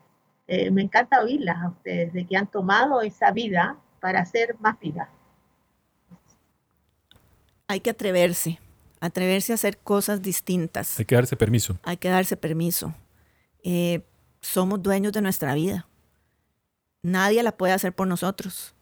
eh, 0.46 0.70
me 0.70 0.82
encanta 0.82 1.20
oírlas 1.22 1.58
a 1.62 1.68
ustedes, 1.68 2.12
de 2.14 2.26
que 2.26 2.36
han 2.36 2.46
tomado 2.46 3.02
esa 3.02 3.32
vida 3.32 3.76
para 4.00 4.20
hacer 4.20 4.56
más 4.60 4.80
vida. 4.80 5.10
Hay 7.66 7.80
que 7.80 7.90
atreverse, 7.90 8.58
atreverse 9.00 9.52
a 9.52 9.54
hacer 9.54 9.78
cosas 9.78 10.22
distintas. 10.22 10.98
Hay 10.98 11.04
que 11.04 11.14
darse 11.14 11.36
permiso. 11.36 11.78
Hay 11.82 11.96
que 11.96 12.08
darse 12.08 12.36
permiso. 12.36 12.94
Eh, 13.62 14.02
somos 14.40 14.82
dueños 14.82 15.12
de 15.12 15.22
nuestra 15.22 15.54
vida. 15.54 15.86
Nadie 17.02 17.42
la 17.42 17.52
puede 17.52 17.72
hacer 17.72 17.94
por 17.94 18.08
nosotros. 18.08 18.74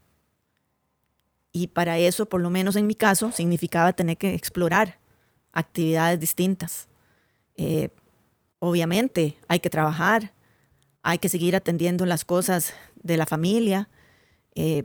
Y 1.52 1.68
para 1.68 1.98
eso, 1.98 2.26
por 2.26 2.40
lo 2.40 2.50
menos 2.50 2.76
en 2.76 2.86
mi 2.86 2.94
caso, 2.94 3.32
significaba 3.32 3.92
tener 3.92 4.16
que 4.16 4.34
explorar 4.34 4.98
actividades 5.52 6.20
distintas. 6.20 6.88
Eh, 7.56 7.88
obviamente 8.58 9.38
hay 9.48 9.60
que 9.60 9.70
trabajar, 9.70 10.32
hay 11.02 11.18
que 11.18 11.28
seguir 11.28 11.56
atendiendo 11.56 12.04
las 12.04 12.24
cosas 12.24 12.74
de 13.02 13.16
la 13.16 13.26
familia, 13.26 13.88
eh, 14.54 14.84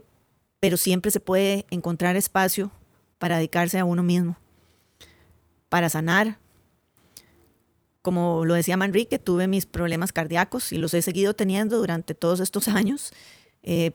pero 0.60 0.76
siempre 0.76 1.10
se 1.10 1.20
puede 1.20 1.66
encontrar 1.70 2.16
espacio 2.16 2.70
para 3.18 3.36
dedicarse 3.36 3.78
a 3.78 3.84
uno 3.84 4.02
mismo 4.02 4.36
para 5.72 5.88
sanar. 5.88 6.36
Como 8.02 8.44
lo 8.44 8.52
decía 8.52 8.76
Manrique, 8.76 9.18
tuve 9.18 9.48
mis 9.48 9.64
problemas 9.64 10.12
cardíacos 10.12 10.70
y 10.70 10.76
los 10.76 10.92
he 10.92 11.00
seguido 11.00 11.32
teniendo 11.32 11.78
durante 11.78 12.14
todos 12.14 12.40
estos 12.40 12.68
años. 12.80 13.10
Eh, 13.62 13.92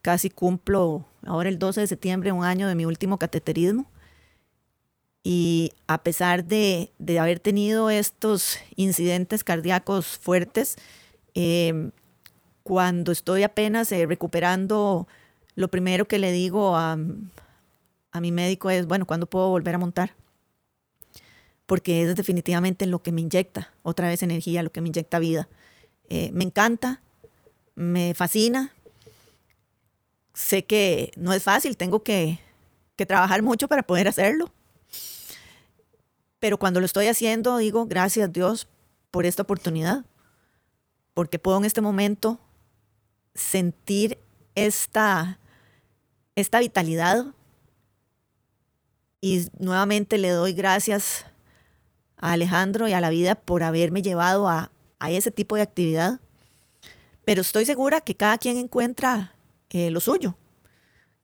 casi 0.00 0.30
cumplo 0.30 1.04
ahora 1.26 1.48
el 1.48 1.58
12 1.58 1.80
de 1.80 1.86
septiembre 1.88 2.30
un 2.30 2.44
año 2.44 2.68
de 2.68 2.76
mi 2.76 2.84
último 2.84 3.18
cateterismo. 3.18 3.90
Y 5.24 5.72
a 5.88 6.04
pesar 6.04 6.44
de, 6.44 6.92
de 7.00 7.18
haber 7.18 7.40
tenido 7.40 7.90
estos 7.90 8.58
incidentes 8.76 9.42
cardíacos 9.42 10.06
fuertes, 10.06 10.76
eh, 11.34 11.90
cuando 12.62 13.10
estoy 13.10 13.42
apenas 13.42 13.90
eh, 13.90 14.06
recuperando, 14.06 15.08
lo 15.56 15.66
primero 15.66 16.06
que 16.06 16.20
le 16.20 16.30
digo 16.30 16.76
a, 16.76 16.96
a 18.12 18.20
mi 18.20 18.30
médico 18.30 18.70
es, 18.70 18.86
bueno, 18.86 19.04
¿cuándo 19.04 19.26
puedo 19.26 19.48
volver 19.48 19.74
a 19.74 19.78
montar? 19.78 20.14
Porque 21.66 22.02
es 22.02 22.14
definitivamente 22.14 22.86
lo 22.86 23.02
que 23.02 23.12
me 23.12 23.20
inyecta 23.20 23.72
otra 23.82 24.08
vez 24.08 24.22
energía, 24.22 24.62
lo 24.62 24.70
que 24.70 24.80
me 24.80 24.88
inyecta 24.88 25.18
vida. 25.18 25.48
Eh, 26.08 26.30
me 26.32 26.44
encanta, 26.44 27.02
me 27.74 28.14
fascina. 28.14 28.72
Sé 30.32 30.64
que 30.64 31.10
no 31.16 31.32
es 31.32 31.42
fácil, 31.42 31.76
tengo 31.76 32.02
que, 32.02 32.38
que 32.94 33.06
trabajar 33.06 33.42
mucho 33.42 33.68
para 33.68 33.82
poder 33.82 34.06
hacerlo. 34.06 34.52
Pero 36.38 36.58
cuando 36.58 36.80
lo 36.80 36.86
estoy 36.86 37.08
haciendo, 37.08 37.58
digo, 37.58 37.86
gracias 37.86 38.32
Dios 38.32 38.68
por 39.10 39.26
esta 39.26 39.42
oportunidad, 39.42 40.04
porque 41.14 41.38
puedo 41.38 41.58
en 41.58 41.64
este 41.64 41.80
momento 41.80 42.38
sentir 43.34 44.18
esta, 44.54 45.38
esta 46.34 46.60
vitalidad 46.60 47.26
y 49.20 49.48
nuevamente 49.58 50.18
le 50.18 50.30
doy 50.30 50.52
gracias 50.52 51.26
a 52.18 52.32
Alejandro 52.32 52.88
y 52.88 52.92
a 52.92 53.00
la 53.00 53.10
vida 53.10 53.34
por 53.34 53.62
haberme 53.62 54.02
llevado 54.02 54.48
a, 54.48 54.70
a 54.98 55.10
ese 55.10 55.30
tipo 55.30 55.56
de 55.56 55.62
actividad. 55.62 56.20
Pero 57.24 57.42
estoy 57.42 57.64
segura 57.64 58.00
que 58.00 58.14
cada 58.14 58.38
quien 58.38 58.56
encuentra 58.56 59.34
eh, 59.70 59.90
lo 59.90 60.00
suyo. 60.00 60.36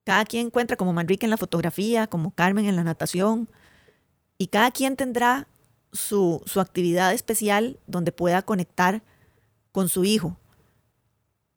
Cada 0.04 0.24
quien 0.24 0.46
encuentra 0.46 0.76
como 0.76 0.92
Manrique 0.92 1.26
en 1.26 1.30
la 1.30 1.36
fotografía, 1.36 2.06
como 2.06 2.32
Carmen 2.32 2.66
en 2.66 2.76
la 2.76 2.84
natación. 2.84 3.48
Y 4.36 4.48
cada 4.48 4.70
quien 4.72 4.96
tendrá 4.96 5.46
su, 5.92 6.42
su 6.44 6.60
actividad 6.60 7.12
especial 7.12 7.78
donde 7.86 8.12
pueda 8.12 8.42
conectar 8.42 9.02
con 9.70 9.88
su 9.88 10.04
hijo. 10.04 10.36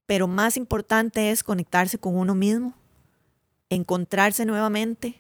Pero 0.06 0.28
más 0.28 0.58
importante 0.58 1.32
es 1.32 1.44
conectarse 1.44 1.98
con 1.98 2.16
uno 2.16 2.36
mismo, 2.36 2.76
encontrarse 3.70 4.46
nuevamente 4.46 5.20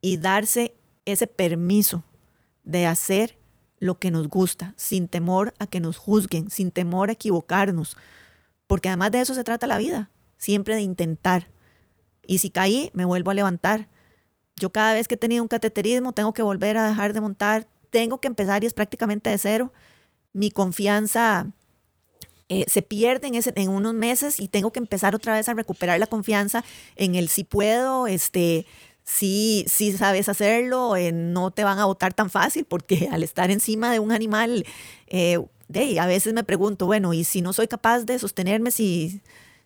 y 0.00 0.16
darse 0.18 0.74
ese 1.04 1.26
permiso 1.26 2.04
de 2.62 2.86
hacer 2.86 3.38
lo 3.78 3.98
que 3.98 4.10
nos 4.10 4.28
gusta, 4.28 4.74
sin 4.76 5.08
temor 5.08 5.54
a 5.58 5.66
que 5.66 5.80
nos 5.80 5.96
juzguen, 5.96 6.50
sin 6.50 6.70
temor 6.70 7.08
a 7.08 7.14
equivocarnos, 7.14 7.96
porque 8.66 8.88
además 8.88 9.10
de 9.10 9.20
eso 9.20 9.34
se 9.34 9.44
trata 9.44 9.66
la 9.66 9.78
vida, 9.78 10.10
siempre 10.38 10.74
de 10.76 10.82
intentar. 10.82 11.48
Y 12.26 12.38
si 12.38 12.50
caí, 12.50 12.90
me 12.94 13.04
vuelvo 13.04 13.32
a 13.32 13.34
levantar. 13.34 13.88
Yo 14.56 14.70
cada 14.70 14.94
vez 14.94 15.08
que 15.08 15.14
he 15.14 15.18
tenido 15.18 15.42
un 15.42 15.48
cateterismo 15.48 16.12
tengo 16.12 16.32
que 16.32 16.42
volver 16.42 16.76
a 16.76 16.86
dejar 16.86 17.12
de 17.12 17.20
montar, 17.20 17.66
tengo 17.90 18.20
que 18.20 18.28
empezar 18.28 18.62
y 18.62 18.66
es 18.66 18.74
prácticamente 18.74 19.30
de 19.30 19.38
cero. 19.38 19.72
Mi 20.32 20.50
confianza 20.50 21.48
eh, 22.48 22.64
se 22.68 22.82
pierde 22.82 23.30
en, 23.56 23.68
unos 23.68 23.94
meses 23.94 24.38
y 24.38 24.46
tengo 24.46 24.72
que 24.72 24.78
empezar 24.78 25.14
otra 25.14 25.34
vez 25.34 25.48
a 25.48 25.54
recuperar 25.54 25.98
la 25.98 26.06
confianza 26.06 26.64
en 26.96 27.14
el 27.14 27.28
si 27.28 27.44
puedo, 27.44 28.06
este, 28.06 28.66
si, 29.12 29.64
si 29.68 29.92
sabes 29.92 30.28
hacerlo, 30.28 30.96
eh, 30.96 31.12
no 31.12 31.50
te 31.50 31.64
van 31.64 31.78
a 31.78 31.84
votar 31.84 32.14
tan 32.14 32.30
fácil 32.30 32.64
porque 32.64 33.08
al 33.12 33.22
estar 33.22 33.50
encima 33.50 33.92
de 33.92 34.00
un 34.00 34.10
animal, 34.10 34.64
eh, 35.08 35.38
de, 35.68 36.00
a 36.00 36.06
veces 36.06 36.32
me 36.32 36.44
pregunto, 36.44 36.86
bueno, 36.86 37.12
¿y 37.12 37.24
si 37.24 37.42
no 37.42 37.52
soy 37.52 37.68
capaz 37.68 38.00
de 38.04 38.18
sostenerme, 38.18 38.70
si, 38.70 39.20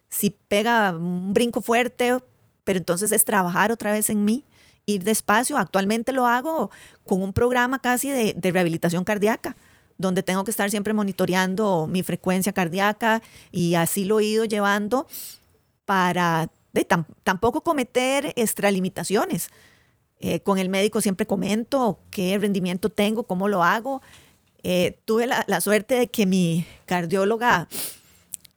si 0.08 0.30
pega 0.30 0.90
un 0.92 1.32
brinco 1.32 1.60
fuerte? 1.60 2.18
Pero 2.64 2.78
entonces 2.78 3.12
es 3.12 3.24
trabajar 3.24 3.70
otra 3.70 3.92
vez 3.92 4.10
en 4.10 4.24
mí, 4.24 4.44
ir 4.84 5.04
despacio. 5.04 5.56
Actualmente 5.58 6.12
lo 6.12 6.26
hago 6.26 6.70
con 7.04 7.22
un 7.22 7.32
programa 7.32 7.78
casi 7.78 8.10
de, 8.10 8.34
de 8.36 8.50
rehabilitación 8.50 9.04
cardíaca 9.04 9.56
donde 9.98 10.22
tengo 10.22 10.44
que 10.44 10.50
estar 10.50 10.70
siempre 10.70 10.92
monitoreando 10.92 11.86
mi 11.86 12.02
frecuencia 12.02 12.52
cardíaca 12.52 13.22
y 13.50 13.76
así 13.76 14.04
lo 14.04 14.20
he 14.20 14.24
ido 14.24 14.44
llevando 14.44 15.06
para 15.86 16.50
de, 16.76 16.86
tampoco 17.22 17.62
cometer 17.62 18.32
extralimitaciones. 18.36 19.48
Eh, 20.18 20.40
con 20.40 20.58
el 20.58 20.70
médico 20.70 21.00
siempre 21.02 21.26
comento 21.26 21.98
qué 22.10 22.38
rendimiento 22.38 22.88
tengo, 22.88 23.24
cómo 23.24 23.48
lo 23.48 23.62
hago. 23.62 24.00
Eh, 24.62 24.98
tuve 25.04 25.26
la, 25.26 25.44
la, 25.46 25.60
suerte 25.60 25.94
de 25.94 26.08
que 26.08 26.26
mi 26.26 26.66
cardióloga 26.86 27.68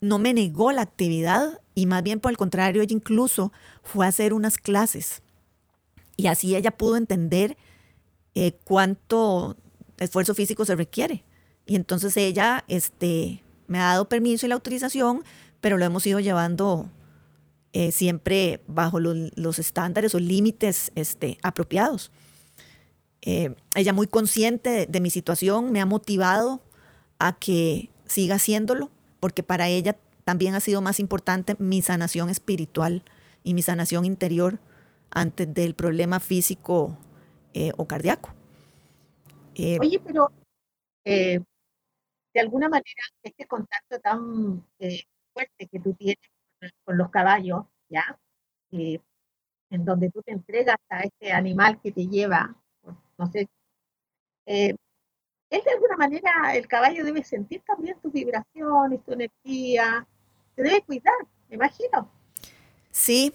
no 0.02 0.20
me 0.20 0.34
negó 0.34 0.72
la 0.72 0.82
actividad 0.82 1.60
y 1.76 1.86
más 1.86 2.04
bien 2.04 2.20
por 2.20 2.32
el 2.32 2.38
contrario, 2.38 2.82
ella 2.82 2.94
incluso 2.94 3.52
fue 3.84 4.06
a 4.06 4.10
hacer 4.10 4.34
unas 4.34 4.58
clases. 4.58 5.22
Y 6.18 6.28
así 6.28 6.56
ella 6.56 6.72
pudo 6.72 6.98
entender 6.98 7.58
eh, 8.36 8.54
cuánto 8.64 9.56
esfuerzo 9.98 10.36
físico 10.36 10.66
se 10.66 10.76
requiere. 10.76 11.24
Y 11.66 11.76
entonces 11.76 12.16
ella 12.18 12.64
este, 12.68 13.44
me 13.68 13.80
ha 13.80 13.86
dado 13.86 14.10
permiso 14.10 14.46
y 14.46 14.50
la 14.50 14.56
autorización, 14.56 15.24
pero 15.62 15.78
lo 15.78 15.86
hemos 15.86 16.06
ido 16.06 16.20
llevando 16.20 16.90
eh, 17.74 17.92
siempre 17.92 18.64
bajo 18.68 19.00
los 19.00 19.60
estándares 19.60 20.16
o 20.16 20.20
límites 20.20 20.92
este, 20.96 21.38
apropiados. 21.44 22.12
Eh, 23.22 23.56
ella 23.76 23.94
muy 23.94 24.08
consciente 24.08 24.88
de, 24.88 25.00
mi 25.02 25.10
situación 25.10 25.72
me 25.72 25.82
ha 25.82 25.86
motivado 25.86 26.62
a 27.20 27.38
que 27.38 27.90
siga 28.06 28.36
haciéndolo, 28.36 28.90
porque 29.20 29.44
para 29.44 29.68
ella 29.68 29.98
también 30.24 30.56
ha 30.56 30.60
sido 30.60 30.82
más 30.82 31.00
importante 31.00 31.56
mi 31.60 31.82
sanación 31.82 32.30
espiritual 32.30 33.04
y 33.44 33.54
mi 33.54 33.62
sanación 33.62 34.06
interior 34.06 34.60
antes 35.12 35.54
del 35.54 35.76
problema 35.76 36.20
físico 36.20 36.98
eh, 37.54 37.72
o 37.78 37.86
cardíaco. 37.88 38.34
Oye, 39.58 40.00
pero 40.06 40.32
de 42.34 42.40
alguna 42.40 42.70
manera 42.70 43.04
este 43.24 43.46
contacto 43.48 44.00
tan 44.00 44.66
eh, 44.80 45.04
fuerte 45.34 45.68
que 45.68 45.80
tú 45.80 45.94
tienes 45.94 46.18
con, 46.84 46.98
los 46.98 47.10
caballos, 47.10 47.66
¿ya? 47.90 48.20
Eh, 48.72 49.00
en 49.70 49.86
donde 49.86 50.10
tú 50.10 50.22
te 50.24 50.32
entregas 50.32 50.78
a 50.90 51.02
este 51.02 51.32
animal 51.32 51.80
que 51.82 51.92
te 51.92 52.08
lleva, 52.08 52.56
no 53.18 53.32
sé, 53.32 53.48
eh, 54.46 54.76
de 55.50 55.72
alguna 55.74 55.98
manera 55.98 56.56
el 56.56 56.68
caballo 56.68 57.04
debe 57.04 57.24
sentir 57.24 57.62
también 57.66 58.00
tus 58.02 58.12
vibraciones, 58.12 59.04
tu 59.04 59.14
energía, 59.14 60.08
te 60.56 60.64
debe 60.64 60.82
cuidar, 60.82 61.16
me 61.50 61.56
imagino. 61.56 62.12
Sí, 62.92 63.34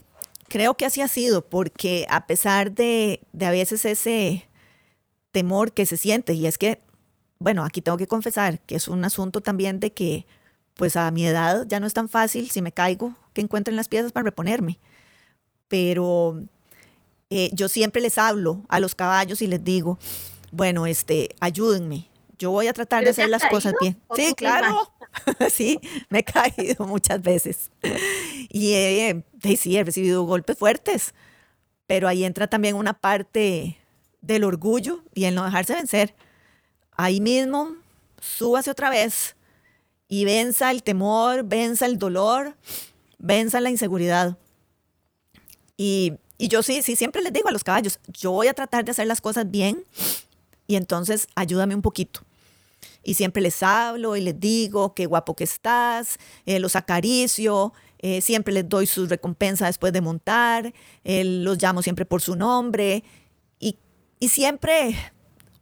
creo 0.49 0.75
que 0.75 0.87
así 0.87 1.01
ha 1.01 1.09
sido, 1.09 1.49
porque 1.49 2.07
a 2.09 2.27
pesar 2.27 2.73
de, 2.73 3.21
de 3.33 3.47
a 3.47 3.51
veces 3.51 3.85
ese 3.85 4.49
temor 5.31 5.73
que 5.73 5.87
se 5.87 5.97
siente, 5.97 6.35
y 6.35 6.47
es 6.47 6.59
que 6.59 6.81
bueno, 7.45 7.65
aquí 7.65 7.83
tengo 7.83 7.99
que 7.99 8.07
confesar 8.07 8.61
que 8.61 8.77
es 8.77 8.89
un 8.89 9.05
asunto 9.05 9.43
también 9.43 9.79
de 9.79 9.93
que, 9.93 10.27
pues 10.75 10.97
a 10.97 11.11
mi 11.11 11.27
edad 11.27 11.67
ya 11.69 11.81
no 11.81 11.87
es 11.87 11.95
tan 11.95 12.09
fácil, 12.09 12.51
si 12.51 12.63
me 12.63 12.73
caigo, 12.73 13.15
que 13.33 13.41
encuentren 13.41 13.77
las 13.77 13.89
piezas 13.89 14.13
para 14.13 14.25
reponerme. 14.25 14.79
Pero 15.69 16.43
eh, 17.31 17.51
yo 17.53 17.69
siempre 17.69 18.03
les 18.03 18.19
hablo 18.19 18.63
a 18.69 18.81
los 18.81 18.95
caballos 18.95 19.43
y 19.43 19.47
les 19.47 19.63
digo, 19.63 19.99
bueno, 20.51 20.87
este, 20.87 21.35
ayúdenme. 21.41 22.09
Yo 22.39 22.51
voy 22.51 22.67
a 22.67 22.73
tratar 22.73 23.05
de 23.05 23.11
hacer 23.11 23.29
las 23.29 23.45
cosas 23.47 23.75
bien. 23.81 24.01
Sí, 24.17 24.35
claro. 24.35 24.93
sí, 25.51 25.79
me 26.09 26.21
he 26.21 26.25
caído 26.25 26.87
muchas 26.87 27.23
veces. 27.23 27.71
Y 28.51 28.73
eh, 28.73 29.25
sí, 29.57 29.77
he 29.77 29.85
recibido 29.85 30.25
golpes 30.25 30.59
fuertes. 30.59 31.15
Pero 31.87 32.09
ahí 32.09 32.25
entra 32.25 32.49
también 32.49 32.77
una 32.77 32.95
parte 32.95 33.79
del 34.21 34.45
orgullo 34.45 35.05
y 35.15 35.25
el 35.27 35.35
no 35.35 35.45
dejarse 35.45 35.75
vencer 35.75 36.15
ahí 36.97 37.21
mismo, 37.21 37.77
súbase 38.21 38.71
otra 38.71 38.91
vez 38.91 39.37
y 40.09 40.25
venza 40.25 40.71
el 40.71 40.83
temor, 40.83 41.45
venza 41.45 41.87
el 41.87 41.99
dolor, 41.99 42.57
venza 43.19 43.61
la 43.61 43.71
inseguridad. 43.71 44.39
Y, 45.77 46.15
yo 46.39 46.63
sí, 46.63 46.83
sí, 46.83 46.95
siempre 46.97 47.23
les 47.23 47.33
digo 47.33 47.49
a 47.49 47.53
los 47.53 47.65
caballos, 47.65 48.01
yo 48.09 48.33
voy 48.33 48.49
a 48.49 48.55
tratar 48.55 48.85
de 48.85 48.91
hacer 48.91 49.07
las 49.07 49.21
cosas 49.21 49.51
bien 49.51 49.85
y 50.67 50.77
entonces 50.77 51.27
ayúdame 51.35 51.75
un 51.75 51.83
poquito. 51.83 52.21
Y 53.03 53.15
siempre 53.15 53.41
les 53.41 53.63
hablo 53.63 54.17
y 54.17 54.21
les 54.21 54.39
digo 54.39 54.95
qué 54.95 55.07
guapo 55.07 55.35
que 55.37 55.45
estás, 55.45 56.19
eh, 56.45 56.59
los 56.59 56.77
acaricio, 56.77 57.73
eh, 57.99 58.21
siempre 58.21 58.53
les 58.53 58.69
doy 58.69 58.87
su 58.87 59.07
recompensa 59.07 59.67
después 59.67 59.93
de 59.93 60.01
montar, 60.01 60.75
eh, 61.05 61.25
los 61.25 61.63
llamo 61.63 61.83
siempre 61.83 62.05
por 62.05 62.21
su 62.21 62.37
nombre 62.37 63.05
y, 63.59 63.79
y 64.21 64.29
siempre 64.29 64.97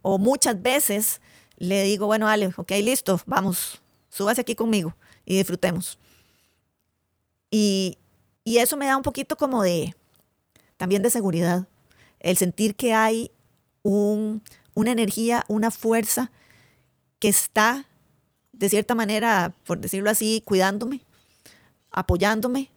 o 0.01 0.17
muchas 0.17 0.61
veces 0.61 1.21
le 1.57 1.83
digo, 1.83 2.07
bueno, 2.07 2.27
Ale, 2.27 2.51
ok, 2.57 2.71
listo, 2.81 3.21
vamos, 3.25 3.82
súbase 4.13 4.41
aquí 4.41 4.55
conmigo 4.55 4.95
y 5.25 5.37
disfrutemos. 5.37 5.97
Y, 7.49 7.97
y 8.43 8.59
eso 8.59 8.77
me 8.77 8.85
da 8.85 8.95
un 8.95 9.03
poquito 9.03 9.35
como 9.35 9.63
de, 9.63 9.95
también 10.77 11.01
de 11.01 11.09
seguridad, 11.09 11.67
el 12.19 12.37
sentir 12.37 12.75
que 12.75 12.93
hay 12.93 13.31
un, 13.81 14.43
una 14.75 14.91
energía, 14.91 15.43
una 15.47 15.71
fuerza 15.71 16.31
que 17.19 17.27
está, 17.29 17.85
de 18.51 18.69
cierta 18.69 18.93
manera, 18.93 19.53
por 19.65 19.79
decirlo 19.79 20.09
así, 20.09 20.43
cuidándome, 20.45 21.01
apoyándome 21.91 22.69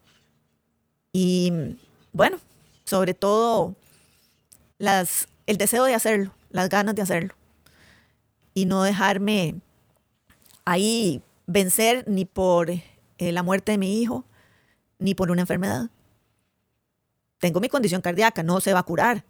y, 1.13 1.53
bueno, 2.13 2.39
sobre 2.85 3.13
todo 3.13 3.77
las, 4.79 5.29
el 5.47 5.59
deseo 5.59 5.85
de 5.85 5.95
hacerlo, 5.95 6.35
las 6.51 6.69
ganas 6.71 6.95
de 6.95 7.03
hacerlo 7.03 7.35
y 8.55 8.65
no 8.65 8.83
dejarme 8.83 9.57
ahí 10.65 11.23
vencer 11.47 12.05
ni 12.09 12.25
por 12.25 12.71
eh, 12.71 12.83
la 13.19 13.43
muerte 13.43 13.73
de 13.73 13.79
mi 13.79 14.01
hijo, 14.01 14.25
ni 14.99 15.15
por 15.15 15.31
una 15.31 15.43
enfermedad. 15.43 15.91
Tengo 17.39 17.61
mi 17.61 17.69
condición 17.69 18.01
cardíaca, 18.01 18.43
no 18.43 18.61
se 18.61 18.73
va 18.73 18.81
a 18.81 18.85
curar, 18.85 19.25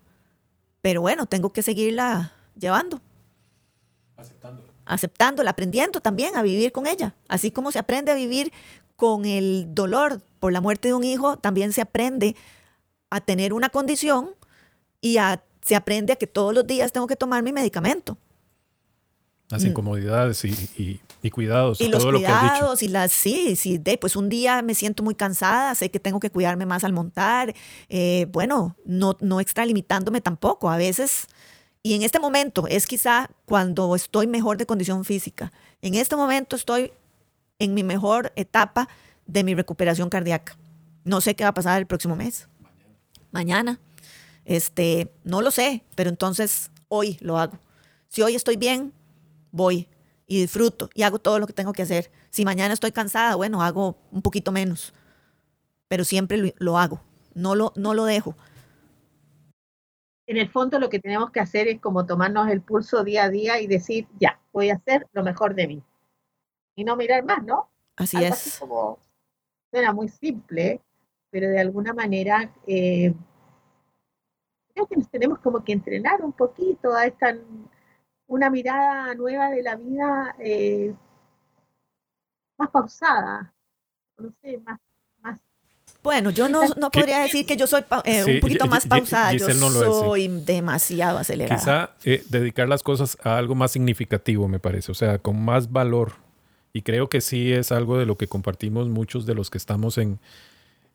pero 0.80 1.00
bueno, 1.00 1.26
tengo 1.26 1.52
que 1.52 1.62
seguirla 1.62 2.32
llevando. 2.58 3.00
Aceptándola. 4.16 4.72
Aceptándola, 4.84 5.50
aprendiendo 5.50 6.00
también 6.00 6.36
a 6.36 6.42
vivir 6.42 6.72
con 6.72 6.86
ella. 6.86 7.14
Así 7.28 7.50
como 7.50 7.72
se 7.72 7.78
aprende 7.78 8.12
a 8.12 8.14
vivir 8.14 8.52
con 8.94 9.24
el 9.24 9.66
dolor 9.74 10.22
por 10.38 10.52
la 10.52 10.60
muerte 10.60 10.88
de 10.88 10.94
un 10.94 11.04
hijo, 11.04 11.36
también 11.36 11.72
se 11.72 11.80
aprende 11.80 12.36
a 13.10 13.20
tener 13.20 13.52
una 13.52 13.68
condición 13.68 14.30
y 15.00 15.18
se 15.62 15.76
aprende 15.76 16.12
a 16.12 16.16
que 16.16 16.26
todos 16.26 16.54
los 16.54 16.66
días 16.66 16.92
tengo 16.92 17.06
que 17.06 17.16
tomar 17.16 17.42
mi 17.42 17.52
medicamento. 17.52 18.16
Las 19.48 19.64
mm. 19.64 19.66
incomodidades 19.68 20.44
y, 20.44 20.50
y, 20.76 21.00
cuidados. 21.30 21.80
Y 21.80 21.90
todo 21.90 22.10
los 22.10 22.20
lo 22.20 22.26
cuidados 22.26 22.82
y 22.82 22.88
las, 22.88 23.12
sí, 23.12 23.56
sí, 23.56 23.78
de, 23.78 23.98
pues 23.98 24.16
un 24.16 24.28
día 24.28 24.62
me 24.62 24.74
siento 24.74 25.02
muy 25.02 25.14
cansada, 25.14 25.74
sé 25.74 25.90
que 25.90 26.00
tengo 26.00 26.20
que 26.20 26.30
cuidarme 26.30 26.66
más 26.66 26.84
al 26.84 26.92
montar. 26.92 27.54
Eh, 27.88 28.26
bueno, 28.30 28.76
no, 28.84 29.16
no 29.20 29.40
extralimitándome 29.40 30.20
tampoco. 30.20 30.70
A 30.70 30.76
veces, 30.76 31.26
y 31.82 31.94
en 31.94 32.02
este 32.02 32.20
momento 32.20 32.66
es 32.68 32.86
quizá 32.86 33.30
cuando 33.44 33.94
estoy 33.94 34.26
mejor 34.26 34.56
de 34.56 34.66
condición 34.66 35.04
física. 35.04 35.52
En 35.82 35.94
este 35.94 36.16
momento 36.16 36.56
estoy 36.56 36.92
en 37.58 37.74
mi 37.74 37.82
mejor 37.82 38.32
etapa 38.36 38.88
de 39.26 39.44
mi 39.44 39.54
recuperación 39.54 40.08
cardíaca. 40.08 40.56
No 41.04 41.20
sé 41.20 41.34
qué 41.34 41.44
va 41.44 41.50
a 41.50 41.54
pasar 41.54 41.78
el 41.78 41.86
próximo 41.86 42.16
mes. 42.16 42.48
Mañana. 43.30 43.72
Mañana. 43.72 43.80
Este, 44.44 45.12
no 45.24 45.42
lo 45.42 45.50
sé, 45.50 45.82
pero 45.96 46.08
entonces 46.08 46.70
hoy 46.88 47.18
lo 47.20 47.36
hago. 47.36 47.58
Si 48.08 48.22
hoy 48.22 48.34
estoy 48.36 48.56
bien, 48.56 48.92
voy 49.50 49.88
y 50.26 50.40
disfruto 50.40 50.90
y 50.94 51.02
hago 51.02 51.18
todo 51.18 51.38
lo 51.38 51.46
que 51.46 51.52
tengo 51.52 51.72
que 51.72 51.82
hacer. 51.82 52.10
Si 52.30 52.44
mañana 52.44 52.74
estoy 52.74 52.92
cansada, 52.92 53.36
bueno, 53.36 53.62
hago 53.62 53.96
un 54.10 54.22
poquito 54.22 54.52
menos, 54.52 54.92
pero 55.88 56.04
siempre 56.04 56.54
lo, 56.58 56.78
hago, 56.78 57.00
no 57.34 57.54
lo, 57.54 57.72
no 57.76 57.94
lo 57.94 58.04
dejo. 58.04 58.34
en 60.26 60.36
el 60.36 60.50
fondo 60.50 60.80
lo 60.80 60.88
que 60.88 60.98
tenemos 60.98 61.30
que 61.30 61.40
hacer 61.40 61.68
es 61.68 61.80
como 61.80 62.04
tomarnos 62.04 62.48
el 62.48 62.60
pulso 62.60 63.04
día 63.04 63.24
a 63.24 63.30
día 63.30 63.60
y 63.60 63.66
decir, 63.66 64.08
ya, 64.18 64.40
voy 64.52 64.70
a 64.70 64.74
hacer 64.74 65.06
lo 65.12 65.22
mejor 65.22 65.54
de 65.54 65.68
mí. 65.68 65.82
Y 66.74 66.84
no 66.84 66.96
mirar 66.96 67.24
más, 67.24 67.42
¿no? 67.44 67.70
Así 67.96 68.22
es. 68.22 68.32
Así 68.32 68.60
como, 68.60 68.98
era 69.72 69.92
muy 69.92 70.08
simple, 70.08 70.82
pero 71.30 71.48
de 71.48 71.60
alguna 71.60 71.94
manera 71.94 72.52
eh, 72.66 73.14
creo 74.74 74.86
que 74.86 74.96
nos 74.96 75.08
tenemos 75.08 75.38
como 75.38 75.64
que 75.64 75.72
entrenar 75.72 76.22
un 76.22 76.32
poquito 76.32 76.92
a 76.94 77.06
esta 77.06 77.36
una 78.26 78.50
mirada 78.50 79.14
nueva 79.14 79.50
de 79.50 79.62
la 79.62 79.76
vida 79.76 80.34
eh, 80.38 80.94
más 82.58 82.70
pausada, 82.70 83.54
no 84.18 84.32
sé, 84.42 84.58
más 84.58 84.78
bueno, 86.06 86.30
yo 86.30 86.48
no, 86.48 86.60
no 86.76 86.88
podría 86.92 87.18
decir 87.18 87.44
que 87.46 87.56
yo 87.56 87.66
soy 87.66 87.82
eh, 88.04 88.24
un 88.36 88.38
poquito 88.38 88.68
más 88.68 88.86
pausada, 88.86 89.32
yo 89.32 89.50
soy 89.50 90.28
demasiado 90.28 91.18
acelerada. 91.18 91.58
Quizá 91.58 91.90
eh, 92.04 92.22
dedicar 92.28 92.68
las 92.68 92.84
cosas 92.84 93.18
a 93.24 93.36
algo 93.36 93.56
más 93.56 93.72
significativo, 93.72 94.46
me 94.46 94.60
parece, 94.60 94.92
o 94.92 94.94
sea, 94.94 95.18
con 95.18 95.44
más 95.44 95.72
valor. 95.72 96.12
Y 96.72 96.82
creo 96.82 97.08
que 97.08 97.20
sí 97.20 97.52
es 97.52 97.72
algo 97.72 97.98
de 97.98 98.06
lo 98.06 98.16
que 98.16 98.28
compartimos 98.28 98.88
muchos 98.88 99.26
de 99.26 99.34
los 99.34 99.50
que 99.50 99.58
estamos 99.58 99.98
en, 99.98 100.20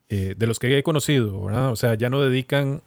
eh, 0.08 0.34
de 0.34 0.46
los 0.46 0.58
que 0.58 0.78
he 0.78 0.82
conocido, 0.82 1.44
¿verdad? 1.44 1.72
O 1.72 1.76
sea, 1.76 1.94
ya 1.94 2.08
no 2.08 2.22
dedican 2.22 2.80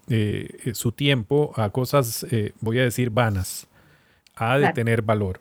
su 0.73 0.93
tiempo 0.93 1.53
a 1.57 1.69
cosas, 1.69 2.25
voy 2.59 2.79
a 2.79 2.83
decir, 2.83 3.11
vanas, 3.11 3.67
a 4.35 4.57
de 4.57 4.73
tener 4.73 5.01
valor. 5.01 5.39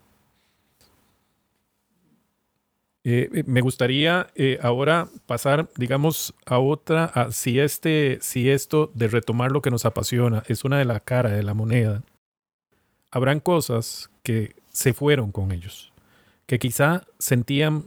Eh, 3.06 3.28
eh, 3.34 3.44
me 3.46 3.60
gustaría 3.60 4.28
eh, 4.34 4.58
ahora 4.62 5.08
pasar, 5.26 5.68
digamos, 5.76 6.34
a 6.46 6.58
otra, 6.58 7.04
a 7.04 7.32
si, 7.32 7.60
este, 7.60 8.18
si 8.22 8.48
esto 8.48 8.90
de 8.94 9.08
retomar 9.08 9.52
lo 9.52 9.60
que 9.60 9.70
nos 9.70 9.84
apasiona 9.84 10.42
es 10.48 10.64
una 10.64 10.78
de 10.78 10.86
las 10.86 11.02
caras 11.02 11.32
de 11.32 11.42
la 11.42 11.52
moneda, 11.52 12.02
habrán 13.10 13.40
cosas 13.40 14.10
que 14.22 14.56
se 14.72 14.94
fueron 14.94 15.32
con 15.32 15.52
ellos, 15.52 15.92
que 16.46 16.58
quizá 16.58 17.02
sentían, 17.18 17.84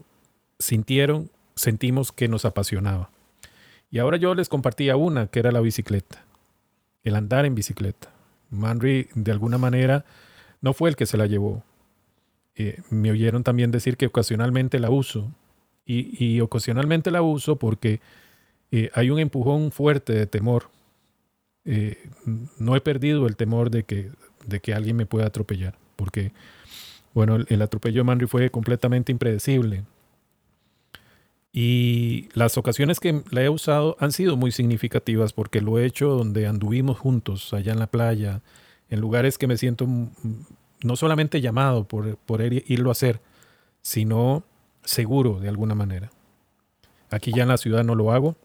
sintieron, 0.60 1.32
sentimos 1.56 2.12
que 2.12 2.28
nos 2.28 2.46
apasionaba. 2.46 3.10
Y 3.90 3.98
ahora 3.98 4.18
yo 4.18 4.36
les 4.36 4.50
compartía 4.50 4.98
una, 4.98 5.28
que 5.28 5.40
era 5.40 5.52
la 5.52 5.62
bicicleta, 5.62 6.24
el 7.04 7.16
andar 7.16 7.46
en 7.46 7.56
bicicleta. 7.56 8.10
Manry, 8.52 9.10
de 9.16 9.32
alguna 9.32 9.58
manera, 9.58 10.06
no 10.62 10.74
fue 10.74 10.90
el 10.90 10.96
que 10.96 11.06
se 11.06 11.18
la 11.18 11.26
llevó, 11.28 11.64
eh, 12.60 12.82
me 12.90 13.12
oyeron 13.12 13.44
también 13.44 13.70
decir 13.70 13.98
que 13.98 14.08
ocasionalmente 14.08 14.80
la 14.80 14.90
uso. 14.90 15.32
Y, 15.90 16.42
ocasionalmente 16.42 17.12
la 17.12 17.22
uso 17.22 17.56
porque 17.56 18.02
eh, 18.72 18.90
hay 18.94 19.10
un 19.10 19.20
empujón 19.20 19.72
fuerte 19.72 20.12
de 20.12 20.28
temor. 20.28 20.70
Eh, 21.64 22.10
no 22.58 22.76
he 22.76 22.82
perdido 22.82 23.26
el 23.26 23.38
temor 23.38 23.70
de 23.72 23.84
que, 23.84 24.12
de 24.46 24.60
que 24.60 24.74
alguien 24.74 24.98
me 24.98 25.06
pueda 25.06 25.28
atropellar. 25.28 25.78
Porque, 25.96 26.34
bueno, 27.14 27.38
el, 27.48 27.62
atropello 27.62 28.02
de 28.02 28.04
Manry 28.04 28.28
fue 28.28 28.50
completamente 28.50 29.14
impredecible. 29.14 29.86
Y 31.54 32.28
las 32.34 32.58
ocasiones 32.58 33.00
que 33.00 33.24
la 33.32 33.44
he 33.44 33.50
usado 33.50 33.96
han 34.02 34.12
sido 34.12 34.36
muy 34.36 34.52
significativas 34.52 35.32
porque 35.32 35.62
lo 35.62 35.80
he 35.80 35.86
hecho 35.86 36.10
donde 36.10 36.48
anduvimos 36.48 37.00
juntos, 37.00 37.54
allá 37.54 37.72
en 37.72 37.80
la 37.80 37.88
playa, 37.88 38.42
en 38.90 39.00
lugares 39.00 39.38
que 39.38 39.48
me 39.48 39.58
siento 39.58 39.88
no 40.82 40.96
solamente 40.96 41.42
llamado 41.42 41.86
por, 41.86 42.18
por 42.18 42.42
irlo 42.42 42.90
a 42.90 42.92
hacer, 42.92 43.22
sino 43.82 44.44
seguro 44.84 45.40
de 45.40 45.50
alguna 45.50 45.76
manera. 45.76 46.10
Aquí 47.10 47.32
ya 47.34 47.44
en 47.44 47.50
la 47.50 47.58
ciudad 47.58 47.84
no 47.84 47.96
lo 47.96 48.12
hago. 48.12 48.36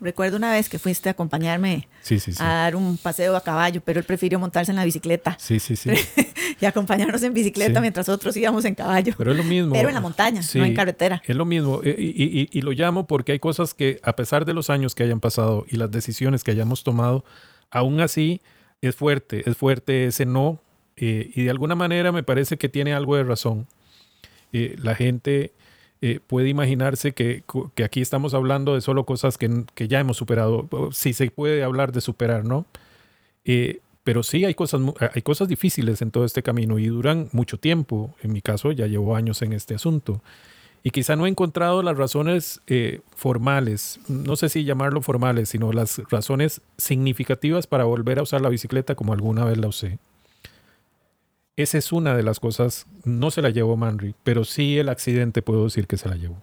Recuerdo 0.00 0.36
una 0.36 0.52
vez 0.52 0.68
que 0.68 0.78
fuiste 0.78 1.08
a 1.08 1.12
acompañarme 1.12 1.88
a 2.38 2.44
dar 2.44 2.76
un 2.76 2.96
paseo 2.98 3.36
a 3.36 3.40
caballo, 3.40 3.80
pero 3.84 3.98
él 3.98 4.06
prefirió 4.06 4.38
montarse 4.38 4.70
en 4.70 4.76
la 4.76 4.84
bicicleta. 4.84 5.36
Sí, 5.40 5.58
sí, 5.58 5.74
sí. 5.74 5.90
y 6.60 6.66
acompañarnos 6.66 7.20
en 7.24 7.34
bicicleta 7.34 7.80
mientras 7.80 8.08
otros 8.08 8.36
íbamos 8.36 8.64
en 8.64 8.76
caballo. 8.76 9.14
Pero 9.18 9.32
es 9.32 9.36
lo 9.36 9.42
mismo. 9.42 9.72
Pero 9.72 9.88
en 9.88 9.94
la 9.94 10.00
montaña, 10.00 10.40
no 10.54 10.64
en 10.64 10.74
carretera. 10.74 11.20
Es 11.26 11.34
lo 11.34 11.44
mismo. 11.44 11.80
Eh, 11.82 11.96
y, 11.98 12.48
y, 12.56 12.62
lo 12.62 12.70
llamo 12.70 13.08
porque 13.08 13.32
hay 13.32 13.40
cosas 13.40 13.74
que, 13.74 13.98
a 14.04 14.14
pesar 14.14 14.44
de 14.44 14.54
los 14.54 14.70
años 14.70 14.94
que 14.94 15.02
hayan 15.02 15.18
pasado 15.18 15.66
y 15.68 15.76
las 15.76 15.90
decisiones 15.90 16.44
que 16.44 16.52
hayamos 16.52 16.84
tomado, 16.84 17.24
aún 17.70 18.00
así 18.00 18.40
es 18.80 18.94
fuerte, 18.94 19.48
es 19.48 19.56
fuerte 19.56 20.06
ese 20.06 20.26
no 20.26 20.60
eh, 20.96 21.30
y 21.34 21.44
de 21.44 21.50
alguna 21.50 21.74
manera 21.74 22.12
me 22.12 22.22
parece 22.22 22.56
que 22.56 22.68
tiene 22.68 22.92
algo 22.92 23.16
de 23.16 23.24
razón. 23.24 23.66
Eh, 24.52 24.76
la 24.82 24.94
gente 24.94 25.52
eh, 26.00 26.20
puede 26.26 26.48
imaginarse 26.48 27.12
que, 27.12 27.44
que, 27.74 27.84
aquí 27.84 28.00
estamos 28.00 28.34
hablando 28.34 28.74
de 28.74 28.80
solo 28.80 29.04
cosas 29.04 29.38
que, 29.38 29.64
que, 29.74 29.86
ya 29.88 30.00
hemos 30.00 30.16
superado. 30.16 30.68
Si 30.92 31.12
se 31.12 31.30
puede 31.30 31.62
hablar 31.62 31.92
de 31.92 32.00
superar, 32.00 32.44
¿no? 32.44 32.66
pero 34.04 34.22
sí 34.22 34.44
hay 34.44 34.52
cosas, 34.52 34.82
hay 35.14 35.22
cosas 35.22 35.48
difíciles 35.48 36.02
en 36.02 36.10
todo 36.10 36.26
este 36.26 36.42
camino 36.42 36.78
y 36.78 36.86
duran 36.88 37.30
mucho 37.32 37.58
tiempo. 37.58 38.14
En 38.22 38.32
mi 38.32 38.42
caso 38.42 38.72
ya 38.72 38.86
llevo 38.86 39.16
años 39.16 39.40
en 39.40 39.54
este 39.54 39.74
asunto. 39.74 40.22
Y 40.88 40.90
quizá 40.90 41.16
no 41.16 41.26
he 41.26 41.28
encontrado 41.28 41.82
las 41.82 41.98
razones 41.98 42.62
formales, 43.14 44.00
no 44.08 44.36
sé 44.36 44.48
si 44.48 44.64
llamarlo 44.64 45.02
formales, 45.02 45.50
sino 45.50 45.70
las 45.70 46.00
razones 46.08 46.62
significativas 46.78 47.66
para 47.66 47.84
volver 47.84 48.18
a 48.18 48.22
usar 48.22 48.40
la 48.40 48.48
bicicleta 48.48 48.94
como 48.94 49.12
alguna 49.12 49.44
vez 49.44 49.58
la 49.58 49.68
usé. 49.68 49.98
Esa 51.56 51.76
es 51.76 51.92
una 51.92 52.16
de 52.16 52.22
las 52.22 52.40
cosas, 52.40 52.86
no 53.04 53.30
se 53.30 53.42
la 53.42 53.50
llevó 53.50 53.76
Manry, 53.76 54.14
pero 54.24 54.46
sí 54.46 54.78
el 54.78 54.88
accidente 54.88 55.42
puedo 55.42 55.64
decir 55.64 55.86
que 55.86 55.98
se 55.98 56.08
la 56.08 56.16
llevó. 56.16 56.38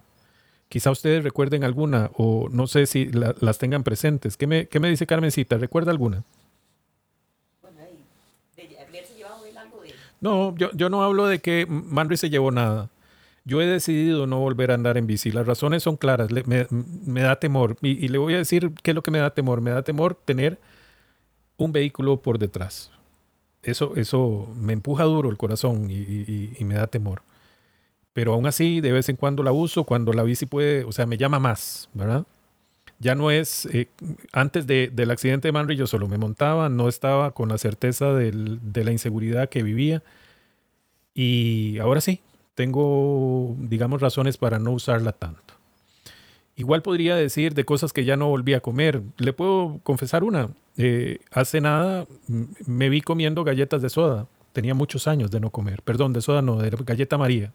Quizá 0.68 0.92
ustedes 0.92 1.24
recuerden 1.24 1.64
alguna 1.64 2.12
o 2.16 2.48
no 2.48 2.68
sé 2.68 2.86
si 2.86 3.06
las 3.06 3.58
tengan 3.58 3.82
presentes. 3.82 4.36
¿Qué 4.36 4.46
me, 4.46 4.68
¿Qué 4.68 4.78
me 4.78 4.88
dice 4.88 5.08
Carmencita? 5.08 5.58
¿Recuerda 5.58 5.90
alguna? 5.90 6.22
No, 10.20 10.56
yo, 10.56 10.70
yo 10.72 10.88
no 10.88 11.02
hablo 11.02 11.26
de 11.26 11.40
que 11.40 11.66
Manry 11.68 12.16
se 12.16 12.30
llevó 12.30 12.52
nada. 12.52 12.90
Yo 13.46 13.62
he 13.62 13.66
decidido 13.66 14.26
no 14.26 14.40
volver 14.40 14.70
a 14.72 14.74
andar 14.74 14.98
en 14.98 15.06
bici. 15.06 15.32
Las 15.32 15.46
razones 15.46 15.82
son 15.82 15.96
claras. 15.96 16.28
me, 16.30 17.20
da 17.22 17.36
temor. 17.36 17.78
Y, 17.80 18.08
le 18.08 18.18
voy 18.18 18.34
a 18.34 18.38
decir 18.38 18.72
qué 18.82 18.90
es 18.90 18.94
lo 18.94 19.02
que 19.02 19.10
me 19.10 19.18
da 19.18 19.30
temor. 19.30 19.62
Me 19.62 19.70
da 19.70 19.82
temor 19.82 20.14
tener 20.14 20.58
un 21.56 21.72
vehículo 21.72 22.20
por 22.20 22.38
detrás 22.38 22.90
eso, 23.66 23.94
eso 23.96 24.48
me 24.56 24.72
empuja 24.72 25.04
duro 25.04 25.30
el 25.30 25.36
corazón 25.36 25.90
y, 25.90 26.64
me 26.64 26.74
da 26.74 26.86
temor. 26.86 27.22
Pero 28.12 28.32
aún 28.34 28.46
así, 28.46 28.80
de 28.80 28.92
vez 28.92 29.08
en 29.08 29.16
cuando 29.16 29.42
la 29.42 29.52
uso, 29.52 29.84
cuando 29.84 30.12
la 30.12 30.22
bici 30.22 30.46
puede, 30.46 30.84
o 30.84 30.92
sea, 30.92 31.06
me 31.06 31.18
llama 31.18 31.38
más, 31.38 31.90
¿verdad? 31.92 32.24
Ya 32.98 33.14
no 33.14 33.30
es, 33.30 33.66
eh, 33.72 33.88
antes 34.32 34.66
del 34.66 35.10
accidente 35.10 35.48
de 35.48 35.52
Manry 35.52 35.76
yo 35.76 35.86
solo 35.86 36.08
me 36.08 36.16
montaba, 36.16 36.68
no 36.70 36.88
estaba 36.88 37.32
con 37.32 37.50
la 37.50 37.58
certeza 37.58 38.14
de 38.14 38.84
la 38.84 38.92
inseguridad 38.92 39.48
que 39.48 39.62
vivía. 39.62 40.02
Y 41.14 41.78
ahora 41.78 42.00
sí, 42.00 42.20
tengo, 42.56 43.54
digamos, 43.58 44.00
razones 44.00 44.38
para 44.38 44.58
no 44.58 44.72
usarla 44.72 45.12
tanto. 45.12 45.54
Igual 46.56 46.80
podría 46.80 47.14
decir 47.14 47.52
de 47.52 47.66
cosas 47.66 47.92
que 47.92 48.06
ya 48.06 48.16
no 48.16 48.28
volví 48.28 48.54
a 48.54 48.60
comer. 48.60 49.02
Le 49.18 49.34
puedo 49.34 49.78
confesar 49.82 50.24
una. 50.24 50.48
Eh, 50.78 51.18
hace 51.30 51.60
nada 51.60 52.06
me 52.66 52.88
vi 52.88 53.02
comiendo 53.02 53.44
galletas 53.44 53.82
de 53.82 53.90
soda. 53.90 54.26
Tenía 54.54 54.74
muchos 54.74 55.06
años 55.06 55.30
de 55.30 55.38
no 55.38 55.50
comer. 55.50 55.82
Perdón, 55.82 56.14
de 56.14 56.22
soda 56.22 56.40
no, 56.40 56.56
de 56.56 56.70
galleta 56.70 57.18
María. 57.18 57.52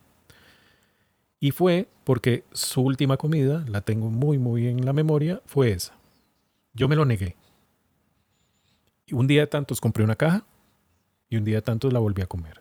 Y 1.39 1.49
fue 1.49 1.87
porque 2.03 2.43
su 2.51 2.81
última 2.81 3.17
comida, 3.17 3.65
la 3.67 3.81
tengo 3.81 4.11
muy, 4.11 4.37
muy 4.37 4.67
en 4.67 4.85
la 4.85 4.93
memoria, 4.93 5.41
fue 5.47 5.71
esa. 5.71 5.95
Yo 6.75 6.87
me 6.87 6.95
lo 6.95 7.05
negué. 7.05 7.35
Y 9.07 9.15
un 9.15 9.25
día 9.25 9.41
de 9.41 9.47
tantos 9.47 9.81
compré 9.81 10.03
una 10.03 10.15
caja 10.15 10.45
y 11.27 11.37
un 11.37 11.43
día 11.43 11.55
de 11.55 11.61
tantos 11.63 11.91
la 11.91 11.97
volví 11.97 12.21
a 12.21 12.27
comer. 12.27 12.60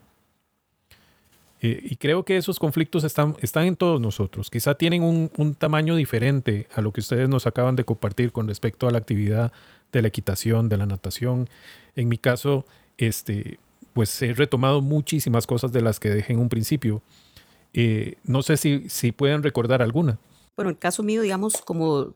Eh, 1.62 1.80
y 1.82 1.96
creo 1.96 2.24
que 2.24 2.36
esos 2.36 2.58
conflictos 2.58 3.04
están, 3.04 3.36
están 3.40 3.66
en 3.66 3.76
todos 3.76 4.00
nosotros. 4.00 4.48
Quizá 4.50 4.74
tienen 4.74 5.02
un, 5.02 5.30
un, 5.36 5.54
tamaño 5.54 5.94
diferente 5.94 6.66
a 6.74 6.80
lo 6.80 6.92
que 6.92 7.00
ustedes 7.00 7.28
nos 7.28 7.46
acaban 7.46 7.76
de 7.76 7.84
compartir 7.84 8.32
con 8.32 8.48
respecto 8.48 8.88
a 8.88 8.90
la 8.90 8.98
actividad 8.98 9.52
de 9.92 10.02
la 10.02 10.08
equitación, 10.08 10.68
de 10.70 10.78
la 10.78 10.86
natación. 10.86 11.50
En 11.96 12.08
mi 12.08 12.16
caso, 12.16 12.64
este, 12.96 13.58
pues 13.92 14.22
he 14.22 14.32
retomado 14.32 14.80
muchísimas 14.80 15.46
cosas 15.46 15.70
de 15.72 15.82
las 15.82 16.00
que 16.00 16.08
dejé 16.08 16.32
en 16.32 16.38
un 16.38 16.48
principio. 16.48 17.02
Eh, 17.74 18.16
no 18.24 18.42
sé 18.42 18.56
si, 18.56 18.88
si 18.88 19.12
pueden 19.12 19.42
recordar 19.42 19.82
alguna. 19.82 20.18
Bueno, 20.56 20.70
en 20.70 20.76
el 20.76 20.78
caso 20.78 21.02
mío, 21.02 21.20
digamos, 21.20 21.58
como, 21.58 22.14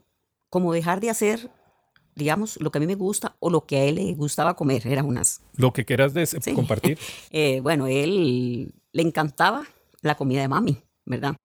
como 0.50 0.72
dejar 0.72 1.00
de 1.00 1.10
hacer 1.10 1.50
digamos, 2.16 2.60
lo 2.60 2.70
que 2.70 2.78
a 2.78 2.80
mí 2.80 2.86
me 2.86 2.94
gusta 2.94 3.34
o 3.40 3.50
lo 3.50 3.66
que 3.66 3.76
a 3.76 3.84
él 3.84 3.96
le 3.96 4.14
gustaba 4.14 4.54
comer, 4.54 4.86
eran 4.86 5.06
unas. 5.06 5.42
Lo 5.56 5.72
que 5.72 5.84
quieras 5.84 6.12
compartir. 6.54 6.96
eh, 7.30 7.60
bueno, 7.60 7.88
él 7.88 8.72
le 8.94 9.02
encantaba 9.02 9.66
la 10.00 10.14
comida 10.14 10.40
de 10.40 10.48
mami, 10.48 10.80
¿verdad? 11.04 11.36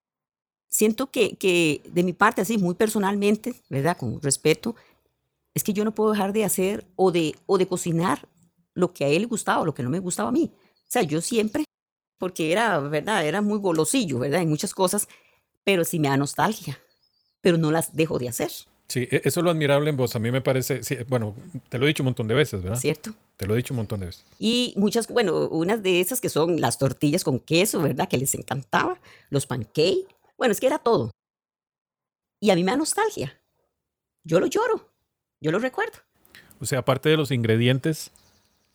Siento 0.70 1.10
que, 1.10 1.36
que 1.36 1.82
de 1.92 2.04
mi 2.04 2.14
parte, 2.14 2.42
así, 2.42 2.60
muy 2.60 2.76
personalmente, 2.76 3.56
¿verdad? 3.70 3.98
Con 3.98 4.22
respeto, 4.22 4.76
es 5.56 5.64
que 5.64 5.74
yo 5.74 5.84
no 5.84 5.96
puedo 5.96 6.12
dejar 6.12 6.32
de 6.32 6.46
hacer 6.46 6.86
o 6.96 7.12
de, 7.12 7.36
o 7.48 7.58
de 7.58 7.68
cocinar 7.68 8.30
lo 8.76 8.94
que 8.94 9.04
a 9.04 9.08
él 9.08 9.24
le 9.24 9.28
gustaba 9.28 9.62
o 9.62 9.66
lo 9.66 9.74
que 9.74 9.82
no 9.82 9.90
me 9.90 10.00
gustaba 10.00 10.30
a 10.30 10.32
mí. 10.32 10.52
O 10.54 10.92
sea, 10.92 11.02
yo 11.02 11.22
siempre, 11.22 11.66
porque 12.20 12.52
era, 12.52 12.80
¿verdad? 12.80 13.26
Era 13.26 13.42
muy 13.42 13.58
golosillo, 13.58 14.20
¿verdad? 14.20 14.42
En 14.42 14.50
muchas 14.50 14.76
cosas, 14.76 15.08
pero 15.64 15.84
sí 15.84 16.00
me 16.00 16.10
da 16.10 16.18
nostalgia, 16.18 16.80
pero 17.42 17.58
no 17.58 17.72
las 17.72 17.96
dejo 17.96 18.20
de 18.20 18.30
hacer. 18.30 18.52
Sí, 18.90 19.08
e, 19.10 19.22
eso 19.24 19.40
es 19.40 19.44
lo 19.44 19.52
admirable 19.52 19.90
en 19.90 19.96
vos. 19.96 20.16
A 20.16 20.20
mí 20.20 20.32
me 20.32 20.42
parece, 20.42 20.84
sí, 20.84 20.98
bueno, 21.08 21.36
te 21.70 21.78
lo 21.78 21.86
he 21.86 21.88
dicho 21.88 22.04
un 22.04 22.06
montón 22.06 22.28
de 22.28 22.34
veces, 22.34 22.62
¿verdad? 22.62 22.80
¿Cierto? 22.80 23.14
Te 23.38 23.46
lo 23.46 23.54
he 23.54 23.58
dicho 23.58 23.74
un 23.74 23.78
montón 23.78 24.00
de 24.02 24.08
veces. 24.08 24.26
Y 24.40 24.74
muchas, 24.76 25.08
bueno, 25.08 25.48
unas 25.48 25.82
de 25.84 26.02
esas 26.02 26.20
que 26.20 26.30
son 26.30 26.60
las 26.60 26.80
tortillas 26.80 27.24
con 27.24 27.40
queso, 27.40 27.82
¿verdad? 27.82 28.10
Que 28.10 28.18
les 28.18 28.34
encantaba, 28.34 29.00
los 29.30 29.46
pancakes. 29.46 30.08
Bueno, 30.38 30.52
es 30.52 30.60
que 30.60 30.68
era 30.68 30.80
todo. 30.80 31.12
Y 32.42 32.50
a 32.50 32.56
mí 32.56 32.64
me 32.64 32.72
da 32.72 32.78
nostalgia. 32.78 33.40
Yo 34.24 34.40
lo 34.40 34.48
lloro, 34.48 34.90
yo 35.40 35.52
lo 35.52 35.60
recuerdo. 35.60 36.00
O 36.60 36.66
sea, 36.66 36.80
aparte 36.80 37.10
de 37.10 37.18
los 37.18 37.32
ingredientes, 37.32 38.12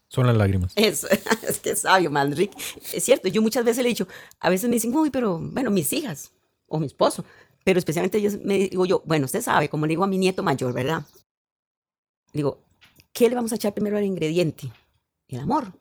son 0.08 0.26
las 0.28 0.36
lágrimas. 0.36 0.72
Eso, 0.76 1.08
es 1.48 1.58
que 1.58 1.70
es 1.70 1.80
sabio, 1.80 2.10
Manrique. 2.10 2.56
Es 2.92 3.04
cierto, 3.04 3.28
yo 3.28 3.42
muchas 3.42 3.64
veces 3.64 3.82
le 3.82 3.88
he 3.88 3.92
dicho, 3.92 4.06
a 4.38 4.48
veces 4.48 4.68
me 4.70 4.76
dicen, 4.76 4.94
uy, 4.94 5.10
pero 5.10 5.38
bueno, 5.38 5.70
mis 5.70 5.92
hijas 5.92 6.30
o 6.68 6.78
mi 6.78 6.86
esposo, 6.86 7.24
pero 7.64 7.78
especialmente 7.78 8.20
yo 8.20 8.30
me 8.44 8.58
digo 8.58 8.84
yo, 8.84 9.02
bueno, 9.06 9.24
usted 9.24 9.40
sabe, 9.40 9.68
como 9.68 9.86
le 9.86 9.92
digo 9.92 10.04
a 10.04 10.06
mi 10.06 10.18
nieto 10.18 10.42
mayor, 10.42 10.72
¿verdad? 10.74 11.04
Digo, 12.32 12.62
¿qué 13.12 13.28
le 13.28 13.34
vamos 13.34 13.52
a 13.52 13.56
echar 13.56 13.72
primero 13.72 13.96
al 13.96 14.04
ingrediente? 14.04 14.70
El 15.28 15.40
amor. 15.40 15.72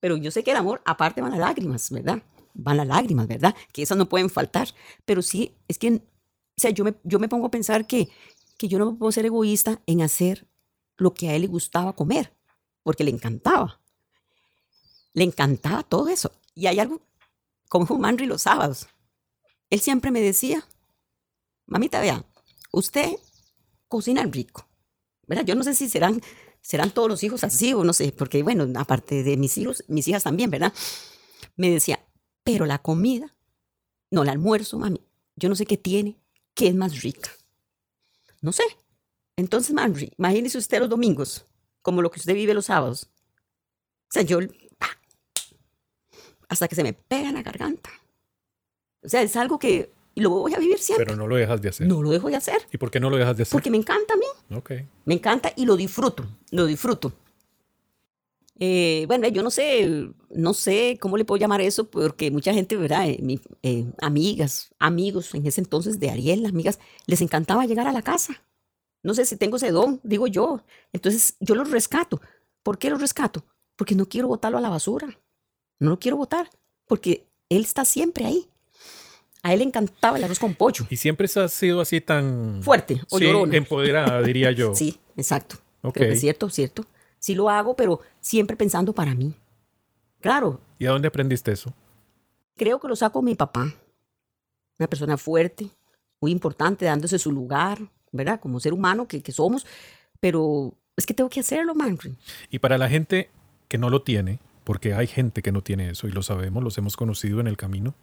Pero 0.00 0.16
yo 0.16 0.30
sé 0.30 0.42
que 0.42 0.52
el 0.52 0.56
amor, 0.56 0.80
aparte 0.86 1.20
van 1.20 1.32
las 1.32 1.40
lágrimas, 1.40 1.90
¿verdad? 1.90 2.22
Van 2.54 2.78
las 2.78 2.86
lágrimas, 2.86 3.26
¿verdad? 3.26 3.54
Que 3.72 3.82
esas 3.82 3.98
no 3.98 4.08
pueden 4.08 4.30
faltar. 4.30 4.68
Pero 5.04 5.22
sí, 5.22 5.54
es 5.68 5.78
que, 5.78 5.94
o 5.94 6.00
sea, 6.56 6.70
yo 6.70 6.84
me, 6.84 6.94
yo 7.04 7.18
me 7.18 7.28
pongo 7.28 7.46
a 7.46 7.50
pensar 7.50 7.86
que, 7.86 8.08
que 8.56 8.68
yo 8.68 8.78
no 8.78 8.96
puedo 8.96 9.12
ser 9.12 9.26
egoísta 9.26 9.82
en 9.86 10.02
hacer 10.02 10.46
lo 10.96 11.14
que 11.14 11.28
a 11.28 11.34
él 11.34 11.42
le 11.42 11.48
gustaba 11.48 11.94
comer, 11.94 12.32
porque 12.82 13.04
le 13.04 13.10
encantaba. 13.10 13.80
Le 15.12 15.24
encantaba 15.24 15.82
todo 15.82 16.08
eso. 16.08 16.32
Y 16.54 16.66
hay 16.68 16.78
algo, 16.80 17.02
como 17.68 17.98
Manri 17.98 18.26
los 18.26 18.42
sábados. 18.42 18.88
Él 19.68 19.80
siempre 19.80 20.10
me 20.10 20.20
decía, 20.20 20.66
mamita, 21.68 22.00
vea, 22.00 22.24
usted 22.72 23.12
cocina 23.86 24.24
rico, 24.24 24.68
¿verdad? 25.26 25.44
Yo 25.44 25.54
no 25.54 25.62
sé 25.62 25.74
si 25.74 25.88
serán, 25.88 26.20
serán 26.60 26.90
todos 26.90 27.08
los 27.08 27.22
hijos 27.22 27.44
así 27.44 27.72
o 27.74 27.84
no 27.84 27.92
sé, 27.92 28.12
porque 28.12 28.42
bueno, 28.42 28.66
aparte 28.78 29.22
de 29.22 29.36
mis 29.36 29.56
hijos, 29.58 29.84
mis 29.88 30.08
hijas 30.08 30.24
también, 30.24 30.50
¿verdad? 30.50 30.72
Me 31.56 31.70
decía, 31.70 32.04
pero 32.42 32.66
la 32.66 32.78
comida, 32.78 33.36
no, 34.10 34.22
el 34.22 34.28
almuerzo, 34.28 34.78
mami, 34.78 35.00
yo 35.36 35.48
no 35.48 35.54
sé 35.54 35.66
qué 35.66 35.76
tiene, 35.76 36.18
que 36.54 36.68
es 36.68 36.74
más 36.74 37.02
rica. 37.02 37.30
No 38.40 38.52
sé. 38.52 38.64
Entonces, 39.36 39.72
Manri, 39.72 40.12
imagínese 40.18 40.58
usted 40.58 40.80
los 40.80 40.88
domingos, 40.88 41.46
como 41.82 42.02
lo 42.02 42.10
que 42.10 42.18
usted 42.18 42.34
vive 42.34 42.54
los 42.54 42.66
sábados. 42.66 43.08
O 44.08 44.12
sea, 44.12 44.22
yo, 44.22 44.40
hasta 46.48 46.66
que 46.66 46.74
se 46.74 46.82
me 46.82 46.92
pega 46.92 47.28
en 47.28 47.34
la 47.34 47.42
garganta. 47.42 47.90
O 49.02 49.08
sea, 49.08 49.22
es 49.22 49.36
algo 49.36 49.58
que 49.58 49.92
y 50.18 50.20
lo 50.20 50.30
voy 50.30 50.52
a 50.52 50.58
vivir 50.58 50.80
siempre. 50.80 51.06
Pero 51.06 51.16
no 51.16 51.28
lo 51.28 51.36
dejas 51.36 51.62
de 51.62 51.68
hacer. 51.68 51.86
No 51.86 52.02
lo 52.02 52.10
dejo 52.10 52.28
de 52.28 52.34
hacer. 52.34 52.60
¿Y 52.72 52.76
por 52.76 52.90
qué 52.90 52.98
no 52.98 53.08
lo 53.08 53.16
dejas 53.16 53.36
de 53.36 53.44
hacer? 53.44 53.52
Porque 53.52 53.70
me 53.70 53.76
encanta 53.76 54.14
a 54.14 54.16
mí. 54.16 54.56
Ok. 54.56 54.72
Me 55.04 55.14
encanta 55.14 55.52
y 55.54 55.64
lo 55.64 55.76
disfruto, 55.76 56.26
lo 56.50 56.66
disfruto. 56.66 57.12
Eh, 58.58 59.04
bueno, 59.06 59.28
yo 59.28 59.44
no 59.44 59.52
sé, 59.52 60.08
no 60.30 60.54
sé 60.54 60.98
cómo 61.00 61.16
le 61.16 61.24
puedo 61.24 61.38
llamar 61.38 61.60
eso, 61.60 61.88
porque 61.88 62.32
mucha 62.32 62.52
gente, 62.52 62.76
¿verdad? 62.76 63.08
Eh, 63.08 63.20
mi, 63.22 63.40
eh, 63.62 63.86
amigas, 64.00 64.74
amigos 64.80 65.32
en 65.36 65.46
ese 65.46 65.60
entonces 65.60 66.00
de 66.00 66.10
Ariel, 66.10 66.44
amigas, 66.46 66.80
les 67.06 67.20
encantaba 67.20 67.64
llegar 67.64 67.86
a 67.86 67.92
la 67.92 68.02
casa. 68.02 68.42
No 69.04 69.14
sé 69.14 69.24
si 69.24 69.36
tengo 69.36 69.58
ese 69.58 69.70
don, 69.70 70.00
digo 70.02 70.26
yo. 70.26 70.64
Entonces 70.92 71.36
yo 71.38 71.54
los 71.54 71.70
rescato. 71.70 72.20
¿Por 72.64 72.78
qué 72.78 72.90
los 72.90 73.00
rescato? 73.00 73.44
Porque 73.76 73.94
no 73.94 74.06
quiero 74.06 74.26
botarlo 74.26 74.58
a 74.58 74.62
la 74.62 74.68
basura. 74.68 75.16
No 75.78 75.90
lo 75.90 76.00
quiero 76.00 76.16
botar, 76.16 76.50
porque 76.88 77.28
él 77.48 77.62
está 77.62 77.84
siempre 77.84 78.24
ahí. 78.24 78.48
A 79.42 79.52
él 79.52 79.60
le 79.60 79.64
encantaba 79.64 80.18
el 80.18 80.24
arroz 80.24 80.38
con 80.38 80.54
pollo. 80.54 80.86
Y 80.90 80.96
siempre 80.96 81.28
ha 81.36 81.48
sido 81.48 81.80
así 81.80 82.00
tan... 82.00 82.60
Fuerte 82.62 83.00
o 83.10 83.18
sí, 83.18 83.24
llorona. 83.24 83.56
empoderada, 83.56 84.20
diría 84.22 84.50
yo. 84.52 84.72
Sí, 84.74 84.98
exacto. 85.16 85.56
Ok. 85.82 85.94
Creo 85.94 86.08
que 86.08 86.14
es 86.14 86.20
cierto, 86.20 86.50
cierto. 86.50 86.84
Sí 87.18 87.34
lo 87.34 87.48
hago, 87.48 87.76
pero 87.76 88.00
siempre 88.20 88.56
pensando 88.56 88.92
para 88.92 89.14
mí. 89.14 89.34
Claro, 90.20 90.60
¿Y 90.78 90.86
a 90.86 90.90
dónde 90.90 91.08
aprendiste 91.08 91.52
eso? 91.52 91.72
creo 92.56 92.80
que 92.80 92.88
lo 92.88 92.96
saco 92.96 93.22
mi 93.22 93.36
papá. 93.36 93.72
Una 94.80 94.88
persona 94.88 95.16
fuerte, 95.16 95.70
muy 96.20 96.32
importante, 96.32 96.84
dándose 96.84 97.18
su 97.18 97.30
lugar, 97.30 97.78
¿verdad? 98.10 98.40
Como 98.40 98.58
ser 98.58 98.72
humano 98.72 99.06
que, 99.06 99.22
que 99.22 99.30
somos. 99.30 99.64
Pero 100.18 100.74
es 100.96 101.06
que 101.06 101.14
tengo 101.14 101.30
que 101.30 101.40
hacerlo, 101.40 101.74
Manfred. 101.76 102.14
Y 102.50 102.58
para 102.58 102.76
la 102.76 102.88
gente 102.88 103.30
que 103.68 103.78
no 103.78 103.90
lo 103.90 104.02
tiene, 104.02 104.40
porque 104.64 104.92
hay 104.94 105.06
gente 105.06 105.40
que 105.40 105.52
no 105.52 105.62
tiene 105.62 105.90
eso 105.90 106.08
y 106.08 106.10
lo 106.10 106.22
sabemos, 106.22 106.64
los 106.64 106.76
hemos 106.78 106.96
conocido 106.96 107.38
en 107.38 107.46
el 107.46 107.56
camino, 107.56 107.94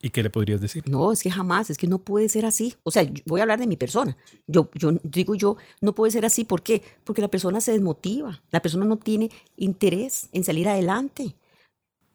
¿y 0.00 0.10
qué 0.10 0.22
le 0.22 0.30
podrías 0.30 0.60
decir? 0.60 0.88
No, 0.88 1.10
es 1.12 1.22
que 1.22 1.30
jamás, 1.30 1.70
es 1.70 1.78
que 1.78 1.86
no 1.86 1.98
puede 1.98 2.28
ser 2.28 2.46
así. 2.46 2.74
O 2.84 2.90
sea, 2.90 3.06
voy 3.26 3.40
a 3.40 3.42
hablar 3.44 3.58
de 3.58 3.66
mi 3.66 3.76
persona. 3.76 4.16
Yo, 4.46 4.70
yo 4.74 4.92
digo 5.02 5.34
yo, 5.34 5.56
no 5.80 5.94
puede 5.94 6.12
ser 6.12 6.24
así. 6.24 6.44
¿Por 6.44 6.62
qué? 6.62 6.82
Porque 7.04 7.20
la 7.22 7.28
persona 7.28 7.60
se 7.60 7.72
desmotiva. 7.72 8.40
La 8.50 8.60
persona 8.62 8.84
no 8.84 8.96
tiene 8.96 9.30
interés 9.56 10.28
en 10.32 10.44
salir 10.44 10.68
adelante. 10.68 11.34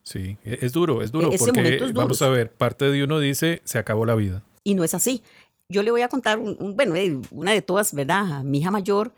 Sí, 0.03 0.38
e- 0.43 0.59
es 0.61 0.71
duro, 0.73 1.01
es 1.01 1.11
duro, 1.11 1.31
E-, 1.31 1.36
Ese 1.36 1.45
porque 1.45 1.75
es 1.75 1.79
duro. 1.79 1.93
vamos 1.93 2.21
a 2.21 2.29
ver, 2.29 2.51
parte 2.53 2.89
de 2.89 3.03
uno 3.03 3.19
dice, 3.19 3.61
se 3.63 3.77
acabó 3.77 4.05
la 4.05 4.15
vida. 4.15 4.43
Y 4.63 4.75
no 4.75 4.84
es 4.84 4.93
así. 4.93 5.21
Yo 5.69 5.81
le 5.84 5.91
voy 5.91 6.01
a 6.01 6.09
contar, 6.09 6.39
un, 6.39 6.55
un- 6.59 6.75
bueno, 6.75 6.95
eh, 6.95 7.19
una 7.31 7.51
de 7.51 7.61
todas, 7.61 7.93
¿verdad? 7.93 8.43
Mi 8.43 8.59
hija 8.59 8.69
mayor 8.71 9.13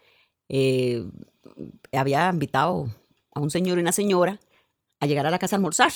eh, 0.50 1.04
había 1.92 2.30
invitado 2.30 2.88
a 3.34 3.40
un 3.40 3.50
señor 3.50 3.78
y 3.78 3.82
una 3.82 3.92
señora 3.92 4.40
a 5.00 5.08
llegar 5.08 5.26
a 5.26 5.32
la 5.32 5.40
casa 5.40 5.56
a 5.56 5.58
almorzar. 5.58 5.92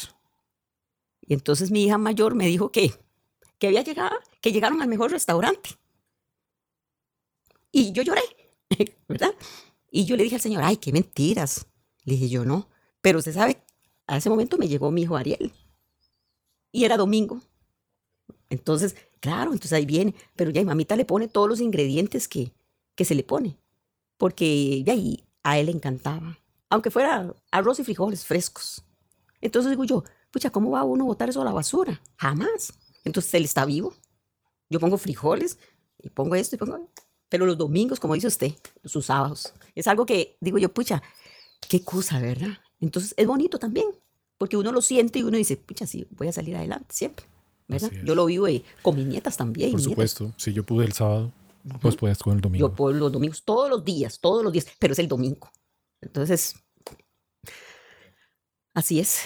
Y 1.30 1.36
entonces 1.36 1.70
mi 1.70 1.84
hija 1.84 2.00
mayor 2.00 2.34
me 2.34 2.48
dijo 2.48 2.72
que, 2.72 2.92
que 3.60 3.68
había 3.68 3.84
llegado, 3.84 4.18
que 4.42 4.52
llegaron 4.52 4.82
al 4.82 4.88
mejor 4.90 5.12
restaurante. 5.12 5.70
Y 7.72 7.92
yo 7.92 8.02
lloré, 8.02 8.24
¿verdad? 9.08 9.36
Y 9.92 10.06
yo 10.06 10.18
le 10.18 10.24
dije 10.24 10.36
al 10.36 10.42
señor, 10.42 10.64
ay, 10.64 10.78
qué 10.78 10.92
mentiras. 10.92 11.68
Le 12.04 12.14
dije 12.14 12.30
yo, 12.30 12.46
no. 12.46 12.68
Pero 13.02 13.20
usted 13.20 13.36
sabe, 13.36 13.62
a 14.08 14.18
ese 14.18 14.28
momento 14.32 14.58
me 14.58 14.68
llegó 14.68 14.90
mi 14.90 15.04
hijo 15.04 15.18
Ariel. 15.18 15.54
Y 16.72 16.84
era 16.84 16.98
domingo. 16.98 17.42
Entonces, 18.50 18.96
claro, 19.20 19.54
entonces 19.54 19.74
ahí 19.74 19.86
viene. 19.86 20.16
Pero 20.36 20.50
ya, 20.50 20.62
y 20.62 20.66
mamita 20.66 20.96
le 20.96 21.06
pone 21.06 21.28
todos 21.28 21.48
los 21.48 21.62
ingredientes 21.62 22.28
que, 22.28 22.54
que 22.96 23.06
se 23.06 23.14
le 23.14 23.24
pone. 23.24 23.56
Porque 24.18 24.84
ya, 24.84 24.96
y 24.96 25.24
a 25.44 25.60
él 25.60 25.68
le 25.68 25.74
encantaba. 25.74 26.40
Aunque 26.72 26.90
fuera 26.90 27.36
arroz 27.52 27.80
y 27.80 27.84
frijoles 27.84 28.26
frescos. 28.26 28.84
Entonces 29.42 29.70
digo 29.70 29.84
yo, 29.84 30.04
pucha, 30.32 30.50
¿cómo 30.50 30.72
va 30.72 30.84
uno 30.84 31.06
a 31.06 31.08
botar 31.08 31.30
eso 31.30 31.42
a 31.42 31.46
la 31.46 31.52
basura? 31.52 32.02
Jamás. 32.18 32.74
Entonces 33.04 33.34
él 33.34 33.46
está 33.46 33.66
vivo. 33.66 33.94
Yo 34.70 34.80
pongo 34.80 34.98
frijoles 34.98 35.58
y 36.02 36.10
pongo 36.10 36.36
esto 36.36 36.56
y 36.56 36.60
pongo... 36.60 36.90
Pero 37.30 37.46
los 37.46 37.58
domingos, 37.58 38.00
como 38.00 38.16
dice 38.16 38.28
usted, 38.28 38.54
sus 38.84 39.06
sábados. 39.06 39.54
Es 39.76 39.88
algo 39.88 40.06
que 40.06 40.38
digo 40.42 40.58
yo, 40.58 40.74
pucha, 40.74 41.04
qué 41.68 41.84
cosa, 41.84 42.20
¿verdad? 42.20 42.58
Entonces 42.80 43.14
es 43.18 43.28
bonito 43.28 43.60
también. 43.60 43.88
Porque 44.38 44.58
uno 44.58 44.72
lo 44.72 44.82
siente 44.82 45.20
y 45.20 45.24
uno 45.24 45.38
dice, 45.38 45.58
pucha, 45.58 45.86
sí, 45.86 46.08
voy 46.12 46.30
a 46.30 46.32
salir 46.32 46.56
adelante 46.56 46.96
siempre. 46.96 47.26
¿verdad? 47.68 47.92
Yo 48.04 48.16
lo 48.16 48.26
vivo 48.26 48.48
eh, 48.48 48.64
con 48.82 48.96
mis 48.96 49.06
nietas 49.06 49.38
también. 49.38 49.72
Por 49.72 49.80
nietas. 49.80 49.92
supuesto, 49.92 50.34
si 50.38 50.54
yo 50.54 50.64
pude 50.64 50.86
el 50.86 50.94
sábado, 50.94 51.32
pues 51.82 51.96
puedes 51.96 52.18
con 52.18 52.36
el 52.36 52.42
domingo. 52.42 52.68
Yo 52.68 52.76
por 52.76 52.96
los 52.96 53.12
domingos, 53.12 53.44
todos 53.44 53.70
los 53.70 53.86
días, 53.86 54.20
todos 54.20 54.44
los 54.44 54.52
días, 54.52 54.66
pero 54.80 54.94
es 54.94 55.00
el 55.00 55.08
domingo. 55.08 55.52
Entonces, 56.02 56.56
así 58.74 59.00
es. 59.00 59.22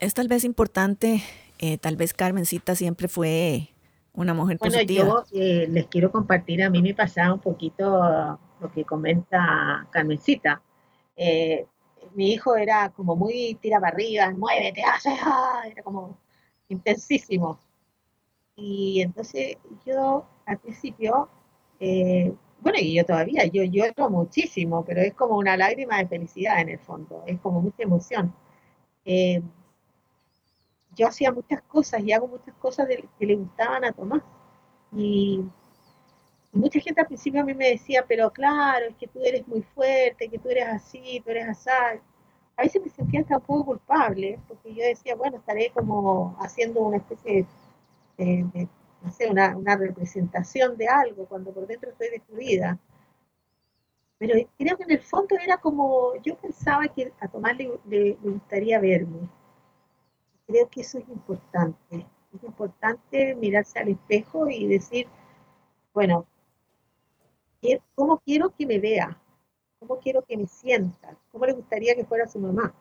Es 0.00 0.14
tal 0.14 0.28
vez 0.28 0.44
importante, 0.44 1.22
eh, 1.58 1.78
tal 1.78 1.96
vez 1.96 2.12
Carmencita 2.12 2.74
siempre 2.74 3.08
fue 3.08 3.68
una 4.12 4.34
mujer 4.34 4.58
Bueno, 4.58 4.74
positiva. 4.74 5.04
yo 5.06 5.24
eh, 5.32 5.66
les 5.70 5.86
quiero 5.86 6.10
compartir, 6.10 6.62
a 6.62 6.70
mí 6.70 6.82
me 6.82 6.94
pasaba 6.94 7.34
un 7.34 7.40
poquito 7.40 8.38
lo 8.60 8.72
que 8.72 8.84
comenta 8.84 9.86
Carmencita. 9.90 10.62
Eh, 11.16 11.66
mi 12.14 12.32
hijo 12.32 12.56
era 12.56 12.90
como 12.90 13.16
muy 13.16 13.56
tira 13.60 13.80
para 13.80 13.94
arriba, 13.94 14.30
muévete, 14.30 14.82
hace, 14.82 15.10
ah, 15.22 15.62
era 15.70 15.82
como 15.82 16.18
intensísimo. 16.68 17.58
Y 18.56 19.00
entonces 19.02 19.56
yo 19.86 20.26
al 20.46 20.58
principio, 20.58 21.28
eh, 21.80 22.32
bueno, 22.60 22.78
y 22.80 22.94
yo 22.94 23.04
todavía, 23.04 23.46
yo 23.46 23.64
lloro 23.64 24.10
muchísimo, 24.10 24.84
pero 24.84 25.00
es 25.02 25.14
como 25.14 25.36
una 25.36 25.56
lágrima 25.56 25.98
de 25.98 26.06
felicidad 26.08 26.60
en 26.60 26.68
el 26.70 26.78
fondo, 26.78 27.22
es 27.26 27.40
como 27.40 27.60
mucha 27.60 27.82
emoción. 27.82 28.34
Eh, 29.04 29.42
yo 30.96 31.08
hacía 31.08 31.32
muchas 31.32 31.62
cosas 31.62 32.02
y 32.02 32.12
hago 32.12 32.28
muchas 32.28 32.54
cosas 32.56 32.88
que 33.18 33.26
le 33.26 33.36
gustaban 33.36 33.84
a 33.84 33.92
Tomás. 33.92 34.22
Y, 34.96 35.44
mucha 36.52 36.80
gente 36.80 37.00
al 37.00 37.06
principio 37.06 37.40
a 37.40 37.44
mí 37.44 37.54
me 37.54 37.70
decía, 37.70 38.04
pero 38.06 38.30
claro, 38.32 38.86
es 38.86 38.96
que 38.96 39.06
tú 39.08 39.20
eres 39.24 39.46
muy 39.48 39.62
fuerte, 39.62 40.28
que 40.28 40.38
tú 40.38 40.48
eres 40.50 40.66
así, 40.68 41.20
tú 41.24 41.30
eres 41.30 41.48
así. 41.48 41.70
A 42.56 42.62
veces 42.62 42.82
me 42.82 42.88
sentía 42.90 43.20
hasta 43.20 43.36
un 43.38 43.42
poco 43.42 43.64
culpable, 43.66 44.38
porque 44.48 44.74
yo 44.74 44.84
decía, 44.84 45.16
bueno, 45.16 45.38
estaré 45.38 45.70
como 45.72 46.36
haciendo 46.40 46.80
una 46.82 46.98
especie 46.98 47.46
de, 48.18 48.68
no 49.02 49.12
sé, 49.12 49.28
una, 49.30 49.56
una 49.56 49.76
representación 49.76 50.76
de 50.76 50.88
algo, 50.88 51.26
cuando 51.26 51.52
por 51.52 51.66
dentro 51.66 51.90
estoy 51.90 52.10
destruida. 52.10 52.78
Pero 54.18 54.34
creo 54.58 54.76
que 54.76 54.82
en 54.82 54.90
el 54.90 54.98
fondo 55.02 55.36
era 55.38 55.58
como, 55.58 56.16
yo 56.24 56.36
pensaba 56.36 56.88
que 56.88 57.12
a 57.20 57.28
Tomás 57.28 57.56
le, 57.56 57.78
le- 57.86 58.18
le 58.20 58.30
gustaría 58.30 58.80
verme. 58.80 59.28
Creo 60.46 60.68
que 60.68 60.82
eso 60.82 60.98
es 60.98 61.08
importante. 61.08 62.06
Es 62.34 62.44
importante 62.44 63.34
mirarse 63.36 63.78
al 63.78 63.88
espejo 63.88 64.48
y 64.48 64.66
decir, 64.66 65.06
bueno, 65.92 66.26
¿cómo 67.94 68.18
quiero 68.20 68.50
que 68.50 68.66
me 68.66 68.78
vea? 68.78 69.18
¿Cómo 69.78 69.98
quiero 69.98 70.22
que 70.22 70.36
me 70.36 70.46
sienta? 70.46 71.16
¿Cómo 71.30 71.46
le 71.46 71.52
gustaría 71.52 71.94
que 71.94 72.04
fuera 72.04 72.26
su 72.26 72.38
mamá? 72.38 72.74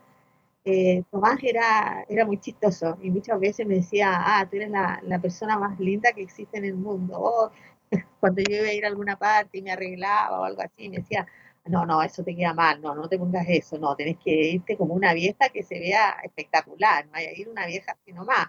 Eh, 0.65 1.03
Tomás 1.11 1.39
era, 1.43 2.05
era 2.07 2.25
muy 2.25 2.39
chistoso 2.39 2.97
y 3.01 3.11
muchas 3.11 3.39
veces 3.39 3.67
me 3.67 3.75
decía, 3.75 4.11
ah, 4.15 4.47
tú 4.49 4.55
eres 4.55 4.69
la, 4.69 5.01
la 5.03 5.19
persona 5.19 5.59
más 5.59 5.79
linda 5.79 6.13
que 6.13 6.21
existe 6.21 6.57
en 6.57 6.65
el 6.65 6.75
mundo. 6.75 7.15
Oh, 7.17 7.51
cuando 8.19 8.41
yo 8.41 8.55
iba 8.57 8.67
a 8.67 8.73
ir 8.73 8.85
a 8.85 8.87
alguna 8.89 9.17
parte 9.17 9.57
y 9.57 9.61
me 9.61 9.71
arreglaba 9.71 10.39
o 10.41 10.43
algo 10.45 10.61
así, 10.61 10.89
me 10.89 10.97
decía, 10.97 11.27
no, 11.65 11.85
no, 11.85 12.01
eso 12.03 12.23
te 12.23 12.35
queda 12.35 12.53
mal, 12.53 12.81
no, 12.81 12.93
no 12.95 13.07
te 13.07 13.17
pongas 13.17 13.45
eso, 13.47 13.77
no, 13.77 13.95
tenés 13.95 14.17
que 14.17 14.31
irte 14.31 14.77
como 14.77 14.93
una 14.93 15.13
vieja 15.13 15.49
que 15.49 15.63
se 15.63 15.79
vea 15.79 16.17
espectacular, 16.23 17.05
no 17.05 17.13
vaya 17.13 17.29
a 17.29 17.33
ir 17.33 17.49
una 17.49 17.65
vieja 17.65 17.93
así 17.93 18.11
nomás. 18.11 18.47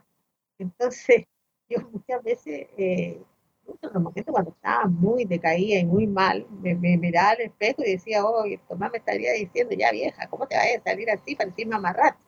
Entonces, 0.59 1.25
yo 1.69 1.79
muchas 1.91 2.23
veces, 2.23 2.69
eh, 2.77 3.23
en 3.67 3.79
los 3.93 4.03
momentos 4.03 4.33
cuando 4.33 4.51
estaba 4.51 4.87
muy 4.87 5.25
decaída 5.25 5.79
y 5.79 5.85
muy 5.87 6.07
mal, 6.07 6.47
me, 6.61 6.75
miraba 6.75 7.31
al 7.31 7.41
espejo 7.43 7.83
y 7.85 7.93
decía, 7.93 8.25
oh, 8.25 8.45
Tomás 8.69 8.93
me 8.93 8.99
estaría 8.99 9.33
diciendo, 9.33 9.75
ya 9.75 9.91
vieja, 9.93 10.29
¿cómo 10.29 10.47
te 10.47 10.57
vas 10.57 10.67
a 10.79 10.83
salir 10.91 11.11
así 11.11 11.35
para 11.35 11.51
decir 11.51 11.67
mamarracho? 11.69 12.19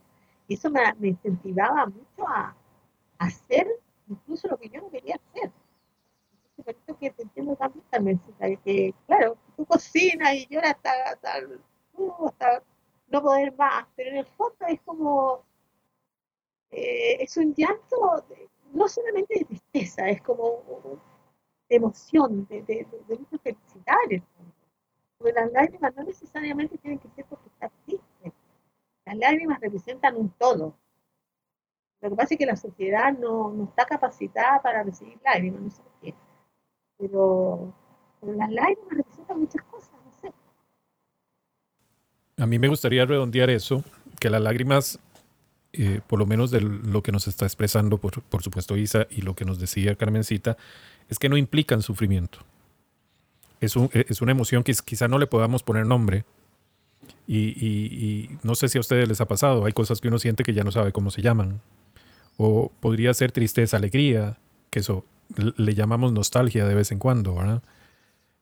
Y 0.49 0.55
eso 0.55 0.71
me, 0.71 0.81
incentivaba 1.09 1.87
mucho 1.87 2.27
a, 2.29 2.57
hacer 3.19 3.67
incluso 4.09 4.49
lo 4.49 4.59
que 4.59 4.69
yo 4.69 4.81
no 4.81 4.91
quería 4.91 5.17
hacer. 5.17 5.51
Que 6.67 7.11
te 7.11 7.23
entiendo 7.23 7.57
también, 7.91 8.21
que, 8.65 8.93
claro, 9.07 9.37
tú 9.57 9.65
cocinas 9.65 10.35
y 10.35 10.47
lloras 10.49 10.73
hasta, 10.73 10.91
hasta, 11.11 11.31
uh, 11.95 12.27
hasta 12.27 12.63
no 13.09 13.23
poder 13.23 13.55
más, 13.57 13.87
pero 13.95 14.11
en 14.11 14.17
el 14.17 14.27
fondo 14.27 14.67
es 14.67 14.81
como, 14.81 15.45
eh, 16.73 17.19
es 17.21 17.37
un 17.37 17.55
llanto, 17.55 18.25
no 18.73 18.89
solamente 18.89 19.39
de 19.39 19.45
tristeza, 19.45 20.09
es 20.09 20.21
como 20.23 21.01
de 21.69 21.77
emoción, 21.77 22.47
de, 22.49 22.63
de, 22.63 22.87
de, 23.07 23.17
mucha 23.17 23.39
felicidad 23.39 24.25
Porque 25.19 25.33
las 25.33 25.53
lágrimas 25.53 25.95
no 25.95 26.03
necesariamente 26.03 26.79
tienen 26.79 26.99
que 26.99 27.09
ser 27.11 27.25
porque 27.27 27.49
estás 27.49 27.71
triste. 27.85 28.33
Las 29.05 29.17
lágrimas 29.19 29.61
representan 29.61 30.17
un 30.17 30.31
todo. 30.31 30.77
Lo 32.01 32.11
que 32.11 32.17
pasa 32.17 32.35
es 32.35 32.39
que 32.39 32.47
la 32.47 32.57
sociedad 32.57 33.13
no, 33.13 33.51
no 33.51 33.65
está 33.65 33.87
capacitada 33.87 34.61
para 34.61 34.83
recibir 34.83 35.19
lágrimas, 35.25 35.61
no 35.61 35.71
sé 35.71 35.83
qué. 36.03 36.15
Pero, 36.99 37.75
las 38.23 38.51
lágrimas 38.51 39.07
muchas 39.37 39.63
cosas, 39.65 39.91
no 40.05 40.13
sé. 40.21 40.33
A 42.39 42.47
mí 42.47 42.59
me 42.59 42.69
gustaría 42.69 43.05
redondear 43.05 43.51
eso, 43.51 43.85
que 44.19 44.31
las 44.31 44.41
lágrimas 44.41 44.99
eh, 45.79 46.01
por 46.07 46.19
lo 46.19 46.25
menos 46.25 46.51
de 46.51 46.63
lo 46.63 47.03
que 47.03 47.13
nos 47.13 47.29
está 47.29 47.45
expresando, 47.45 47.99
por, 47.99 48.23
por, 48.23 48.43
supuesto, 48.43 48.79
Isa, 48.79 49.07
y 49.11 49.21
lo 49.21 49.35
que 49.35 49.45
nos 49.45 49.59
decía 49.59 49.95
Carmencita, 49.95 50.57
es 51.11 51.19
que 51.19 51.29
no 51.29 51.37
implican 51.37 51.83
sufrimiento. 51.83 52.39
Es, 53.61 53.77
un, 53.77 53.91
es 53.93 54.23
una 54.23 54.33
emoción 54.33 54.63
que 54.63 54.75
quizá 54.85 55.07
no 55.07 55.19
le 55.19 55.27
podamos 55.27 55.63
poner 55.63 55.87
nombre. 55.87 56.25
Y, 57.27 57.39
y, 57.39 58.39
no 58.43 58.55
sé 58.55 58.69
si 58.69 58.79
a 58.79 58.81
ustedes 58.81 59.07
les 59.07 59.21
ha 59.21 59.27
pasado, 59.27 59.67
hay 59.67 59.73
cosas 59.73 60.01
que 60.01 60.09
uno 60.09 60.19
siente 60.19 60.45
que 60.45 60.55
ya 60.55 60.65
no 60.65 60.73
sabe 60.73 60.93
cómo 60.93 61.11
se 61.11 61.21
llaman. 61.21 61.61
O 62.39 62.73
podría 62.81 63.13
ser 63.13 63.31
tristeza, 63.33 63.77
alegría, 63.77 64.39
que 64.71 64.79
eso 64.79 65.05
le 65.57 65.75
llamamos 65.75 66.13
nostalgia 66.13 66.67
de 66.67 66.75
vez 66.75 66.93
en 66.93 66.99
cuando, 66.99 67.35
¿verdad? 67.35 67.63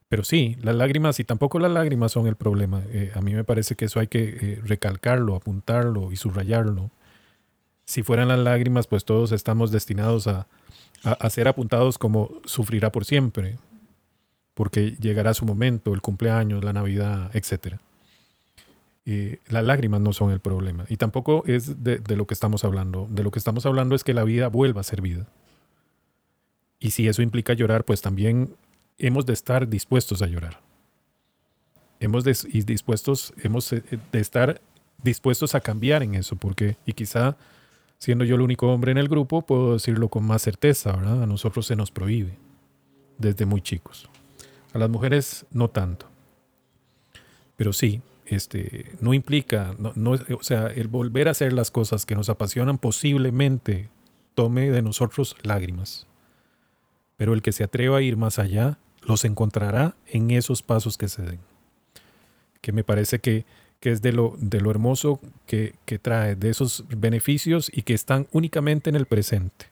Pero 0.09 0.23
sí, 0.23 0.57
las 0.63 0.77
lágrimas, 0.77 1.19
y 1.21 1.25
tampoco 1.25 1.59
las 1.59 1.73
lágrimas 1.73 2.13
son 2.13 2.27
el 2.27 2.37
problema. 2.37 2.83
Eh, 2.89 3.11
a 3.15 3.21
mí 3.21 3.35
me 3.35 3.45
parece 3.45 3.75
que 3.75 3.87
eso 3.87 4.01
hay 4.01 4.07
que 4.07 4.23
eh, 4.41 4.61
recalcarlo, 4.65 5.35
apuntarlo 5.35 6.13
y 6.13 6.17
subrayarlo 6.17 6.91
si 7.85 8.03
fueran 8.03 8.29
las 8.29 8.39
lágrimas, 8.39 8.87
pues 8.87 9.05
todos 9.05 9.33
estamos 9.33 9.71
destinados 9.71 10.27
a, 10.27 10.47
ser 11.29 11.49
apuntados 11.49 11.99
como 11.99 12.31
sufrirá 12.47 12.91
por 12.91 13.05
siempre, 13.05 13.59
porque 14.55 14.93
llegará 14.93 15.35
su 15.35 15.45
momento, 15.45 15.93
el 15.93 16.01
cumpleaños, 16.01 16.65
la 16.65 16.73
Navidad, 16.73 17.31
etc. 17.35 17.77
las 19.49 19.65
lágrimas 19.65 20.01
no 20.01 20.15
son 20.15 20.31
el 20.31 20.41
problema. 20.41 20.87
Y 20.89 20.97
tampoco 20.97 21.45
es 21.47 21.85
de, 21.85 21.99
de, 21.99 22.17
lo 22.17 22.27
que 22.27 22.33
estamos 22.33 22.65
hablando. 22.65 23.07
De 23.11 23.23
lo 23.23 23.31
que 23.31 23.39
estamos 23.39 23.67
hablando 23.67 23.95
es 23.95 24.03
que 24.03 24.15
la 24.15 24.25
vida 24.25 24.49
vuelva 24.49 24.81
a 24.81 24.85
ser 24.85 25.03
vida. 25.03 25.27
Y 26.85 26.91
si 26.91 27.09
eso 27.09 27.23
implica 27.23 27.55
llorar, 27.55 27.85
pues 27.85 28.03
también 28.03 28.55
hemos 28.99 29.25
de 29.25 29.33
estar 29.33 29.67
dispuestos 29.71 30.21
a 30.21 30.27
llorar. 30.27 30.61
Hemos 31.99 32.25
de, 32.25 32.37
y 32.53 32.61
dispuestos, 32.61 33.33
hemos 33.43 33.71
de 33.71 33.83
estar 34.13 34.61
dispuestos 35.03 35.55
a 35.55 35.61
cambiar 35.61 36.03
en 36.03 36.15
eso, 36.15 36.37
porque, 36.37 36.77
y 36.85 36.93
quizá 36.93 37.39
siendo 37.97 38.27
yo 38.27 38.35
el 38.35 38.43
único 38.43 38.71
hombre 38.71 38.93
en 38.93 38.99
el 38.99 39.09
grupo, 39.09 39.41
puedo 39.41 39.73
decirlo 39.73 40.11
con 40.11 40.27
más 40.27 40.43
certeza, 40.43 40.93
¿verdad? 40.93 41.23
A 41.23 41.27
nosotros 41.27 41.67
se 41.67 41.75
nos 41.75 41.91
prohíbe 41.91 42.37
desde 43.17 43.47
muy 43.47 43.63
chicos. 43.63 44.11
A 44.75 44.79
las 44.79 44.91
mujeres 44.91 45.47
no 45.53 45.71
tanto. 45.71 46.07
Pero 47.57 47.73
sí, 47.73 48.03
este, 48.27 48.93
no 49.01 49.15
implica, 49.15 49.75
no, 49.79 50.11
o 50.11 50.43
sea, 50.43 50.67
el 50.67 50.89
volver 50.89 51.29
a 51.29 51.31
hacer 51.31 51.55
las 51.55 51.71
cosas 51.71 52.05
que 52.05 52.15
nos 52.15 52.29
apasionan 52.29 52.77
posiblemente 52.77 53.89
tome 54.35 54.71
de 54.71 54.83
nosotros 54.83 55.35
lágrimas. 55.43 56.07
Pero 57.17 57.35
el 57.35 57.43
que 57.43 57.53
se 57.53 57.65
atreva 57.65 57.99
a 57.99 58.03
ir 58.03 58.17
más 58.17 58.39
allá, 58.39 58.79
los 59.03 59.25
encontrará 59.25 59.95
en 60.07 60.31
esos 60.31 60.63
pasos 60.63 60.99
que 60.99 61.09
se 61.09 61.23
den. 61.23 61.41
Que 62.61 62.73
me 62.73 62.85
parece 62.85 63.19
que 63.19 63.45
que 63.85 63.91
es 63.91 64.01
de 64.01 64.13
lo, 64.13 64.35
de 64.39 64.63
lo 64.63 64.71
hermoso 64.71 65.21
que, 65.45 65.75
trae, 66.01 66.37
de 66.37 66.49
esos 66.49 66.87
beneficios 66.89 67.71
y 67.71 67.83
que 67.83 67.93
están 67.93 68.27
únicamente 68.33 68.89
en 68.89 68.97
el 68.97 69.05
presente. 69.05 69.67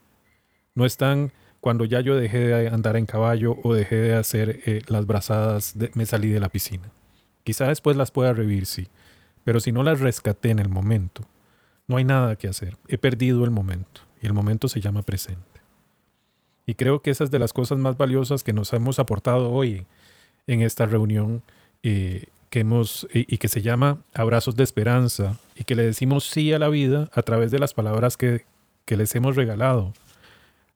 No 0.75 0.85
están 0.85 1.33
cuando 1.63 1.87
ya 1.87 2.03
yo 2.03 2.15
dejé 2.15 2.41
de 2.41 2.69
andar 2.69 2.99
en 2.99 3.07
caballo 3.07 3.57
o 3.63 3.73
dejé 3.73 3.97
de 3.97 4.15
hacer 4.15 4.61
eh, 4.67 4.83
las 4.89 5.07
brazadas, 5.07 5.77
me 5.95 6.05
salí 6.05 6.29
de 6.29 6.41
la 6.41 6.51
piscina. 6.51 6.91
Quizá 7.43 7.69
después 7.69 7.97
las 7.97 8.11
pueda 8.11 8.35
revivir, 8.35 8.67
sí, 8.67 8.87
pero 9.45 9.61
si 9.61 9.73
no 9.73 9.83
las 9.83 10.01
rescaté 10.01 10.51
en 10.51 10.59
el 10.59 10.69
momento, 10.69 11.23
no 11.89 11.97
hay 11.97 12.05
nada 12.05 12.37
que 12.37 12.49
hacer. 12.49 12.77
He 12.89 12.99
perdido 12.99 13.47
el 13.47 13.51
momento 13.51 14.03
y 14.21 14.27
el 14.27 14.35
momento 14.35 14.69
se 14.69 14.83
llama 14.83 15.01
presente. 15.01 15.52
Y 16.67 16.75
creo 16.75 17.03
que 17.03 17.11
esa 17.11 17.25
es 17.25 17.31
de 17.31 17.39
las 17.39 17.53
cosas 17.53 17.79
más 17.79 17.97
valiosas 17.97 18.45
que 18.45 18.53
nos 18.53 18.73
hemos 18.73 18.99
aportado 18.99 19.51
hoy 19.51 19.85
en 20.47 20.63
esta 20.63 20.87
reunión 20.87 21.43
eh, 21.83 22.27
que 22.51 22.61
hemos 22.61 23.07
y, 23.13 23.39
que 23.39 23.49
se 23.49 23.63
llama 23.63 23.99
Abrazos 24.15 24.57
de 24.57 24.63
Esperanza 24.63 25.39
y 25.57 25.65
que 25.65 25.75
le 25.75 25.85
decimos 25.85 26.25
sí 26.25 26.53
a 26.53 26.59
la 26.59 26.69
vida 26.69 27.11
a 27.15 27.23
través 27.23 27.51
de 27.51 27.59
las 27.59 27.75
palabras 27.75 28.17
que, 28.17 28.45
les 28.87 29.15
hemos 29.15 29.37
regalado. 29.37 29.95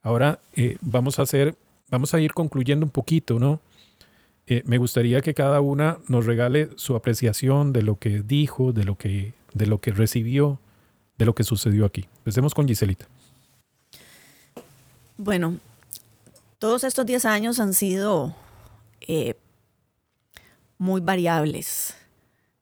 Ahora 0.02 0.38
eh, 0.54 0.78
vamos 0.80 1.18
a 1.18 1.22
hacer, 1.22 1.54
vamos 1.90 2.14
a 2.14 2.20
ir 2.20 2.32
concluyendo 2.32 2.86
un 2.86 2.90
poquito, 2.90 3.38
¿no? 3.38 3.60
Eh, 4.46 4.62
me 4.64 4.78
gustaría 4.78 5.20
que 5.20 5.34
cada 5.34 5.60
una 5.60 5.98
nos 6.08 6.24
regale 6.24 6.70
su 6.76 6.96
apreciación 6.96 7.74
de 7.74 7.82
lo 7.82 7.96
que 7.96 8.22
dijo, 8.22 8.72
de 8.72 8.84
lo 8.84 8.96
que, 8.96 9.34
de 9.52 9.66
lo 9.66 9.82
que 9.82 9.90
recibió, 9.90 10.58
de 11.18 11.26
lo 11.26 11.34
que 11.34 11.44
sucedió 11.44 11.84
aquí. 11.84 12.06
Empecemos 12.18 12.54
con 12.54 12.66
Giselita. 12.66 13.06
Bueno, 15.18 15.56
todos 16.58 16.84
estos 16.84 17.06
10 17.06 17.24
años 17.26 17.60
han 17.60 17.74
sido 17.74 18.34
eh, 19.00 19.34
muy 20.78 21.00
variables, 21.00 21.94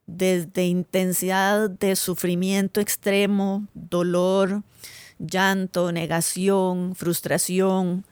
desde 0.07 0.66
intensidad 0.66 1.70
de 1.70 1.97
sufrimiento 1.97 2.80
extremo, 2.80 3.66
dolor, 3.74 4.62
llanto, 5.18 5.92
negación, 5.92 6.95
frustración, 6.95 8.05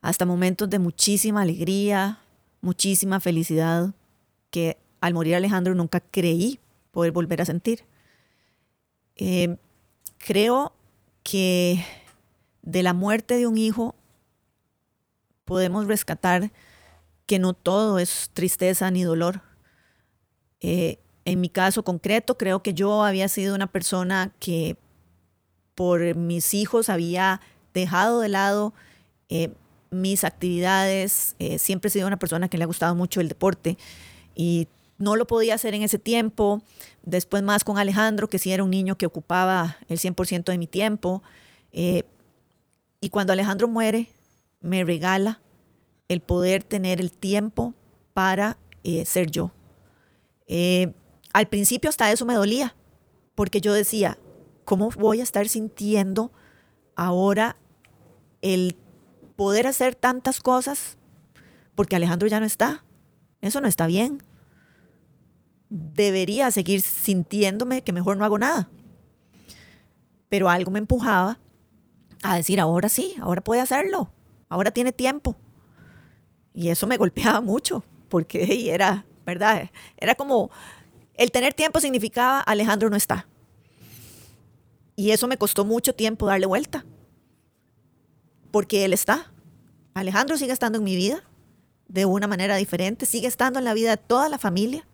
hasta 0.00 0.26
momentos 0.26 0.68
de 0.68 0.78
muchísima 0.78 1.42
alegría, 1.42 2.18
muchísima 2.60 3.20
felicidad, 3.20 3.94
que 4.50 4.78
al 5.00 5.14
morir 5.14 5.36
Alejandro 5.36 5.74
nunca 5.74 6.00
creí 6.00 6.58
poder 6.90 7.12
volver 7.12 7.40
a 7.40 7.44
sentir. 7.44 7.84
Eh, 9.16 9.56
creo 10.18 10.72
que 11.22 11.84
de 12.62 12.82
la 12.82 12.94
muerte 12.94 13.36
de 13.36 13.46
un 13.46 13.58
hijo 13.58 13.94
podemos 15.44 15.86
rescatar 15.86 16.50
que 17.26 17.38
no 17.38 17.54
todo 17.54 17.98
es 17.98 18.30
tristeza 18.32 18.90
ni 18.90 19.04
dolor. 19.04 19.40
Eh, 20.60 20.98
en 21.24 21.40
mi 21.40 21.48
caso 21.48 21.84
concreto, 21.84 22.36
creo 22.36 22.62
que 22.62 22.74
yo 22.74 23.04
había 23.04 23.28
sido 23.28 23.54
una 23.54 23.66
persona 23.66 24.32
que 24.38 24.76
por 25.74 26.14
mis 26.14 26.52
hijos 26.54 26.88
había 26.88 27.40
dejado 27.74 28.20
de 28.20 28.28
lado 28.28 28.74
eh, 29.28 29.50
mis 29.90 30.24
actividades. 30.24 31.36
Eh, 31.38 31.58
siempre 31.58 31.88
he 31.88 31.90
sido 31.90 32.06
una 32.06 32.18
persona 32.18 32.48
que 32.48 32.58
le 32.58 32.64
ha 32.64 32.66
gustado 32.66 32.94
mucho 32.94 33.20
el 33.20 33.28
deporte 33.28 33.78
y 34.34 34.68
no 34.98 35.16
lo 35.16 35.26
podía 35.26 35.54
hacer 35.54 35.74
en 35.74 35.82
ese 35.82 35.98
tiempo. 35.98 36.62
Después 37.02 37.42
más 37.42 37.64
con 37.64 37.78
Alejandro, 37.78 38.28
que 38.28 38.38
sí 38.38 38.52
era 38.52 38.64
un 38.64 38.70
niño 38.70 38.96
que 38.96 39.06
ocupaba 39.06 39.76
el 39.88 39.98
100% 39.98 40.44
de 40.44 40.58
mi 40.58 40.66
tiempo. 40.66 41.22
y 41.72 43.08
cuando 43.10 43.32
Alejandro 43.32 43.66
muere, 43.68 44.08
me 44.62 44.84
regala 44.84 45.42
el 46.08 46.20
poder 46.20 46.62
tener 46.62 47.00
el 47.00 47.12
tiempo 47.12 47.74
para 48.14 48.58
eh, 48.84 49.04
ser 49.04 49.30
yo. 49.30 49.52
Eh, 50.46 50.92
al 51.32 51.48
principio 51.48 51.90
hasta 51.90 52.10
eso 52.12 52.26
me 52.26 52.34
dolía, 52.34 52.74
porque 53.34 53.60
yo 53.60 53.72
decía, 53.72 54.18
¿cómo 54.64 54.90
voy 54.90 55.20
a 55.20 55.22
estar 55.22 55.48
sintiendo 55.48 56.32
ahora 56.94 57.56
el 58.40 58.76
poder 59.36 59.66
hacer 59.66 59.94
tantas 59.94 60.40
cosas? 60.40 60.98
Porque 61.74 61.96
Alejandro 61.96 62.28
ya 62.28 62.40
no 62.40 62.46
está. 62.46 62.84
Eso 63.40 63.60
no 63.60 63.68
está 63.68 63.86
bien. 63.86 64.22
Debería 65.68 66.50
seguir 66.50 66.82
sintiéndome 66.82 67.82
que 67.82 67.92
mejor 67.92 68.16
no 68.16 68.24
hago 68.24 68.38
nada. 68.38 68.68
Pero 70.28 70.50
algo 70.50 70.70
me 70.70 70.78
empujaba 70.78 71.38
a 72.22 72.36
decir, 72.36 72.60
ahora 72.60 72.88
sí, 72.88 73.14
ahora 73.20 73.42
puede 73.42 73.60
hacerlo, 73.60 74.12
ahora 74.52 74.70
tiene 74.70 74.92
tiempo. 74.92 75.34
Y 76.52 76.68
eso 76.68 76.86
me 76.86 76.98
golpeaba 76.98 77.40
mucho, 77.40 77.82
porque 78.10 78.70
era, 78.74 79.06
¿verdad? 79.24 79.70
Era 79.96 80.14
como, 80.14 80.50
el 81.14 81.30
tener 81.30 81.54
tiempo 81.54 81.80
significaba, 81.80 82.40
Alejandro 82.40 82.90
no 82.90 82.96
está. 82.96 83.26
Y 84.94 85.12
eso 85.12 85.26
me 85.26 85.38
costó 85.38 85.64
mucho 85.64 85.94
tiempo 85.94 86.26
darle 86.26 86.44
vuelta, 86.44 86.84
porque 88.50 88.84
él 88.84 88.92
está. 88.92 89.32
Alejandro 89.94 90.36
sigue 90.36 90.52
estando 90.52 90.78
en 90.78 90.84
mi 90.84 90.96
vida 90.96 91.24
de 91.88 92.04
una 92.04 92.26
manera 92.26 92.56
diferente, 92.56 93.06
sigue 93.06 93.28
estando 93.28 93.58
en 93.58 93.64
la 93.64 93.72
vida 93.72 93.90
de 93.90 93.96
toda 93.96 94.28
la 94.28 94.38
familia. 94.38 94.86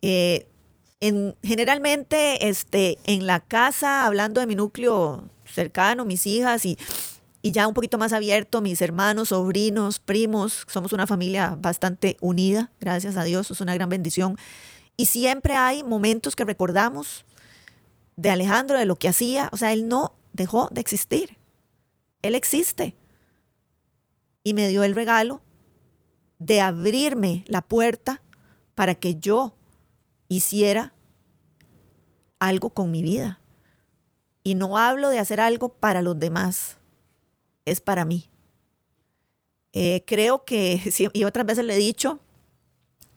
Eh, 0.00 0.48
en, 1.00 1.36
generalmente 1.42 2.48
este, 2.48 2.96
en 3.04 3.26
la 3.26 3.40
casa, 3.40 4.06
hablando 4.06 4.40
de 4.40 4.46
mi 4.46 4.54
núcleo 4.54 5.28
cercano, 5.44 6.06
mis 6.06 6.26
hijas 6.26 6.64
y, 6.64 6.78
y 7.44 7.52
ya 7.52 7.68
un 7.68 7.74
poquito 7.74 7.98
más 7.98 8.14
abierto, 8.14 8.62
mis 8.62 8.80
hermanos, 8.80 9.28
sobrinos, 9.28 9.98
primos, 9.98 10.64
somos 10.66 10.94
una 10.94 11.06
familia 11.06 11.58
bastante 11.60 12.16
unida, 12.22 12.72
gracias 12.80 13.18
a 13.18 13.24
Dios, 13.24 13.50
es 13.50 13.60
una 13.60 13.74
gran 13.74 13.90
bendición. 13.90 14.38
Y 14.96 15.04
siempre 15.04 15.54
hay 15.54 15.84
momentos 15.84 16.36
que 16.36 16.46
recordamos 16.46 17.26
de 18.16 18.30
Alejandro, 18.30 18.78
de 18.78 18.86
lo 18.86 18.96
que 18.96 19.10
hacía, 19.10 19.50
o 19.52 19.58
sea, 19.58 19.74
él 19.74 19.88
no 19.88 20.14
dejó 20.32 20.70
de 20.72 20.80
existir, 20.80 21.36
él 22.22 22.34
existe. 22.34 22.96
Y 24.42 24.54
me 24.54 24.66
dio 24.68 24.82
el 24.82 24.94
regalo 24.94 25.42
de 26.38 26.62
abrirme 26.62 27.44
la 27.46 27.60
puerta 27.60 28.22
para 28.74 28.94
que 28.94 29.16
yo 29.16 29.54
hiciera 30.28 30.94
algo 32.38 32.70
con 32.70 32.90
mi 32.90 33.02
vida. 33.02 33.38
Y 34.42 34.54
no 34.54 34.78
hablo 34.78 35.10
de 35.10 35.18
hacer 35.18 35.42
algo 35.42 35.68
para 35.74 36.00
los 36.00 36.18
demás, 36.18 36.78
es 37.64 37.80
para 37.80 38.04
mí. 38.04 38.28
Eh, 39.72 40.04
creo 40.06 40.44
que, 40.44 40.80
y 41.12 41.24
otras 41.24 41.46
veces 41.46 41.64
le 41.64 41.74
he 41.74 41.78
dicho, 41.78 42.20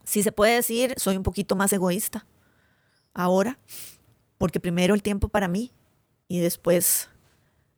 si 0.04 0.24
se 0.24 0.32
puede 0.32 0.56
decir, 0.56 0.94
soy 0.98 1.18
un 1.18 1.24
poquito 1.24 1.56
más 1.56 1.72
egoísta 1.74 2.26
ahora, 3.14 3.60
porque 4.38 4.60
primero 4.60 4.94
el 4.94 5.04
tiempo 5.04 5.28
para 5.28 5.48
mí 5.48 5.72
y 6.28 6.40
después 6.40 7.10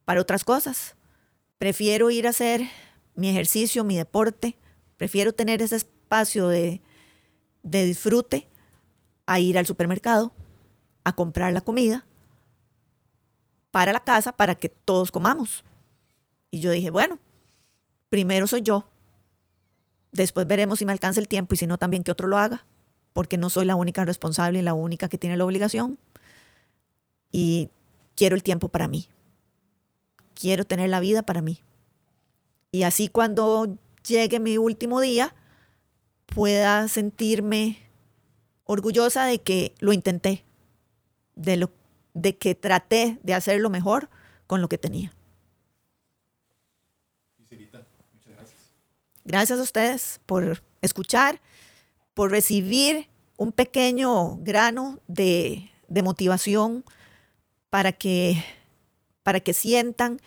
para 0.06 0.22
otras 0.22 0.44
cosas. 0.44 0.96
Prefiero 1.58 2.10
ir 2.10 2.28
a 2.28 2.32
hacer 2.32 2.62
mi 3.16 3.30
ejercicio, 3.30 3.84
mi 3.84 3.98
deporte, 3.98 4.58
prefiero 4.98 5.34
tener 5.34 5.62
ese 5.62 5.76
espacio 5.76 6.48
de, 6.48 6.82
de 7.64 7.86
disfrute 7.86 8.48
a 9.26 9.40
ir 9.40 9.58
al 9.58 9.66
supermercado 9.66 10.32
a 11.04 11.14
comprar 11.14 11.54
la 11.54 11.62
comida 11.62 12.06
para 13.72 13.94
la 13.94 14.04
casa 14.04 14.32
para 14.32 14.56
que 14.56 14.70
todos 14.70 15.12
comamos. 15.12 15.64
Y 16.52 16.60
yo 16.60 16.72
dije, 16.72 16.90
bueno, 16.90 17.20
primero 18.10 18.48
soy 18.48 18.62
yo, 18.62 18.88
después 20.12 20.48
veremos 20.48 20.80
si 20.80 20.86
me 20.86 20.92
alcanza 20.92 21.20
el 21.20 21.28
tiempo 21.28 21.54
y 21.54 21.58
si 21.58 21.68
no 21.68 21.78
también 21.78 22.04
que 22.04 22.12
otro 22.12 22.28
lo 22.28 22.38
haga, 22.38 22.66
porque 23.14 23.38
no 23.38 23.50
soy 23.50 23.66
la 23.66 23.76
única 23.76 24.06
responsable 24.06 24.60
y 24.60 24.64
la 24.64 24.74
única 24.74 25.10
que 25.10 25.18
tiene 25.18 25.38
la 25.38 25.46
obligación. 25.46 25.98
Y 27.32 27.70
quiero 28.16 28.36
el 28.36 28.44
tiempo 28.44 28.70
para 28.70 28.88
mí. 28.88 29.08
Quiero 30.34 30.66
tener 30.66 30.90
la 30.90 31.00
vida 31.00 31.24
para 31.24 31.42
mí. 31.42 31.60
Y 32.72 32.84
así 32.84 33.08
cuando 33.08 33.78
llegue 34.08 34.40
mi 34.40 34.58
último 34.58 35.02
día, 35.02 35.36
pueda 36.26 36.88
sentirme 36.88 37.78
orgullosa 38.64 39.26
de 39.26 39.42
que 39.42 39.74
lo 39.80 39.94
intenté, 39.94 40.44
de, 41.36 41.58
lo, 41.58 41.72
de 42.14 42.38
que 42.38 42.56
traté 42.56 43.20
de 43.24 43.34
hacer 43.34 43.60
lo 43.60 43.70
mejor 43.70 44.10
con 44.48 44.62
lo 44.62 44.70
que 44.70 44.78
tenía. 44.78 45.12
Gracias 49.30 49.60
a 49.60 49.62
ustedes 49.62 50.20
por 50.26 50.64
escuchar, 50.82 51.40
por 52.16 52.32
recibir 52.32 53.10
un 53.38 53.52
pequeño 53.52 54.38
grano 54.38 54.98
de, 55.08 55.70
de 55.88 56.02
motivación 56.02 56.84
para 57.70 57.92
que, 57.92 58.44
para 59.22 59.40
que 59.40 59.54
sientan 59.54 60.20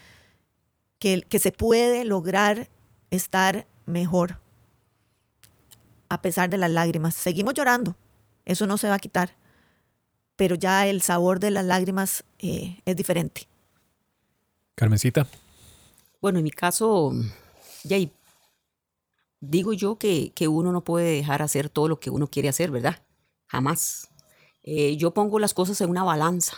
que, 1.01 1.23
que 1.23 1.41
se 1.41 1.51
puede 1.51 2.05
lograr 2.05 2.69
estar 3.11 3.67
mejor 3.87 4.39
a 6.09 6.23
pesar 6.23 6.49
de 6.49 6.59
las 6.59 6.71
lágrimas. 6.71 7.17
Seguimos 7.17 7.55
llorando, 7.55 7.97
eso 8.45 8.69
no 8.69 8.79
se 8.79 8.89
va 8.89 8.95
a 8.95 9.01
quitar, 9.01 9.35
pero 10.37 10.55
ya 10.55 10.87
el 10.87 11.03
sabor 11.03 11.41
de 11.41 11.51
las 11.51 11.65
lágrimas 11.65 12.23
eh, 12.39 12.81
es 12.85 12.95
diferente. 12.95 13.49
Carmencita. 14.77 15.27
Bueno, 16.21 16.39
en 16.39 16.45
mi 16.45 16.53
caso, 16.53 17.13
ya 17.83 17.97
digo 19.43 19.73
yo 19.75 19.99
que, 19.99 20.33
que, 20.35 20.49
uno 20.49 20.73
no 20.73 20.85
puede 20.85 21.17
dejar 21.17 21.43
hacer 21.43 21.69
todo 21.69 21.89
lo 21.89 22.01
que 22.01 22.09
uno 22.09 22.29
quiere 22.29 22.49
hacer, 22.49 22.71
¿verdad? 22.71 23.03
Jamás. 23.49 24.09
Eh, 24.63 24.97
yo 24.97 25.13
pongo 25.13 25.39
las 25.39 25.53
cosas 25.53 25.81
en 25.81 25.91
una 25.91 26.05
balanza. 26.05 26.57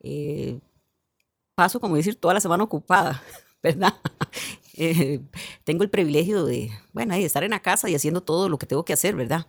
Eh, 0.00 0.58
paso, 1.54 1.78
como 1.80 1.96
decir, 1.96 2.16
toda 2.16 2.34
la 2.34 2.40
semana 2.40 2.64
ocupada, 2.64 3.22
¿verdad? 3.62 3.94
Eh, 4.76 5.20
tengo 5.62 5.84
el 5.84 5.88
privilegio 5.88 6.44
de, 6.44 6.68
bueno, 6.92 7.14
de 7.14 7.24
estar 7.24 7.44
en 7.44 7.52
la 7.52 7.62
casa 7.62 7.88
y 7.88 7.94
haciendo 7.94 8.24
todo 8.24 8.48
lo 8.48 8.58
que 8.58 8.66
tengo 8.66 8.84
que 8.84 8.92
hacer, 8.92 9.14
¿verdad? 9.14 9.46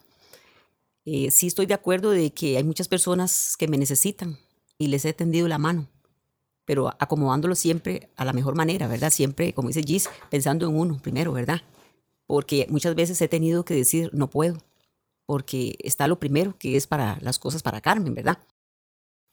Sí 1.03 1.47
estoy 1.47 1.65
de 1.65 1.73
acuerdo 1.73 2.11
de 2.11 2.31
que 2.31 2.57
hay 2.57 2.63
muchas 2.63 2.87
personas 2.87 3.57
que 3.57 3.67
me 3.67 3.79
necesitan 3.79 4.37
y 4.77 4.85
les 4.89 5.03
he 5.03 5.13
tendido 5.13 5.47
la 5.47 5.57
mano, 5.57 5.87
pero 6.63 6.89
acomodándolo 6.99 7.55
siempre 7.55 8.11
a 8.17 8.23
la 8.23 8.33
mejor 8.33 8.53
manera, 8.53 8.87
¿verdad? 8.87 9.09
Siempre, 9.09 9.51
como 9.53 9.69
dice 9.69 9.81
Gis, 9.81 10.11
pensando 10.29 10.67
en 10.67 10.77
uno 10.77 10.99
primero, 11.01 11.31
¿verdad? 11.31 11.63
Porque 12.27 12.67
muchas 12.69 12.95
veces 12.95 13.21
he 13.21 13.27
tenido 13.27 13.65
que 13.65 13.75
decir, 13.75 14.09
no 14.13 14.29
puedo, 14.29 14.57
porque 15.25 15.75
está 15.79 16.07
lo 16.07 16.19
primero, 16.19 16.57
que 16.57 16.75
es 16.75 16.87
para 16.87 17.17
las 17.21 17.39
cosas 17.39 17.63
para 17.63 17.81
Carmen, 17.81 18.15
¿verdad? 18.15 18.39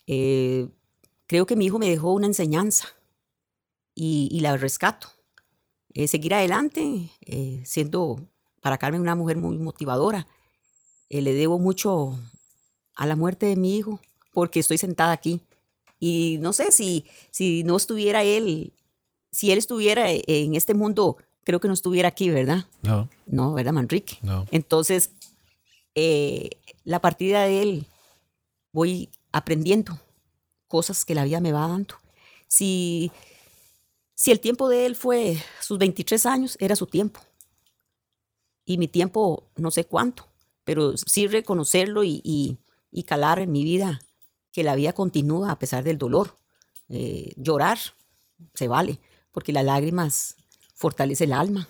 Eh, 0.07 0.69
creo 1.27 1.47
que 1.47 1.57
mi 1.57 1.67
hijo 1.67 1.79
me 1.79 1.89
dejó 1.89 2.13
una 2.13 2.27
enseñanza 2.27 2.89
y, 3.95 4.41
la 4.41 4.57
rescato. 4.57 5.09
Eh, 5.95 6.09
seguir 6.09 6.35
adelante, 6.35 7.11
eh, 7.21 7.63
siendo 7.65 8.21
para 8.61 8.79
Carmen 8.79 9.01
una 9.01 9.15
mujer 9.15 9.37
muy 9.37 9.59
motivadora. 9.59 10.27
Eh, 11.11 11.21
le 11.21 11.35
debo 11.35 11.59
mucho 11.59 12.19
a 12.95 13.07
la 13.07 13.17
muerte 13.17 13.47
de 13.47 13.57
mi 13.57 13.77
hijo 13.77 14.01
porque 14.33 14.61
estoy 14.61 14.79
sentada 14.79 15.13
aquí. 15.13 15.41
Y 15.99 16.39
no 16.41 16.53
sé 16.53 16.73
si, 16.73 17.05
si 17.31 17.63
no 17.65 17.77
estuviera 17.77 18.25
él, 18.25 18.73
si 19.31 19.53
él 19.53 19.59
estuviera 19.59 20.11
en 20.11 20.55
este 20.55 20.75
mundo, 20.75 21.17
creo 21.45 21.61
que 21.61 21.69
no 21.69 21.75
estuviera 21.75 22.09
aquí, 22.09 22.31
¿verdad? 22.31 22.67
No. 22.83 23.09
No, 23.27 23.53
¿verdad, 23.53 23.73
Manrique? 23.73 24.19
No. 24.23 24.47
Entonces, 24.51 25.11
la 26.85 27.01
partida 27.01 27.45
de 27.45 27.63
él, 27.63 27.87
voy 28.73 29.11
aprendiendo 29.33 29.99
cosas 30.69 31.05
que 31.05 31.15
la 31.15 31.25
vida 31.25 31.41
me 31.41 31.53
va 31.53 31.69
dando. 31.69 31.97
Si, 32.49 33.13
si 34.15 34.31
el 34.31 34.41
tiempo 34.41 34.69
de 34.69 34.87
él 34.87 34.97
fue 34.97 35.37
sus 35.61 35.79
23 35.79 36.27
años, 36.27 36.57
era 36.61 36.77
su 36.77 36.87
tiempo. 36.87 37.21
Y 38.65 38.79
mi 38.79 38.89
tiempo, 38.89 39.51
no 39.57 39.71
sé 39.71 39.85
cuánto, 39.85 40.27
pero 40.65 40.97
sí 40.97 41.27
reconocerlo 41.27 42.05
y, 42.05 42.21
y, 42.25 43.03
calar 43.03 43.41
en 43.41 43.51
mi 43.51 43.65
vida 43.65 44.01
que 44.53 44.63
la 44.63 44.77
vida 44.77 44.93
continúa 44.93 45.51
a 45.51 45.59
pesar 45.59 45.83
del 45.83 45.99
dolor. 45.99 46.39
Eh, 46.89 47.33
llorar 47.37 47.79
se 48.55 48.69
vale, 48.69 49.01
porque 49.33 49.53
las 49.53 49.65
lágrimas 49.65 50.37
fortalece 50.83 51.25
el 51.25 51.33
alma. 51.33 51.69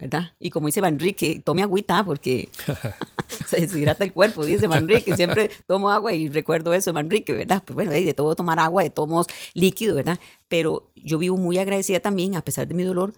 ¿verdad? 0.00 0.32
Y 0.38 0.48
como 0.48 0.66
dice 0.66 0.80
Manrique, 0.80 1.42
tome 1.44 1.62
agüita 1.62 2.02
porque 2.02 2.48
se 3.46 3.60
deshidrata 3.60 4.02
el 4.02 4.14
cuerpo, 4.14 4.46
dice 4.46 4.66
Manrique, 4.66 5.14
siempre 5.14 5.50
tomo 5.66 5.90
agua 5.90 6.14
y 6.14 6.30
recuerdo 6.30 6.72
eso, 6.72 6.94
Manrique, 6.94 7.34
¿verdad? 7.34 7.62
Pues 7.62 7.74
bueno, 7.74 7.90
de 7.90 8.14
todo 8.14 8.34
tomar 8.34 8.58
agua, 8.58 8.82
de 8.82 8.88
todos 8.88 9.26
líquido, 9.52 9.96
¿verdad? 9.96 10.18
Pero 10.48 10.90
yo 10.94 11.18
vivo 11.18 11.36
muy 11.36 11.58
agradecida 11.58 12.00
también, 12.00 12.34
a 12.34 12.40
pesar 12.42 12.66
de 12.66 12.72
mi 12.72 12.82
dolor, 12.82 13.12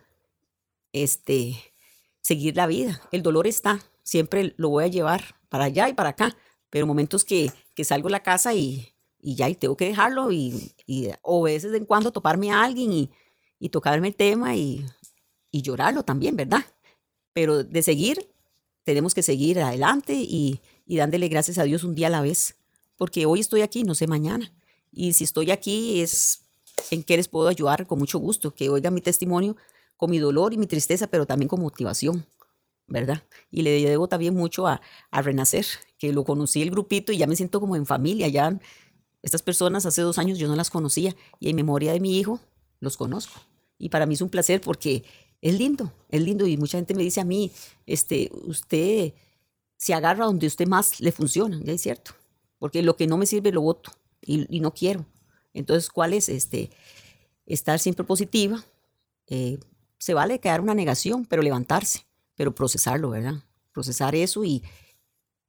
este, 0.92 1.56
seguir 2.20 2.56
la 2.56 2.66
vida. 2.66 3.00
El 3.12 3.22
dolor 3.22 3.46
está, 3.46 3.78
siempre 4.02 4.52
lo 4.56 4.68
voy 4.68 4.82
a 4.82 4.88
llevar 4.88 5.36
para 5.48 5.66
allá 5.66 5.88
y 5.88 5.94
para 5.94 6.08
acá, 6.10 6.36
pero 6.68 6.84
momentos 6.84 7.24
que, 7.24 7.52
que 7.76 7.84
salgo 7.84 8.08
de 8.08 8.12
la 8.12 8.24
casa 8.24 8.54
y, 8.54 8.88
y 9.20 9.36
ya 9.36 9.48
y 9.48 9.54
tengo 9.54 9.76
que 9.76 9.86
dejarlo 9.86 10.32
y, 10.32 10.72
y, 10.84 11.10
o 11.22 11.42
veces 11.42 11.70
de 11.70 11.78
en 11.78 11.84
cuando 11.84 12.10
toparme 12.10 12.50
a 12.50 12.64
alguien 12.64 12.92
y, 12.92 13.10
y 13.60 13.68
tocarme 13.68 14.08
el 14.08 14.16
tema 14.16 14.56
y 14.56 14.84
y 15.52 15.62
llorarlo 15.62 16.02
también, 16.02 16.34
¿verdad? 16.34 16.64
Pero 17.32 17.62
de 17.62 17.82
seguir, 17.82 18.28
tenemos 18.82 19.14
que 19.14 19.22
seguir 19.22 19.60
adelante 19.60 20.14
y, 20.14 20.60
y 20.86 20.96
dándole 20.96 21.28
gracias 21.28 21.58
a 21.58 21.62
Dios 21.62 21.84
un 21.84 21.94
día 21.94 22.08
a 22.08 22.10
la 22.10 22.22
vez, 22.22 22.56
porque 22.96 23.26
hoy 23.26 23.38
estoy 23.38 23.60
aquí, 23.60 23.84
no 23.84 23.94
sé 23.94 24.08
mañana. 24.08 24.52
Y 24.90 25.12
si 25.12 25.24
estoy 25.24 25.52
aquí 25.52 26.00
es 26.00 26.42
en 26.90 27.04
qué 27.04 27.16
les 27.16 27.28
puedo 27.28 27.48
ayudar 27.48 27.86
con 27.86 27.98
mucho 27.98 28.18
gusto, 28.18 28.54
que 28.54 28.68
oigan 28.68 28.94
mi 28.94 29.00
testimonio 29.00 29.56
con 29.96 30.10
mi 30.10 30.18
dolor 30.18 30.52
y 30.52 30.58
mi 30.58 30.66
tristeza, 30.66 31.06
pero 31.06 31.26
también 31.26 31.48
con 31.48 31.60
motivación, 31.60 32.26
¿verdad? 32.88 33.22
Y 33.50 33.62
le 33.62 33.80
debo 33.84 34.08
también 34.08 34.34
mucho 34.34 34.66
a, 34.66 34.80
a 35.10 35.22
Renacer, 35.22 35.64
que 35.96 36.12
lo 36.12 36.24
conocí 36.24 36.60
el 36.60 36.70
grupito 36.70 37.12
y 37.12 37.18
ya 37.18 37.28
me 37.28 37.36
siento 37.36 37.60
como 37.60 37.76
en 37.76 37.86
familia, 37.86 38.26
ya 38.26 38.58
estas 39.22 39.42
personas 39.42 39.86
hace 39.86 40.02
dos 40.02 40.18
años 40.18 40.38
yo 40.38 40.48
no 40.48 40.56
las 40.56 40.70
conocía 40.70 41.14
y 41.38 41.50
en 41.50 41.56
memoria 41.56 41.92
de 41.92 42.00
mi 42.00 42.18
hijo 42.18 42.40
los 42.80 42.96
conozco. 42.96 43.40
Y 43.78 43.88
para 43.88 44.06
mí 44.06 44.14
es 44.14 44.20
un 44.20 44.28
placer 44.28 44.60
porque 44.60 45.04
es 45.42 45.58
lindo, 45.58 45.92
es 46.08 46.22
lindo 46.22 46.46
y 46.46 46.56
mucha 46.56 46.78
gente 46.78 46.94
me 46.94 47.02
dice 47.02 47.20
a 47.20 47.24
mí, 47.24 47.50
este, 47.84 48.30
usted 48.44 49.12
se 49.76 49.92
agarra 49.92 50.24
donde 50.24 50.46
usted 50.46 50.68
más 50.68 51.00
le 51.00 51.10
funciona, 51.10 51.60
ya 51.62 51.72
es 51.72 51.82
cierto, 51.82 52.12
porque 52.58 52.80
lo 52.82 52.96
que 52.96 53.08
no 53.08 53.18
me 53.18 53.26
sirve 53.26 53.50
lo 53.50 53.60
voto 53.60 53.90
y, 54.20 54.60
no 54.60 54.72
quiero. 54.72 55.04
Entonces, 55.52 55.90
¿cuál 55.90 56.14
es? 56.14 56.28
Este, 56.28 56.70
estar 57.44 57.80
siempre 57.80 58.04
positiva. 58.04 58.64
Eh, 59.26 59.58
se 59.98 60.14
vale 60.14 60.38
quedar 60.38 60.60
una 60.60 60.74
negación, 60.74 61.26
pero 61.26 61.42
levantarse, 61.42 62.06
pero 62.36 62.54
procesarlo, 62.54 63.10
¿verdad? 63.10 63.42
Procesar 63.72 64.14
eso 64.14 64.44
y, 64.44 64.62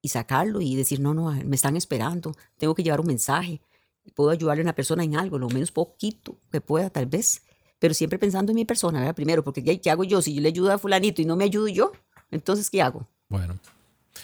y 0.01 0.09
sacarlo 0.09 0.59
y 0.59 0.75
decir, 0.75 0.99
no, 0.99 1.13
no, 1.13 1.31
me 1.31 1.55
están 1.55 1.77
esperando, 1.77 2.35
tengo 2.57 2.73
que 2.73 2.83
llevar 2.83 2.99
un 2.99 3.07
mensaje, 3.07 3.61
puedo 4.15 4.31
ayudarle 4.31 4.61
a 4.61 4.65
una 4.65 4.75
persona 4.75 5.03
en 5.03 5.15
algo, 5.15 5.37
lo 5.37 5.49
menos 5.49 5.71
poquito 5.71 6.39
que 6.51 6.61
pueda 6.61 6.89
tal 6.89 7.05
vez, 7.05 7.43
pero 7.83 7.93
siempre 7.93 8.17
pensando 8.17 8.53
en 8.53 8.55
mi 8.55 8.63
persona, 8.63 8.99
¿verdad? 8.99 9.13
Primero, 9.13 9.43
porque 9.43 9.61
¿qué, 9.61 9.91
hago 9.91 10.05
yo? 10.05 10.21
Si 10.21 10.33
yo 10.33 10.39
le 10.39 10.47
ayudo 10.47 10.71
a 10.71 10.77
fulanito 10.77 11.21
y 11.21 11.25
no 11.25 11.35
me 11.35 11.43
ayudo 11.43 11.67
yo, 11.67 11.91
entonces, 12.31 12.69
¿qué 12.69 12.81
hago? 12.81 13.09
Bueno. 13.27 13.59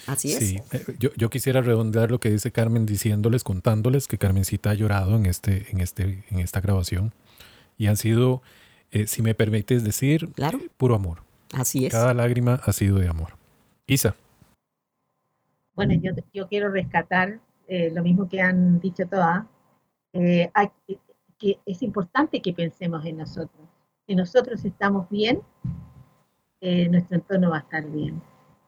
Así 0.07 0.31
es. 0.31 0.39
Sí, 0.39 0.61
eh, 0.71 0.95
yo, 0.97 1.09
yo, 1.17 1.29
quisiera 1.29 1.59
redondear 1.59 2.09
lo 2.09 2.21
que 2.21 2.29
dice 2.29 2.53
Carmen 2.53 2.85
diciéndoles, 2.85 3.43
contándoles 3.43 4.07
que 4.07 4.17
Carmencita 4.17 4.69
ha 4.69 4.75
llorado 4.75 5.17
en, 5.17 5.25
este, 5.25 5.67
en, 5.71 5.81
este, 5.81 6.23
en 6.31 6.39
esta 6.39 6.61
grabación 6.61 7.11
y 7.77 7.87
han 7.87 7.97
sido, 7.97 8.41
eh, 8.91 9.07
si 9.07 9.21
me 9.21 9.35
permites 9.35 9.83
decir, 9.83 10.31
claro. 10.35 10.61
puro 10.77 10.95
amor. 10.95 11.23
Así 11.51 11.85
es. 11.85 11.91
Cada 11.91 12.13
lágrima 12.13 12.61
ha 12.63 12.71
sido 12.71 12.97
de 12.99 13.09
amor. 13.09 13.33
Isa. 13.87 14.15
Bueno, 15.75 15.95
yo, 15.95 16.13
yo 16.33 16.47
quiero 16.47 16.71
rescatar 16.71 17.41
eh, 17.67 17.91
lo 17.93 18.03
mismo 18.03 18.29
que 18.29 18.39
han 18.39 18.79
dicho 18.79 19.05
todas. 19.05 19.43
Eh, 20.13 20.49
que 21.39 21.59
es 21.65 21.81
importante 21.81 22.41
que 22.41 22.53
pensemos 22.53 23.05
en 23.05 23.17
nosotros. 23.17 23.67
Si 24.05 24.15
nosotros 24.15 24.63
estamos 24.65 25.09
bien, 25.09 25.41
eh, 26.61 26.89
nuestro 26.89 27.17
entorno 27.17 27.51
va 27.51 27.57
a 27.57 27.61
estar 27.61 27.85
bien. 27.89 28.21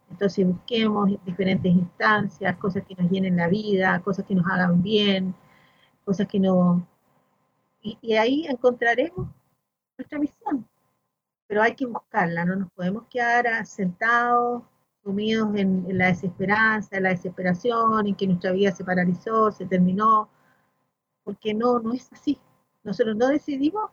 Entonces 0.09 0.45
busquemos 0.47 1.09
diferentes 1.25 1.71
instancias, 1.71 2.57
cosas 2.57 2.83
que 2.85 2.95
nos 2.95 3.11
llenen 3.11 3.37
la 3.37 3.47
vida, 3.47 4.01
cosas 4.01 4.25
que 4.25 4.35
nos 4.35 4.45
hagan 4.49 4.81
bien, 4.81 5.35
cosas 6.05 6.27
que 6.27 6.39
no... 6.39 6.87
Y, 7.81 8.13
ahí 8.15 8.45
encontraremos 8.47 9.27
nuestra 9.97 10.19
misión. 10.19 10.67
Pero 11.47 11.61
hay 11.63 11.75
que 11.75 11.85
buscarla, 11.85 12.45
no 12.45 12.55
nos 12.55 12.71
podemos 12.71 13.05
quedar 13.09 13.65
sentados, 13.65 14.63
sumidos 15.03 15.55
en, 15.55 15.85
en 15.89 15.97
la 15.97 16.07
desesperanza, 16.07 16.97
en 16.97 17.03
la 17.03 17.09
desesperación, 17.09 18.07
en 18.07 18.15
que 18.15 18.27
nuestra 18.27 18.51
vida 18.51 18.71
se 18.71 18.85
paralizó, 18.85 19.51
se 19.51 19.65
terminó, 19.65 20.29
porque 21.23 21.53
no, 21.53 21.79
no 21.79 21.93
es 21.93 22.11
así. 22.13 22.39
Nosotros 22.83 23.15
no 23.15 23.27
decidimos 23.27 23.91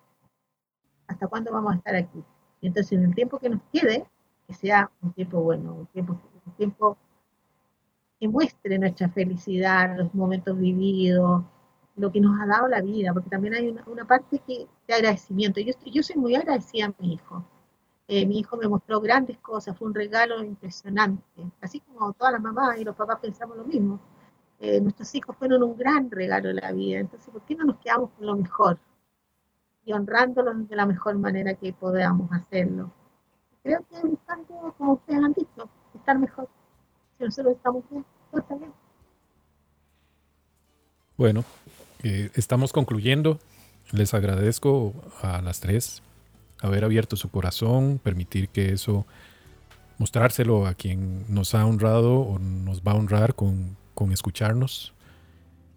hasta 1.06 1.26
cuándo 1.26 1.52
vamos 1.52 1.74
a 1.74 1.76
estar 1.76 1.96
aquí. 1.96 2.22
Y 2.60 2.66
entonces 2.66 2.92
en 2.92 3.04
el 3.04 3.14
tiempo 3.14 3.38
que 3.38 3.48
nos 3.48 3.60
quede, 3.72 4.06
que 4.46 4.54
sea 4.54 4.90
un 5.02 5.12
tiempo 5.12 5.40
bueno, 5.40 5.74
un 5.74 5.86
tiempo, 5.86 6.20
un 6.46 6.52
tiempo 6.52 6.96
que 8.18 8.28
muestre 8.28 8.78
nuestra 8.78 9.08
felicidad, 9.08 9.96
los 9.96 10.14
momentos 10.14 10.58
vividos, 10.58 11.44
lo 11.96 12.12
que 12.12 12.20
nos 12.20 12.40
ha 12.40 12.46
dado 12.46 12.68
la 12.68 12.80
vida, 12.80 13.12
porque 13.12 13.30
también 13.30 13.54
hay 13.54 13.68
una, 13.86 14.04
parte 14.06 14.40
que, 14.40 14.66
de 14.86 14.94
agradecimiento. 14.94 15.60
Yo, 15.60 15.72
yo 15.86 16.02
soy 16.02 16.16
muy 16.16 16.34
agradecida 16.34 16.86
a 16.86 16.94
mi 16.98 17.14
hijo. 17.14 17.44
Eh, 18.08 18.24
mi 18.26 18.38
hijo 18.38 18.56
me 18.56 18.66
mostró 18.66 19.00
grandes 19.00 19.38
cosas, 19.38 19.76
fue 19.76 19.88
un 19.88 19.94
regalo 19.94 20.42
impresionante, 20.42 21.22
así 21.60 21.80
como 21.80 22.12
todas 22.14 22.32
las 22.32 22.42
mamás 22.42 22.78
y 22.78 22.84
los 22.84 22.96
papás 22.96 23.18
pensamos 23.20 23.56
lo 23.56 23.64
mismo. 23.64 24.00
Eh, 24.60 24.80
nuestros 24.80 25.14
hijos 25.14 25.36
fueron 25.36 25.62
un 25.62 25.76
gran 25.76 26.10
regalo 26.10 26.48
de 26.48 26.54
la 26.54 26.72
vida, 26.72 26.98
entonces, 26.98 27.28
¿por 27.30 27.42
qué 27.42 27.54
no 27.54 27.64
nos 27.64 27.76
quedamos 27.78 28.10
con 28.10 28.26
lo 28.26 28.36
mejor? 28.36 28.78
Y 29.84 29.92
honrándolos 29.92 30.68
de 30.68 30.76
la 30.76 30.84
mejor 30.84 31.16
manera 31.18 31.54
que 31.54 31.72
podamos 31.72 32.30
hacerlo. 32.32 32.90
Creo 33.62 33.84
que 33.88 34.06
buscando, 34.06 34.74
como 34.76 34.94
ustedes 34.94 35.22
han 35.22 35.32
dicho, 35.32 35.68
estar 35.94 36.18
mejor. 36.18 36.48
Si 37.16 37.24
nosotros 37.24 37.54
estamos 37.56 37.84
bien, 37.90 38.04
todo 38.30 38.40
está 38.40 38.54
bien. 38.56 38.72
Bueno, 41.16 41.44
eh, 42.02 42.30
estamos 42.34 42.72
concluyendo. 42.72 43.38
Les 43.92 44.12
agradezco 44.12 44.92
a 45.22 45.40
las 45.40 45.60
tres 45.60 46.02
haber 46.60 46.84
abierto 46.84 47.16
su 47.16 47.30
corazón, 47.30 48.00
permitir 48.02 48.48
que 48.48 48.72
eso, 48.72 49.06
mostrárselo 49.98 50.66
a 50.66 50.74
quien 50.74 51.24
nos 51.32 51.54
ha 51.54 51.64
honrado 51.64 52.20
o 52.20 52.38
nos 52.38 52.82
va 52.82 52.92
a 52.92 52.96
honrar 52.96 53.34
con, 53.34 53.76
con 53.98 54.12
escucharnos. 54.12 54.94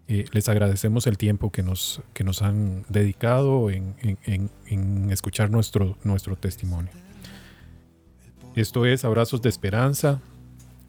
Eh, 0.06 0.26
les 0.30 0.48
agradecemos 0.48 1.08
el 1.08 1.18
tiempo 1.18 1.50
que 1.50 1.64
nos, 1.64 2.02
que 2.14 2.22
nos 2.22 2.40
han 2.40 2.84
dedicado 2.88 3.68
en, 3.68 3.96
en, 3.98 5.10
escuchar 5.10 5.50
nuestro, 5.50 5.98
nuestro 6.04 6.36
testimonio. 6.36 6.92
Esto 8.54 8.86
es 8.86 9.04
Abrazos 9.04 9.42
de 9.42 9.48
Esperanza. 9.48 10.20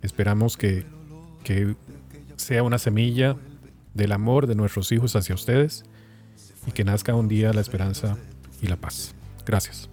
Esperamos 0.04 0.58
que, 0.58 0.86
que 1.44 1.76
sea 2.36 2.62
una 2.62 2.78
semilla 2.78 3.36
del 3.96 4.12
amor 4.12 4.46
de 4.46 4.54
nuestros 4.54 4.92
hijos 4.92 5.16
hacia 5.16 5.34
ustedes 5.34 5.86
y 6.68 6.72
que 6.72 6.84
nazca 6.84 7.16
un 7.16 7.28
día 7.28 7.52
la 7.52 7.62
esperanza 7.62 8.16
y 8.62 8.68
la 8.68 8.76
paz. 8.76 9.16
Gracias. 9.44 9.93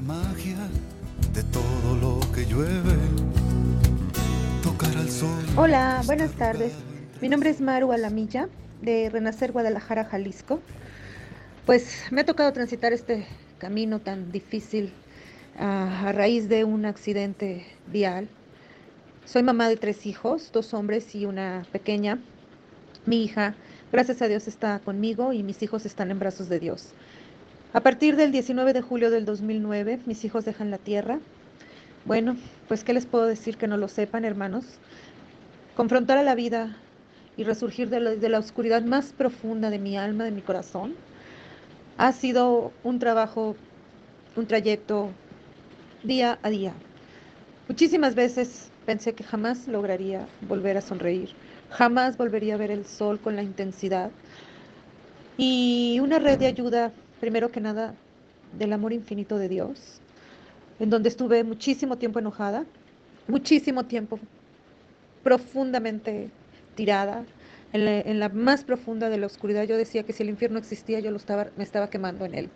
Magia 0.00 0.56
de 1.32 1.42
todo 1.44 1.96
lo 2.00 2.20
que 2.32 2.44
llueve. 2.46 2.96
Tocar 4.62 4.96
al 4.96 5.10
sol. 5.10 5.44
Hola, 5.56 6.02
buenas 6.06 6.32
tardes. 6.32 6.72
Mi 7.20 7.28
nombre 7.28 7.50
es 7.50 7.60
Maru 7.60 7.92
Alamilla, 7.92 8.48
de 8.82 9.10
Renacer 9.10 9.52
Guadalajara, 9.52 10.04
Jalisco. 10.04 10.60
Pues 11.66 12.02
me 12.10 12.22
ha 12.22 12.24
tocado 12.24 12.52
transitar 12.52 12.92
este 12.92 13.26
camino 13.58 14.00
tan 14.00 14.32
difícil 14.32 14.92
a, 15.58 16.08
a 16.08 16.12
raíz 16.12 16.48
de 16.48 16.64
un 16.64 16.86
accidente 16.86 17.66
vial. 17.86 18.28
Soy 19.24 19.42
mamá 19.42 19.68
de 19.68 19.76
tres 19.76 20.06
hijos, 20.06 20.50
dos 20.52 20.74
hombres 20.74 21.14
y 21.14 21.24
una 21.24 21.66
pequeña. 21.72 22.18
Mi 23.06 23.24
hija, 23.24 23.54
gracias 23.92 24.22
a 24.22 24.28
Dios, 24.28 24.48
está 24.48 24.80
conmigo 24.80 25.32
y 25.32 25.42
mis 25.42 25.62
hijos 25.62 25.86
están 25.86 26.10
en 26.10 26.18
brazos 26.18 26.48
de 26.48 26.58
Dios. 26.58 26.94
A 27.74 27.80
partir 27.80 28.14
del 28.14 28.30
19 28.30 28.72
de 28.72 28.82
julio 28.82 29.10
del 29.10 29.24
2009, 29.24 29.98
mis 30.06 30.24
hijos 30.24 30.44
dejan 30.44 30.70
la 30.70 30.78
tierra. 30.78 31.18
Bueno, 32.04 32.36
pues 32.68 32.84
qué 32.84 32.94
les 32.94 33.04
puedo 33.04 33.26
decir 33.26 33.56
que 33.56 33.66
no 33.66 33.76
lo 33.76 33.88
sepan, 33.88 34.24
hermanos. 34.24 34.64
Confrontar 35.74 36.16
a 36.16 36.22
la 36.22 36.36
vida 36.36 36.76
y 37.36 37.42
resurgir 37.42 37.90
de 37.90 37.98
la, 37.98 38.10
de 38.10 38.28
la 38.28 38.38
oscuridad 38.38 38.84
más 38.84 39.12
profunda 39.12 39.70
de 39.70 39.80
mi 39.80 39.96
alma, 39.98 40.22
de 40.22 40.30
mi 40.30 40.40
corazón, 40.40 40.94
ha 41.98 42.12
sido 42.12 42.70
un 42.84 43.00
trabajo, 43.00 43.56
un 44.36 44.46
trayecto 44.46 45.10
día 46.04 46.38
a 46.44 46.50
día. 46.50 46.74
Muchísimas 47.66 48.14
veces 48.14 48.70
pensé 48.86 49.14
que 49.14 49.24
jamás 49.24 49.66
lograría 49.66 50.28
volver 50.48 50.76
a 50.76 50.80
sonreír, 50.80 51.30
jamás 51.70 52.16
volvería 52.16 52.54
a 52.54 52.58
ver 52.58 52.70
el 52.70 52.86
sol 52.86 53.18
con 53.18 53.34
la 53.34 53.42
intensidad. 53.42 54.12
Y 55.36 55.98
una 56.00 56.20
red 56.20 56.38
de 56.38 56.46
ayuda 56.46 56.92
primero 57.24 57.50
que 57.50 57.58
nada, 57.58 57.94
del 58.58 58.74
amor 58.74 58.92
infinito 58.92 59.38
de 59.38 59.48
Dios, 59.48 60.02
en 60.78 60.90
donde 60.90 61.08
estuve 61.08 61.42
muchísimo 61.42 61.96
tiempo 61.96 62.18
enojada, 62.18 62.66
muchísimo 63.28 63.86
tiempo 63.86 64.18
profundamente 65.22 66.28
tirada, 66.74 67.24
en 67.72 68.20
la, 68.20 68.28
más 68.28 68.62
profunda 68.62 69.08
de 69.08 69.16
la 69.16 69.26
oscuridad. 69.26 69.64
Yo 69.64 69.78
decía 69.78 70.02
que 70.02 70.12
si 70.12 70.22
el 70.22 70.28
infierno 70.28 70.58
existía, 70.58 71.00
yo 71.00 71.10
lo 71.10 71.16
estaba, 71.16 71.46
me 71.56 71.64
estaba 71.64 71.88
quemando 71.88 72.26
en 72.26 72.34
él. 72.34 72.50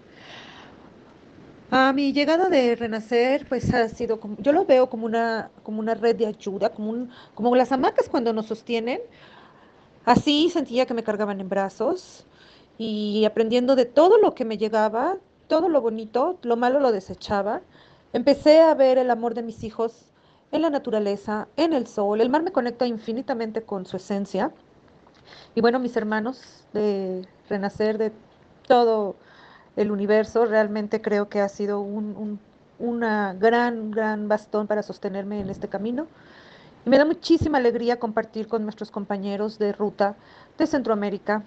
A 1.71 1.95
mi 1.95 2.13
llegada 2.13 2.51
de 2.51 2.77
renacer, 2.77 3.47
pues 3.49 3.73
ha 3.73 3.89
sido 3.89 4.21
como, 4.21 4.37
yo 4.37 4.53
lo 4.53 4.67
veo 4.67 4.91
como 4.91 5.07
una, 5.07 5.51
como 5.63 5.81
una 5.81 5.95
red 5.95 6.15
de 6.15 6.27
ayuda, 6.27 6.69
como, 6.69 7.09
como 7.35 7.57
las 7.57 7.73
hamacas 7.73 8.11
cuando 8.11 8.35
nos 8.35 8.47
sostienen. 8.47 9.01
Así 10.05 10.51
sentía 10.51 10.85
que 10.85 10.93
me 10.93 11.03
cargaban 11.03 11.41
en 11.41 11.49
brazos, 11.49 12.27
y 12.79 13.25
aprendiendo 13.25 13.75
de 13.75 13.85
todo 13.85 14.19
lo 14.19 14.35
que 14.35 14.45
me 14.45 14.57
llegaba, 14.57 15.17
todo 15.49 15.69
lo 15.69 15.81
bonito, 15.81 16.39
lo 16.43 16.57
malo 16.57 16.79
lo 16.79 16.93
desechaba. 16.93 17.61
Empecé 18.13 18.61
a 18.61 18.75
ver 18.75 18.99
el 18.99 19.11
amor 19.11 19.35
de 19.35 19.43
mis 19.43 19.65
hijos 19.65 20.05
en 20.53 20.63
la 20.63 20.71
naturaleza, 20.71 21.49
en 21.57 21.73
el 21.73 21.87
sol. 21.87 22.21
El 22.21 22.31
mar 22.31 22.43
me 22.43 22.53
conecta 22.53 22.87
infinitamente 22.87 23.63
con 23.63 23.85
su 23.85 23.97
esencia. 23.97 24.53
Y 25.55 25.61
bueno, 25.61 25.81
mis 25.81 25.97
hermanos 25.97 26.65
de 26.73 27.27
renacer 27.49 27.99
de 27.99 28.13
todo 28.67 29.17
el 29.77 29.91
universo, 29.91 30.45
realmente 30.47 31.03
creo 31.03 31.29
que 31.29 31.41
ha 31.41 31.49
sido 31.49 31.81
un, 31.81 32.39
una 32.79 33.35
gran, 33.35 33.91
gran 33.91 34.29
bastón 34.29 34.67
para 34.67 34.83
sostenerme 34.83 35.41
en 35.41 35.51
este 35.51 35.69
camino. 35.69 36.07
Y 36.87 36.91
me 36.91 36.99
da 36.99 37.05
muchísima 37.05 37.59
alegría 37.59 37.99
compartir 37.99 38.49
con 38.49 38.63
nuestros 38.63 38.91
compañeros 38.91 39.59
de 39.59 39.73
ruta 39.73 40.17
de 40.57 40.67
Centroamérica, 40.67 41.45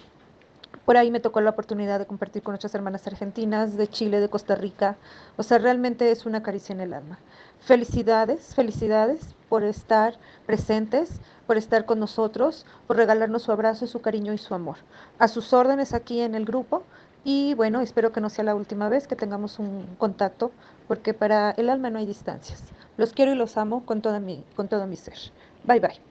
Por 0.85 0.97
ahí 0.97 1.11
me 1.11 1.19
tocó 1.19 1.41
la 1.41 1.51
oportunidad 1.51 1.99
de 1.99 2.05
compartir 2.05 2.41
con 2.41 2.53
nuestras 2.53 2.73
hermanas 2.75 3.05
argentinas, 3.07 3.77
de 3.77 3.87
Chile, 3.87 4.19
de 4.19 4.29
Costa 4.29 4.55
Rica. 4.55 4.97
O 5.37 5.43
sea, 5.43 5.57
realmente 5.57 6.11
es 6.11 6.25
una 6.25 6.43
caricia 6.43 6.73
en 6.73 6.81
el 6.81 6.93
alma. 6.93 7.19
Felicidades, 7.59 8.55
felicidades 8.55 9.35
por 9.49 9.63
estar 9.63 10.15
presentes, 10.45 11.19
por 11.45 11.57
estar 11.57 11.85
con 11.85 11.99
nosotros, 11.99 12.65
por 12.87 12.97
regalarnos 12.97 13.43
su 13.43 13.51
abrazo, 13.51 13.85
su 13.85 14.01
cariño 14.01 14.33
y 14.33 14.37
su 14.37 14.53
amor. 14.55 14.77
A 15.19 15.27
sus 15.27 15.53
órdenes 15.53 15.93
aquí 15.93 16.21
en 16.21 16.35
el 16.35 16.45
grupo 16.45 16.83
y 17.23 17.53
bueno, 17.53 17.81
espero 17.81 18.11
que 18.11 18.21
no 18.21 18.29
sea 18.29 18.45
la 18.45 18.55
última 18.55 18.89
vez 18.89 19.07
que 19.07 19.15
tengamos 19.15 19.59
un 19.59 19.85
contacto, 19.97 20.51
porque 20.87 21.13
para 21.13 21.51
el 21.51 21.69
alma 21.69 21.89
no 21.89 21.99
hay 21.99 22.05
distancias. 22.05 22.63
Los 22.97 23.13
quiero 23.13 23.31
y 23.31 23.35
los 23.35 23.57
amo 23.57 23.85
con, 23.85 24.01
toda 24.01 24.19
mi, 24.19 24.43
con 24.55 24.67
todo 24.67 24.87
mi 24.87 24.95
ser. 24.95 25.17
Bye 25.63 25.79
bye. 25.79 26.10